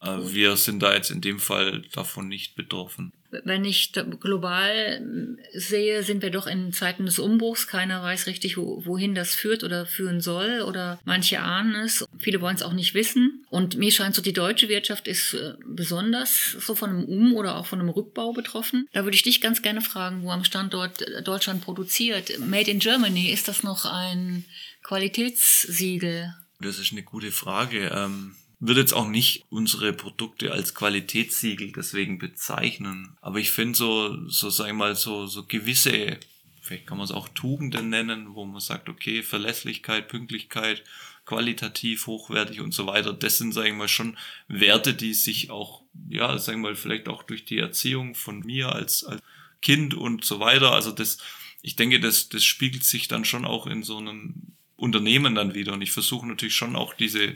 Äh, 0.00 0.18
wir 0.18 0.56
sind 0.56 0.82
da 0.82 0.92
jetzt 0.92 1.12
in 1.12 1.20
dem 1.20 1.38
Fall 1.38 1.82
davon 1.92 2.26
nicht 2.26 2.56
betroffen 2.56 3.12
wenn 3.44 3.64
ich 3.64 3.92
global 3.92 5.38
sehe, 5.54 6.02
sind 6.02 6.22
wir 6.22 6.30
doch 6.30 6.46
in 6.46 6.72
Zeiten 6.72 7.06
des 7.06 7.18
Umbruchs. 7.18 7.66
Keiner 7.66 8.02
weiß 8.02 8.26
richtig, 8.26 8.56
wohin 8.56 9.14
das 9.14 9.34
führt 9.34 9.64
oder 9.64 9.86
führen 9.86 10.20
soll 10.20 10.60
oder 10.60 11.00
manche 11.04 11.40
ahnen 11.40 11.74
es. 11.74 12.04
Viele 12.18 12.40
wollen 12.40 12.56
es 12.56 12.62
auch 12.62 12.74
nicht 12.74 12.94
wissen. 12.94 13.44
Und 13.48 13.76
mir 13.76 13.90
scheint 13.90 14.14
so, 14.14 14.22
die 14.22 14.32
deutsche 14.32 14.68
Wirtschaft 14.68 15.08
ist 15.08 15.34
äh, 15.34 15.54
besonders 15.66 16.56
so 16.58 16.74
von 16.74 16.90
einem 16.90 17.04
Um- 17.04 17.34
oder 17.34 17.56
auch 17.56 17.66
von 17.66 17.80
einem 17.80 17.88
Rückbau 17.88 18.32
betroffen. 18.32 18.86
Da 18.92 19.04
würde 19.04 19.14
ich 19.14 19.22
dich 19.22 19.40
ganz 19.40 19.62
gerne 19.62 19.80
fragen, 19.80 20.22
wo 20.22 20.30
am 20.30 20.44
Standort 20.44 21.02
äh, 21.02 21.22
Deutschland 21.22 21.62
produziert. 21.62 22.38
Made 22.38 22.70
in 22.70 22.78
Germany, 22.78 23.30
ist 23.30 23.48
das 23.48 23.62
noch 23.62 23.84
ein 23.84 24.44
Qualitätssiegel? 24.82 26.34
Das 26.60 26.78
ist 26.78 26.92
eine 26.92 27.02
gute 27.02 27.32
Frage. 27.32 27.90
Ähm 27.94 28.36
würde 28.64 28.80
jetzt 28.80 28.94
auch 28.94 29.08
nicht 29.08 29.44
unsere 29.50 29.92
Produkte 29.92 30.52
als 30.52 30.72
Qualitätssiegel 30.72 31.72
deswegen 31.72 32.18
bezeichnen. 32.18 33.16
Aber 33.20 33.40
ich 33.40 33.50
finde 33.50 33.76
so, 33.76 34.28
so 34.28 34.50
sag 34.50 34.68
ich 34.68 34.72
mal, 34.72 34.94
so, 34.94 35.26
so 35.26 35.44
gewisse, 35.44 36.20
vielleicht 36.60 36.86
kann 36.86 36.96
man 36.96 37.04
es 37.04 37.10
auch 37.10 37.28
Tugenden 37.28 37.88
nennen, 37.88 38.34
wo 38.34 38.44
man 38.44 38.60
sagt, 38.60 38.88
okay, 38.88 39.24
Verlässlichkeit, 39.24 40.06
Pünktlichkeit, 40.06 40.84
qualitativ, 41.26 42.06
hochwertig 42.06 42.60
und 42.60 42.72
so 42.72 42.86
weiter, 42.86 43.12
das 43.12 43.38
sind, 43.38 43.52
sag 43.52 43.66
ich 43.66 43.74
mal, 43.74 43.88
schon 43.88 44.16
Werte, 44.46 44.94
die 44.94 45.14
sich 45.14 45.50
auch, 45.50 45.82
ja, 46.08 46.38
sag 46.38 46.54
ich 46.54 46.60
mal, 46.60 46.76
vielleicht 46.76 47.08
auch 47.08 47.24
durch 47.24 47.44
die 47.44 47.58
Erziehung 47.58 48.14
von 48.14 48.40
mir 48.40 48.72
als, 48.72 49.02
als 49.02 49.20
Kind 49.60 49.92
und 49.92 50.24
so 50.24 50.38
weiter, 50.38 50.70
also 50.70 50.92
das, 50.92 51.18
ich 51.62 51.74
denke, 51.74 51.98
das, 51.98 52.28
das 52.28 52.44
spiegelt 52.44 52.84
sich 52.84 53.08
dann 53.08 53.24
schon 53.24 53.44
auch 53.44 53.66
in 53.66 53.82
so 53.82 53.98
einem 53.98 54.34
Unternehmen 54.76 55.34
dann 55.34 55.54
wieder 55.54 55.72
und 55.72 55.82
ich 55.82 55.90
versuche 55.90 56.28
natürlich 56.28 56.54
schon 56.54 56.76
auch 56.76 56.94
diese, 56.94 57.34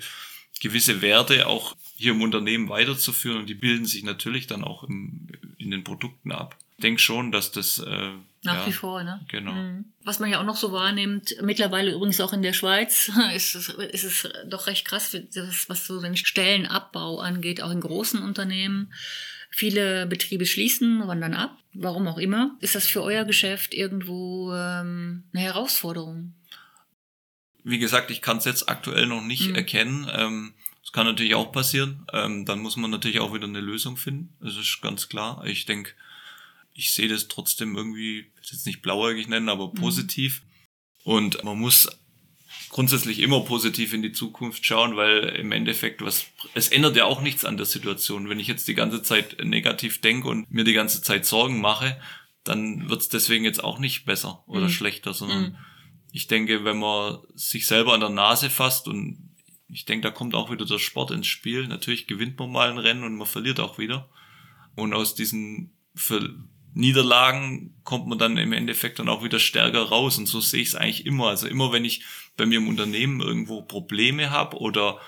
gewisse 0.61 1.03
Werte 1.03 1.47
auch 1.47 1.77
hier 1.97 2.13
im 2.13 2.23
Unternehmen 2.23 2.69
weiterzuführen 2.69 3.39
und 3.39 3.47
die 3.49 3.55
bilden 3.55 3.87
sich 3.87 4.03
natürlich 4.05 4.47
dann 4.47 4.65
auch 4.65 4.85
im, 4.85 5.29
in 5.59 5.71
den 5.71 5.85
Produkten 5.85 6.33
ab. 6.33 6.57
Ich 6.77 6.83
denke 6.83 7.01
schon, 7.01 7.33
dass 7.33 7.53
das 7.53 7.79
äh, 7.79 8.11
nach 8.43 8.61
ja, 8.61 8.67
wie 8.67 8.73
vor, 8.73 9.03
ne? 9.03 9.21
Genau. 9.29 9.53
Mhm. 9.53 9.87
Was 10.05 10.21
man 10.21 10.31
ja 10.31 10.41
auch 10.41 10.45
noch 10.45 10.57
so 10.57 10.73
wahrnimmt, 10.73 11.37
mittlerweile 11.43 11.93
übrigens 11.93 12.21
auch 12.21 12.33
in 12.33 12.43
der 12.43 12.53
Schweiz, 12.53 13.11
ist 13.35 13.55
es, 13.55 13.69
ist 13.69 14.05
es 14.05 14.29
doch 14.47 14.67
recht 14.67 14.87
krass, 14.87 15.17
was 15.69 15.87
so 15.87 16.01
den 16.01 16.17
Stellenabbau 16.17 17.19
angeht, 17.19 17.61
auch 17.61 17.71
in 17.71 17.81
großen 17.81 18.23
Unternehmen. 18.23 18.93
Viele 19.51 20.07
Betriebe 20.07 20.45
schließen, 20.45 21.07
wandern 21.09 21.35
ab, 21.35 21.57
warum 21.73 22.07
auch 22.09 22.19
immer. 22.19 22.57
Ist 22.61 22.75
das 22.75 22.87
für 22.87 23.03
euer 23.03 23.25
Geschäft 23.25 23.75
irgendwo 23.75 24.53
ähm, 24.53 25.25
eine 25.33 25.43
Herausforderung? 25.43 26.35
Wie 27.69 27.81
gesagt, 27.81 28.13
ich 28.13 28.23
kann 28.23 28.37
es 28.37 28.45
jetzt 28.45 28.69
aktuell 28.69 29.07
noch 29.07 29.23
nicht 29.23 29.49
mhm. 29.49 29.57
erkennen. 29.57 30.09
Ähm, 30.15 30.55
das 30.83 30.93
kann 30.93 31.05
natürlich 31.05 31.35
auch 31.35 31.51
passieren. 31.51 32.07
Ähm, 32.13 32.45
dann 32.45 32.61
muss 32.61 32.77
man 32.77 32.93
natürlich 32.93 33.19
auch 33.19 33.35
wieder 33.35 33.49
eine 33.49 33.61
Lösung 33.61 33.97
finden. 33.97 34.37
Das 34.41 34.57
ist 34.57 34.81
ganz 34.83 35.09
klar. 35.09 35.45
Ich 35.45 35.67
denke, 35.67 35.91
ich 36.75 36.93
sehe 36.93 37.09
das 37.09 37.27
trotzdem 37.27 37.77
irgendwie, 37.77 38.31
jetzt 38.41 38.67
nicht 38.67 38.83
blauäugig 38.83 39.27
nennen, 39.27 39.49
aber 39.49 39.67
mhm. 39.67 39.75
positiv. 39.75 40.43
Mhm. 40.43 41.13
Und 41.13 41.43
man 41.43 41.59
muss 41.59 41.89
grundsätzlich 42.69 43.19
immer 43.19 43.41
positiv 43.41 43.93
in 43.95 44.03
die 44.03 44.13
Zukunft 44.13 44.65
schauen, 44.65 44.95
weil 44.95 45.25
im 45.31 45.51
Endeffekt 45.51 46.03
was, 46.03 46.27
es 46.55 46.69
ändert 46.69 46.95
ja 46.95 47.05
auch 47.05 47.21
nichts 47.21 47.45
an 47.45 47.57
der 47.57 47.67
Situation. 47.67 48.29
Wenn 48.29 48.39
ich 48.39 48.47
jetzt 48.47 48.69
die 48.69 48.75
ganze 48.77 49.03
Zeit 49.03 49.45
negativ 49.45 50.01
denke 50.01 50.29
und 50.29 50.49
mir 50.53 50.63
die 50.63 50.73
ganze 50.73 51.03
Zeit 51.03 51.27
Sorgen 51.27 51.61
mache, 51.61 52.01
dann 52.45 52.89
wird 52.89 53.01
es 53.01 53.09
deswegen 53.09 53.45
jetzt 53.45 53.65
auch 53.65 53.81
nicht 53.81 54.05
besser 54.05 54.45
oder 54.47 54.67
mhm. 54.67 54.71
schlechter, 54.71 55.15
sondern 55.15 55.43
mhm 55.43 55.57
ich 56.17 56.29
denke, 56.29 56.65
wenn 56.65 56.79
man 56.79 57.19
sich 57.35 57.67
selber 57.67 57.93
an 57.93 58.01
der 58.01 58.09
Nase 58.09 58.49
fasst 58.49 58.89
und 58.89 59.35
ich 59.69 59.85
denke, 59.85 60.09
da 60.09 60.11
kommt 60.11 60.35
auch 60.35 60.51
wieder 60.51 60.65
der 60.65 60.79
Sport 60.79 61.11
ins 61.11 61.27
Spiel. 61.27 61.67
Natürlich 61.67 62.07
gewinnt 62.07 62.39
man 62.39 62.51
mal 62.51 62.71
ein 62.71 62.79
Rennen 62.79 63.05
und 63.05 63.17
man 63.17 63.27
verliert 63.27 63.61
auch 63.61 63.77
wieder. 63.77 64.09
Und 64.77 64.95
aus 64.95 65.15
diesen 65.15 65.77
Niederlagen 66.73 67.75
kommt 67.85 68.07
man 68.07 68.17
dann 68.17 68.39
im 68.39 68.55
Endeffekt 68.55 68.99
dann 68.99 69.11
auch 69.11 69.25
wieder 69.25 69.39
stärker 69.39 69.83
raus. 69.83 70.17
Und 70.17 70.25
so 70.25 70.41
sehe 70.41 70.63
ich 70.63 70.69
es 70.69 70.75
eigentlich 70.75 71.05
immer. 71.05 71.27
Also 71.29 71.49
immer, 71.49 71.71
wenn 71.71 71.85
ich 71.85 72.03
bei 72.39 72.47
mir 72.47 72.61
im 72.61 72.69
Unternehmen 72.69 73.21
irgendwo 73.21 73.61
Probleme 73.61 74.31
habe 74.31 74.57
oder 74.57 74.99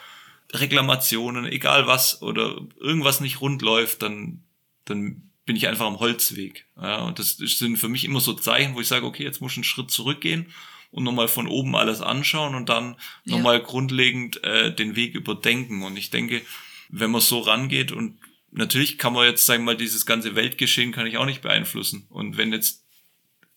Reklamationen, 0.53 1.47
egal 1.47 1.87
was, 1.87 2.21
oder 2.21 2.61
irgendwas 2.79 3.23
nicht 3.23 3.41
rund 3.41 3.63
läuft, 3.63 4.03
dann, 4.03 4.45
dann 4.85 5.31
bin 5.47 5.57
ich 5.57 5.69
einfach 5.69 5.87
am 5.87 6.01
Holzweg. 6.01 6.67
Ja, 6.77 6.99
und 7.07 7.19
das 7.19 7.39
sind 7.39 7.79
für 7.79 7.89
mich 7.89 8.05
immer 8.05 8.21
so 8.21 8.35
Zeichen, 8.35 8.75
wo 8.75 8.81
ich 8.83 8.89
sage, 8.89 9.07
okay, 9.07 9.23
jetzt 9.23 9.41
muss 9.41 9.53
ich 9.53 9.59
einen 9.59 9.65
Schritt 9.65 9.91
zurückgehen 9.91 10.53
und 10.91 11.05
nochmal 11.05 11.29
von 11.29 11.47
oben 11.47 11.77
alles 11.77 12.01
anschauen 12.01 12.55
und 12.55 12.69
dann 12.69 12.97
ja. 13.25 13.37
nochmal 13.37 13.63
grundlegend 13.63 14.43
äh, 14.45 14.75
den 14.75 14.97
Weg 14.97 15.15
überdenken. 15.15 15.83
Und 15.83 15.97
ich 15.97 16.11
denke, 16.11 16.43
wenn 16.89 17.11
man 17.11 17.21
so 17.21 17.41
rangeht 17.41 17.93
und 17.93 18.19
natürlich 18.51 18.99
kann 18.99 19.13
man 19.13 19.27
jetzt, 19.27 19.47
sagen 19.47 19.63
wir 19.63 19.73
mal, 19.73 19.77
dieses 19.77 20.07
ganze 20.07 20.35
Weltgeschehen 20.35 20.93
kann 20.93 21.07
ich 21.07 21.19
auch 21.19 21.27
nicht 21.27 21.43
beeinflussen. 21.43 22.07
Und 22.09 22.37
wenn 22.37 22.53
jetzt 22.53 22.85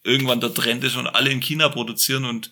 irgendwann 0.03 0.41
der 0.41 0.53
Trend 0.53 0.83
ist 0.83 0.95
und 0.95 1.07
alle 1.07 1.29
in 1.29 1.39
China 1.39 1.69
produzieren 1.69 2.25
und 2.25 2.51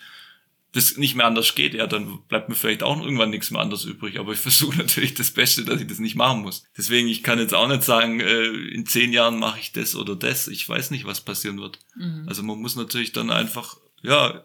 das 0.71 0.97
nicht 0.97 1.15
mehr 1.15 1.25
anders 1.25 1.55
geht, 1.55 1.73
ja, 1.73 1.87
dann 1.87 2.19
bleibt 2.27 2.47
mir 2.47 2.53
vielleicht 2.53 2.83
auch 2.83 3.01
irgendwann 3.01 3.31
nichts 3.31 3.49
mehr 3.49 3.61
anders 3.61 3.85
übrig. 3.85 4.19
Aber 4.19 4.33
ich 4.33 4.39
versuche 4.39 4.77
natürlich 4.77 5.15
das 5.15 5.31
Beste, 5.31 5.65
dass 5.65 5.81
ich 5.81 5.87
das 5.87 5.99
nicht 5.99 6.15
machen 6.15 6.41
muss. 6.41 6.63
Deswegen, 6.77 7.07
ich 7.07 7.23
kann 7.23 7.39
jetzt 7.39 7.55
auch 7.55 7.67
nicht 7.67 7.83
sagen, 7.83 8.19
äh, 8.19 8.45
in 8.45 8.85
zehn 8.85 9.11
Jahren 9.11 9.39
mache 9.39 9.59
ich 9.59 9.71
das 9.71 9.95
oder 9.95 10.15
das. 10.15 10.47
Ich 10.47 10.67
weiß 10.67 10.91
nicht, 10.91 11.05
was 11.05 11.21
passieren 11.21 11.59
wird. 11.59 11.79
Mhm. 11.95 12.25
Also 12.27 12.43
man 12.43 12.59
muss 12.59 12.75
natürlich 12.75 13.11
dann 13.11 13.31
einfach, 13.31 13.77
ja, 14.03 14.43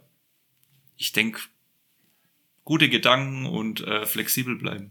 ich 0.97 1.13
denke, 1.13 1.41
gute 2.65 2.89
Gedanken 2.89 3.47
und 3.47 3.81
äh, 3.83 4.07
flexibel 4.07 4.57
bleiben. 4.57 4.91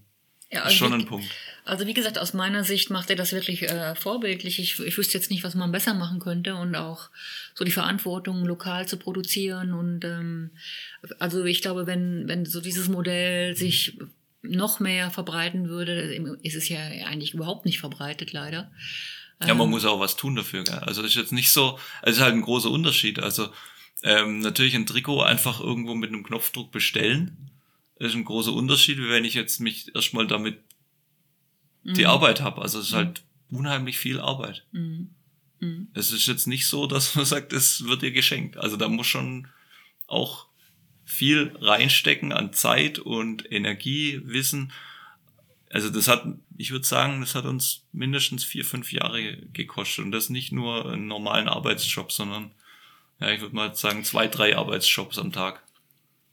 Ja, 0.52 0.62
also 0.62 0.74
ist 0.74 0.78
schon 0.78 0.94
ein 0.94 1.06
Punkt. 1.06 1.28
Also 1.66 1.88
wie 1.88 1.94
gesagt, 1.94 2.20
aus 2.20 2.34
meiner 2.34 2.64
Sicht 2.64 2.92
macht 2.92 3.10
er 3.10 3.16
das 3.16 3.32
wirklich 3.32 3.64
äh, 3.64 3.96
vorbildlich. 3.96 4.60
Ich, 4.60 4.80
ich 4.80 4.98
wüsste 4.98 5.18
jetzt 5.18 5.32
nicht, 5.32 5.44
was 5.44 5.56
man 5.56 5.72
besser 5.72 5.94
machen 5.96 6.20
könnte 6.20 6.56
und 6.56 6.76
auch 6.76 7.10
so 7.56 7.66
die 7.66 7.72
Verantwortung 7.72 8.46
lokal 8.46 8.88
zu 8.88 8.98
produzieren 8.98 9.74
und 9.74 10.06
ähm, 10.06 10.52
also 11.20 11.44
ich 11.46 11.62
glaube, 11.62 11.88
wenn 11.88 12.28
wenn 12.28 12.46
so 12.46 12.62
dieses 12.62 12.88
Modell 12.88 13.56
sich 13.56 13.98
noch 14.44 14.80
mehr 14.80 15.10
verbreiten 15.10 15.70
würde, 15.70 16.38
ist 16.44 16.56
es 16.56 16.70
ja 16.70 16.80
eigentlich 16.80 17.34
überhaupt 17.34 17.66
nicht 17.66 17.80
verbreitet 17.80 18.34
leider. 18.34 18.70
Ja, 19.42 19.56
man 19.56 19.66
ähm, 19.66 19.72
muss 19.72 19.86
auch 19.86 20.00
was 20.00 20.16
tun 20.16 20.36
dafür. 20.36 20.64
Gell? 20.64 20.80
Also 20.80 21.02
das 21.02 21.12
ist 21.12 21.18
jetzt 21.18 21.32
nicht 21.32 21.52
so, 21.52 21.80
es 22.02 22.18
ist 22.18 22.22
halt 22.22 22.34
ein 22.34 22.42
großer 22.42 22.70
Unterschied. 22.70 23.20
Also 23.20 23.50
ähm, 24.04 24.40
natürlich 24.40 24.76
ein 24.76 24.86
Trikot 24.86 25.22
einfach 25.22 25.60
irgendwo 25.60 25.96
mit 25.96 26.10
einem 26.10 26.24
Knopfdruck 26.24 26.72
bestellen 26.72 27.52
das 28.04 28.10
ist 28.12 28.16
ein 28.16 28.26
großer 28.26 28.52
Unterschied, 28.52 28.98
wie 28.98 29.10
wenn 29.10 29.26
ich 29.26 29.34
jetzt 29.34 29.60
mich 29.60 29.94
erstmal 29.96 30.28
damit 30.28 30.60
mhm. 31.84 31.94
die 31.94 32.06
Arbeit 32.06 32.42
habe. 32.42 32.62
Also 32.62 32.80
es 32.80 32.88
ist 32.88 32.94
halt 32.94 33.24
unheimlich 33.50 33.98
viel 33.98 34.20
Arbeit. 34.20 34.66
Mhm. 34.74 35.12
Mhm. 35.62 35.88
Es 35.94 36.12
ist 36.12 36.28
jetzt 36.28 36.46
nicht 36.46 36.68
so, 36.68 36.88
dass 36.88 37.16
man 37.16 37.24
sagt, 37.26 37.54
es 37.54 37.86
wird 37.86 38.02
dir 38.02 38.12
geschenkt. 38.12 38.58
Also 38.58 38.78
da 38.78 38.90
muss 38.90 39.08
schon 39.08 39.48
auch 40.08 40.48
viel 41.06 41.56
reinstecken 41.62 42.34
an 42.34 42.52
Zeit 42.52 43.00
und 43.00 43.50
Energie, 43.50 44.22
Wissen. 44.26 44.74
Also 45.70 45.90
das 45.90 46.10
hat, 46.10 46.26
ich 46.58 46.72
würde 46.72 46.86
sagen, 46.86 47.22
das 47.22 47.36
hat 47.36 47.46
uns 47.46 47.86
mindestens 47.94 48.44
vier, 48.44 48.66
fünf 48.66 48.92
Jahre 48.92 49.38
gekostet. 49.54 50.04
Und 50.04 50.12
das 50.12 50.30
nicht 50.30 50.52
nur 50.52 50.92
einen 50.92 51.08
normalen 51.08 51.48
Arbeitsjob, 51.48 52.12
sondern 52.12 52.52
ja, 53.24 53.32
ich 53.32 53.42
würde 53.42 53.56
mal 53.56 53.74
sagen, 53.76 54.04
zwei, 54.04 54.28
drei 54.28 54.56
Arbeitsjobs 54.58 55.18
am 55.18 55.32
Tag. 55.32 55.64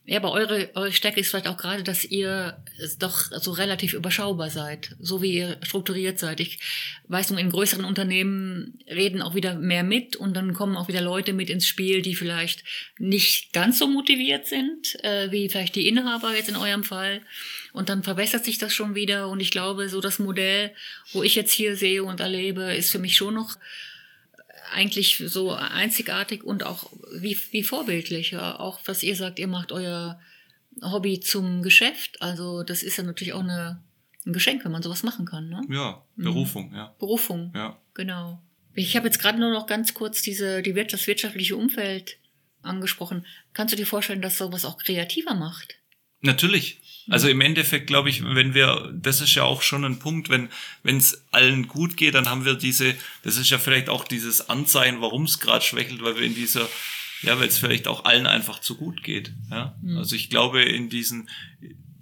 Ja, 0.07 0.19
aber 0.19 0.33
eure, 0.33 0.71
eure 0.75 0.93
Stärke 0.93 1.21
ist 1.21 1.31
vielleicht 1.31 1.47
auch 1.47 1.59
gerade, 1.59 1.85
dass 1.85 2.05
ihr 2.05 2.65
doch 2.99 3.21
so 3.31 3.53
relativ 3.53 3.93
überschaubar 3.93 4.51
seid, 4.51 4.97
so 4.99 5.23
wie 5.23 5.35
ihr 5.35 5.59
strukturiert 5.63 6.19
seid. 6.19 6.41
Ich 6.41 6.59
weiß 7.07 7.31
nur, 7.31 7.39
in 7.39 7.51
größeren 7.51 7.85
Unternehmen 7.85 8.81
reden 8.89 9.23
auch 9.23 9.37
wieder 9.37 9.55
mehr 9.55 9.85
mit 9.85 10.17
und 10.17 10.35
dann 10.35 10.53
kommen 10.53 10.77
auch 10.77 10.89
wieder 10.89 11.01
Leute 11.01 11.33
mit 11.33 11.49
ins 11.49 11.67
Spiel, 11.67 12.03
die 12.03 12.17
vielleicht 12.17 12.65
nicht 12.99 13.53
ganz 13.53 13.79
so 13.79 13.87
motiviert 13.87 14.49
sind, 14.49 14.97
äh, 15.05 15.31
wie 15.31 15.49
vielleicht 15.49 15.77
die 15.77 15.87
Inhaber 15.87 16.35
jetzt 16.35 16.49
in 16.49 16.57
eurem 16.57 16.83
Fall. 16.83 17.21
Und 17.73 17.89
dann 17.89 18.03
verwässert 18.03 18.45
sich 18.45 18.59
das 18.59 18.73
schon 18.73 18.97
wieder. 18.97 19.29
Und 19.29 19.39
ich 19.39 19.53
glaube, 19.53 19.89
so 19.89 20.01
das 20.01 20.19
Modell, 20.19 20.75
wo 21.13 21.23
ich 21.23 21.37
jetzt 21.37 21.53
hier 21.53 21.77
sehe 21.77 22.03
und 22.03 22.19
erlebe, 22.19 22.75
ist 22.75 22.91
für 22.91 22.99
mich 22.99 23.17
schon 23.17 23.35
noch 23.35 23.57
eigentlich 24.73 25.23
so 25.27 25.53
einzigartig 25.53 26.45
und 26.45 26.65
auch 26.65 26.91
wie, 27.13 27.37
wie 27.51 27.63
vorbildlich. 27.63 28.33
Ja. 28.33 28.59
Auch 28.59 28.81
was 28.87 29.03
ihr 29.03 29.17
sagt, 29.17 29.39
ihr 29.39 29.49
macht 29.49 29.73
euer 29.73 30.21
Hobby 30.83 31.21
zum 31.21 31.63
Geschäft. 31.63 32.21
Also 32.23 32.63
das 32.63 32.83
ist 32.83 32.97
ja 32.97 33.05
natürlich 33.05 33.33
auch 33.33 33.43
eine, 33.43 33.83
ein 34.27 34.33
Geschenk, 34.33 34.65
wenn 34.65 34.73
man 34.73 34.83
sowas 34.83 35.03
machen 35.03 35.27
kann. 35.27 35.49
Ne? 35.49 35.63
Ja, 35.69 36.03
mhm. 36.17 36.25
Berufung, 36.25 36.71
mhm. 36.71 36.77
ja. 36.77 36.95
Berufung, 36.99 37.53
ja. 37.55 37.79
genau. 37.95 38.43
Ich 38.75 38.97
habe 38.97 39.07
jetzt 39.07 39.19
gerade 39.19 39.39
nur 39.39 39.51
noch 39.51 39.67
ganz 39.67 39.95
kurz 39.95 40.23
diese, 40.23 40.63
die, 40.63 40.73
das 40.73 41.07
wirtschaftliche 41.07 41.57
Umfeld 41.57 42.19
angesprochen. 42.63 43.27
Kannst 43.53 43.73
du 43.73 43.77
dir 43.77 43.87
vorstellen, 43.87 44.23
dass 44.23 44.39
sowas 44.39 44.65
auch 44.65 44.79
kreativer 44.79 45.35
macht? 45.35 45.77
Natürlich. 46.21 46.80
Also 47.09 47.29
im 47.29 47.41
Endeffekt 47.41 47.87
glaube 47.87 48.11
ich, 48.11 48.23
wenn 48.23 48.55
wir, 48.55 48.93
das 48.95 49.21
ist 49.21 49.35
ja 49.35 49.43
auch 49.45 49.63
schon 49.63 49.85
ein 49.85 49.99
Punkt, 49.99 50.29
wenn 50.29 50.49
wenn 50.83 50.99
es 50.99 51.25
allen 51.31 51.67
gut 51.67 51.97
geht, 51.97 52.15
dann 52.15 52.29
haben 52.29 52.45
wir 52.45 52.55
diese, 52.55 52.95
das 53.23 53.37
ist 53.37 53.51
ja 53.51 53.59
vielleicht 53.59 53.89
auch 53.89 54.05
dieses 54.05 54.49
Anzeichen, 54.49 55.01
warum 55.01 55.25
es 55.25 55.41
gerade 55.41 55.65
schwächelt, 55.65 56.03
weil 56.03 56.17
wir 56.17 56.23
in 56.23 56.35
dieser, 56.35 56.69
ja, 57.23 57.39
weil 57.39 57.49
es 57.49 57.59
vielleicht 57.59 57.89
auch 57.89 58.05
allen 58.05 58.27
einfach 58.27 58.61
zu 58.61 58.77
gut 58.77 59.03
geht. 59.03 59.33
Ja? 59.51 59.77
Mhm. 59.83 59.99
Also 59.99 60.17
ich 60.17 60.31
glaube, 60.31 60.63
in 60.63 60.89
diesen, 60.89 61.29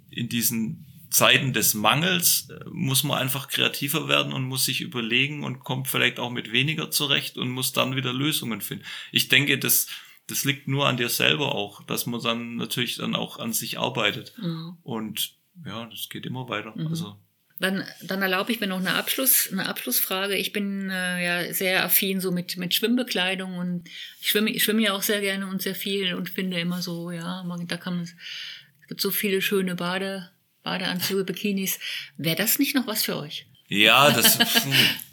in 0.09 0.29
diesen 0.29 0.85
Zeiten 1.09 1.53
des 1.53 1.73
Mangels 1.73 2.49
äh, 2.49 2.63
muss 2.69 3.03
man 3.03 3.17
einfach 3.17 3.47
kreativer 3.47 4.07
werden 4.07 4.31
und 4.31 4.43
muss 4.43 4.65
sich 4.65 4.81
überlegen 4.81 5.43
und 5.43 5.59
kommt 5.59 5.87
vielleicht 5.87 6.19
auch 6.19 6.29
mit 6.29 6.51
weniger 6.51 6.91
zurecht 6.91 7.37
und 7.37 7.49
muss 7.49 7.73
dann 7.73 7.95
wieder 7.95 8.13
Lösungen 8.13 8.61
finden. 8.61 8.85
Ich 9.11 9.27
denke, 9.27 9.57
dass 9.57 9.87
das 10.29 10.43
liegt 10.45 10.67
nur 10.67 10.87
an 10.87 10.97
dir 10.97 11.09
selber 11.09 11.55
auch, 11.55 11.83
dass 11.83 12.05
man 12.05 12.21
dann 12.21 12.55
natürlich 12.55 12.97
dann 12.97 13.15
auch 13.15 13.39
an 13.39 13.53
sich 13.53 13.79
arbeitet. 13.79 14.33
Mhm. 14.37 14.77
Und 14.83 15.33
ja, 15.65 15.85
das 15.85 16.09
geht 16.09 16.25
immer 16.25 16.47
weiter. 16.49 16.73
Mhm. 16.75 16.87
Also 16.87 17.15
dann, 17.59 17.83
dann 18.01 18.21
erlaube 18.21 18.53
ich 18.53 18.61
mir 18.61 18.67
noch 18.67 18.79
eine, 18.79 18.93
Abschluss, 18.93 19.49
eine 19.51 19.67
Abschlussfrage. 19.67 20.35
Ich 20.35 20.53
bin 20.53 20.89
äh, 20.89 21.23
ja 21.23 21.53
sehr 21.53 21.83
affin 21.83 22.21
so 22.21 22.31
mit, 22.31 22.55
mit 22.55 22.73
Schwimmbekleidung 22.73 23.57
und 23.57 23.89
ich 24.21 24.29
schwimme, 24.29 24.49
ich 24.49 24.63
schwimme 24.63 24.81
ja 24.81 24.93
auch 24.93 25.01
sehr 25.01 25.19
gerne 25.19 25.47
und 25.47 25.61
sehr 25.61 25.75
viel 25.75 26.13
und 26.13 26.29
finde 26.29 26.59
immer 26.59 26.81
so, 26.81 27.11
ja, 27.11 27.43
man, 27.43 27.67
da 27.67 27.75
kann 27.75 27.95
man, 27.95 28.03
es 28.03 28.15
gibt 28.87 29.01
so 29.01 29.11
viele 29.11 29.41
schöne 29.41 29.75
Bade, 29.75 30.31
Badeanzüge, 30.63 31.25
Bikinis. 31.25 31.79
Wäre 32.15 32.37
das 32.37 32.59
nicht 32.59 32.75
noch 32.75 32.87
was 32.87 33.03
für 33.03 33.17
euch? 33.17 33.45
Ja, 33.67 34.09
das, 34.15 34.39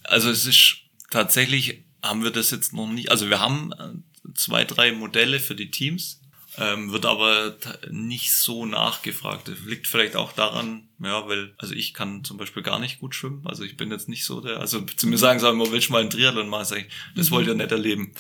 also 0.05 0.31
es 0.31 0.47
ist 0.47 0.77
tatsächlich 1.11 1.85
haben 2.01 2.23
wir 2.23 2.31
das 2.31 2.53
jetzt 2.53 2.73
noch 2.73 2.87
nicht, 2.87 3.11
also 3.11 3.29
wir 3.29 3.41
haben 3.41 4.05
zwei, 4.35 4.65
drei 4.65 4.93
Modelle 4.93 5.41
für 5.41 5.55
die 5.55 5.71
Teams, 5.71 6.21
ähm, 6.59 6.93
wird 6.93 7.05
aber 7.05 7.57
nicht 7.91 8.33
so 8.33 8.65
nachgefragt. 8.65 9.49
Das 9.49 9.61
liegt 9.67 9.87
vielleicht 9.87 10.17
auch 10.17 10.33
daran, 10.33 10.89
ja, 11.03 11.29
weil, 11.29 11.55
also 11.59 11.75
ich 11.75 11.93
kann 11.93 12.25
zum 12.25 12.39
Beispiel 12.39 12.63
gar 12.63 12.79
nicht 12.79 12.99
gut 13.01 13.15
schwimmen. 13.15 13.47
Also 13.47 13.63
ich 13.63 13.77
bin 13.77 13.91
jetzt 13.91 14.09
nicht 14.09 14.25
so 14.25 14.41
der, 14.41 14.59
also 14.59 14.81
zu 14.81 15.07
mir 15.07 15.19
sagen, 15.19 15.39
sagen, 15.39 15.59
man 15.59 15.71
will 15.71 15.83
schon 15.83 15.93
mal 15.93 16.01
einen 16.01 16.11
Triathlon 16.11 16.49
machen, 16.49 16.65
sag 16.65 16.79
ich, 16.79 16.87
das 17.15 17.29
mhm. 17.29 17.35
wollt 17.35 17.49
ihr 17.49 17.55
nicht 17.55 17.73
erleben. 17.73 18.15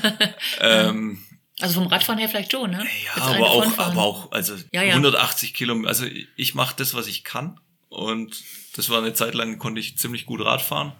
ähm, 0.60 1.18
also 1.60 1.80
vom 1.80 1.88
Radfahren 1.88 2.18
her 2.18 2.28
vielleicht 2.28 2.52
schon, 2.52 2.70
ne? 2.70 2.86
Ja, 3.16 3.22
aber 3.22 3.50
auch, 3.50 3.78
aber 3.78 4.02
auch, 4.02 4.32
also 4.32 4.54
ja, 4.72 4.82
ja. 4.82 4.90
180 4.90 5.54
Kilometer, 5.54 5.88
also 5.88 6.06
ich 6.36 6.54
mache 6.54 6.76
das, 6.76 6.94
was 6.94 7.06
ich 7.06 7.24
kann. 7.24 7.58
Und 7.88 8.44
das 8.76 8.90
war 8.90 8.98
eine 8.98 9.14
Zeit 9.14 9.34
lang, 9.34 9.58
konnte 9.58 9.80
ich 9.80 9.96
ziemlich 9.96 10.26
gut 10.26 10.44
Radfahren. 10.44 10.92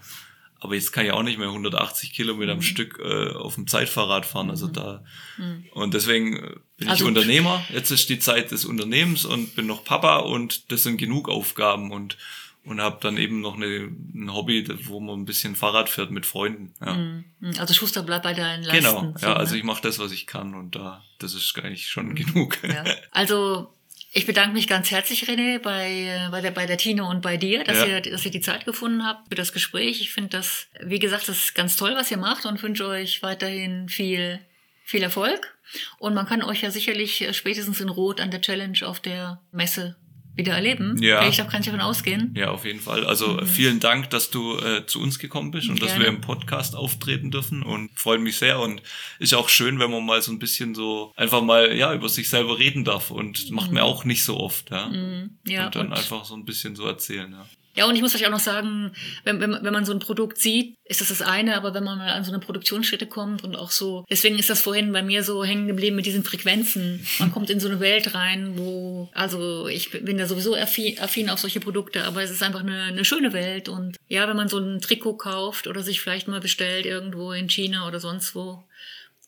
Aber 0.60 0.74
jetzt 0.74 0.92
kann 0.92 1.06
ich 1.06 1.12
auch 1.12 1.22
nicht 1.22 1.38
mehr 1.38 1.48
180 1.48 2.12
Kilometer 2.12 2.52
am 2.52 2.58
mhm. 2.58 2.62
Stück 2.62 2.98
äh, 2.98 3.30
auf 3.32 3.54
dem 3.54 3.66
Zeitfahrrad 3.66 4.26
fahren. 4.26 4.50
Also 4.50 4.68
mhm. 4.68 4.72
da 4.72 5.04
mhm. 5.36 5.64
und 5.72 5.94
deswegen 5.94 6.36
äh, 6.36 6.54
bin 6.76 6.88
also, 6.88 7.04
ich 7.04 7.08
Unternehmer. 7.08 7.62
Jetzt 7.72 7.90
ist 7.90 8.08
die 8.08 8.18
Zeit 8.18 8.50
des 8.50 8.64
Unternehmens 8.64 9.24
und 9.24 9.54
bin 9.54 9.66
noch 9.66 9.84
Papa 9.84 10.18
und 10.18 10.72
das 10.72 10.82
sind 10.82 10.96
genug 10.96 11.28
Aufgaben 11.28 11.90
und 11.92 12.16
und 12.64 12.82
habe 12.82 12.98
dann 13.00 13.16
eben 13.16 13.40
noch 13.40 13.56
eine, 13.56 13.88
ein 14.14 14.32
Hobby, 14.34 14.66
wo 14.84 15.00
man 15.00 15.20
ein 15.20 15.24
bisschen 15.24 15.56
Fahrrad 15.56 15.88
fährt 15.88 16.10
mit 16.10 16.26
Freunden. 16.26 16.74
Ja. 16.84 16.94
Mhm. 16.94 17.24
Also 17.58 17.72
Schuster 17.72 18.02
bleibt 18.02 18.24
bei 18.24 18.34
deinen 18.34 18.62
Leisten. 18.62 18.84
Genau, 18.84 19.14
ja, 19.22 19.34
also 19.34 19.52
ne? 19.52 19.58
ich 19.58 19.64
mache 19.64 19.80
das, 19.80 19.98
was 19.98 20.12
ich 20.12 20.26
kann 20.26 20.54
und 20.54 20.74
da 20.74 21.02
das 21.18 21.34
ist 21.34 21.58
eigentlich 21.58 21.88
schon 21.88 22.14
genug. 22.14 22.58
Ja. 22.62 22.84
Also 23.10 23.72
ich 24.12 24.26
bedanke 24.26 24.54
mich 24.54 24.66
ganz 24.66 24.90
herzlich, 24.90 25.24
René, 25.24 25.58
bei, 25.58 26.28
bei, 26.30 26.40
der, 26.40 26.50
bei 26.50 26.66
der 26.66 26.78
Tino 26.78 27.08
und 27.08 27.20
bei 27.20 27.36
dir, 27.36 27.64
dass, 27.64 27.78
ja. 27.78 27.86
ihr, 27.86 28.00
dass 28.00 28.24
ihr 28.24 28.30
die 28.30 28.40
Zeit 28.40 28.64
gefunden 28.64 29.04
habt 29.04 29.28
für 29.28 29.34
das 29.34 29.52
Gespräch. 29.52 30.00
Ich 30.00 30.12
finde 30.12 30.30
das, 30.30 30.68
wie 30.80 30.98
gesagt, 30.98 31.28
das 31.28 31.38
ist 31.38 31.54
ganz 31.54 31.76
toll, 31.76 31.94
was 31.94 32.10
ihr 32.10 32.16
macht 32.16 32.46
und 32.46 32.62
wünsche 32.62 32.86
euch 32.86 33.22
weiterhin 33.22 33.88
viel, 33.88 34.40
viel 34.84 35.02
Erfolg. 35.02 35.56
Und 35.98 36.14
man 36.14 36.26
kann 36.26 36.42
euch 36.42 36.62
ja 36.62 36.70
sicherlich 36.70 37.28
spätestens 37.32 37.80
in 37.80 37.90
Rot 37.90 38.20
an 38.20 38.30
der 38.30 38.40
Challenge 38.40 38.78
auf 38.84 39.00
der 39.00 39.42
Messe 39.52 39.96
wieder 40.38 40.52
erleben. 40.52 40.96
Ja. 41.02 41.28
Ich 41.28 41.42
auch 41.42 41.48
kann 41.48 41.60
ich 41.60 41.66
davon 41.66 41.80
ausgehen. 41.80 42.32
Ja, 42.36 42.50
auf 42.50 42.64
jeden 42.64 42.80
Fall. 42.80 43.04
Also 43.04 43.34
mhm. 43.34 43.46
vielen 43.46 43.80
Dank, 43.80 44.08
dass 44.10 44.30
du 44.30 44.56
äh, 44.58 44.86
zu 44.86 45.02
uns 45.02 45.18
gekommen 45.18 45.50
bist 45.50 45.68
und 45.68 45.80
Gerne. 45.80 45.90
dass 45.90 46.00
wir 46.00 46.06
im 46.06 46.20
Podcast 46.20 46.76
auftreten 46.76 47.30
dürfen 47.30 47.62
und 47.62 47.90
freuen 47.98 48.22
mich 48.22 48.36
sehr 48.36 48.60
und 48.60 48.80
ist 49.18 49.34
auch 49.34 49.48
schön, 49.48 49.80
wenn 49.80 49.90
man 49.90 50.06
mal 50.06 50.22
so 50.22 50.30
ein 50.30 50.38
bisschen 50.38 50.74
so 50.74 51.12
einfach 51.16 51.42
mal 51.42 51.76
ja 51.76 51.92
über 51.92 52.08
sich 52.08 52.30
selber 52.30 52.58
reden 52.58 52.84
darf 52.84 53.10
und 53.10 53.50
macht 53.50 53.72
mir 53.72 53.80
mhm. 53.80 53.86
auch 53.86 54.04
nicht 54.04 54.24
so 54.24 54.38
oft, 54.38 54.70
ja. 54.70 54.88
Mhm. 54.88 55.38
ja 55.44 55.66
und 55.66 55.74
dann 55.74 55.86
und 55.88 55.92
einfach 55.92 56.24
so 56.24 56.34
ein 56.34 56.44
bisschen 56.44 56.76
so 56.76 56.86
erzählen, 56.86 57.32
ja. 57.32 57.46
Ja, 57.78 57.86
und 57.86 57.94
ich 57.94 58.02
muss 58.02 58.12
euch 58.16 58.26
auch 58.26 58.32
noch 58.32 58.40
sagen, 58.40 58.90
wenn, 59.22 59.40
wenn, 59.40 59.52
wenn 59.52 59.72
man 59.72 59.84
so 59.84 59.92
ein 59.92 60.00
Produkt 60.00 60.38
sieht, 60.38 60.74
ist 60.82 61.00
das 61.00 61.10
das 61.10 61.22
eine, 61.22 61.56
aber 61.56 61.74
wenn 61.74 61.84
man 61.84 61.98
mal 61.98 62.10
an 62.10 62.24
so 62.24 62.32
eine 62.32 62.40
Produktionsstätte 62.40 63.06
kommt 63.06 63.44
und 63.44 63.54
auch 63.54 63.70
so, 63.70 64.04
deswegen 64.10 64.36
ist 64.36 64.50
das 64.50 64.62
vorhin 64.62 64.90
bei 64.90 65.00
mir 65.00 65.22
so 65.22 65.44
hängen 65.44 65.68
geblieben 65.68 65.94
mit 65.94 66.04
diesen 66.04 66.24
Frequenzen. 66.24 67.06
Man 67.20 67.30
kommt 67.30 67.50
in 67.50 67.60
so 67.60 67.68
eine 67.68 67.78
Welt 67.78 68.16
rein, 68.16 68.58
wo, 68.58 69.08
also 69.14 69.68
ich 69.68 69.92
bin 69.92 70.18
da 70.18 70.26
sowieso 70.26 70.56
affin, 70.56 70.98
affin 70.98 71.30
auf 71.30 71.38
solche 71.38 71.60
Produkte, 71.60 72.02
aber 72.02 72.20
es 72.20 72.32
ist 72.32 72.42
einfach 72.42 72.64
eine, 72.64 72.82
eine 72.82 73.04
schöne 73.04 73.32
Welt 73.32 73.68
und 73.68 73.96
ja, 74.08 74.26
wenn 74.26 74.36
man 74.36 74.48
so 74.48 74.58
ein 74.58 74.80
Trikot 74.80 75.16
kauft 75.16 75.68
oder 75.68 75.84
sich 75.84 76.00
vielleicht 76.00 76.26
mal 76.26 76.40
bestellt 76.40 76.84
irgendwo 76.84 77.30
in 77.30 77.48
China 77.48 77.86
oder 77.86 78.00
sonst 78.00 78.34
wo, 78.34 78.64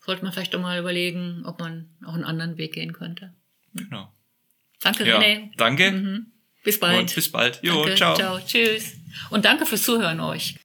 sollte 0.04 0.24
man 0.24 0.32
vielleicht 0.32 0.54
doch 0.54 0.60
mal 0.60 0.80
überlegen, 0.80 1.44
ob 1.46 1.60
man 1.60 1.88
auch 2.04 2.14
einen 2.14 2.24
anderen 2.24 2.58
Weg 2.58 2.72
gehen 2.72 2.94
könnte. 2.94 3.32
Genau. 3.74 4.12
Danke, 4.82 5.06
ja, 5.06 5.20
René. 5.20 5.50
Danke. 5.56 5.92
Mhm. 5.92 6.29
Bis 6.62 6.78
bald. 6.78 6.98
Und 6.98 7.14
bis 7.14 7.30
bald. 7.30 7.58
Jo, 7.62 7.82
danke. 7.82 7.96
ciao. 7.96 8.14
Ciao. 8.14 8.40
Tschüss. 8.40 8.94
Und 9.30 9.44
danke 9.44 9.66
fürs 9.66 9.82
Zuhören 9.82 10.20
euch. 10.20 10.56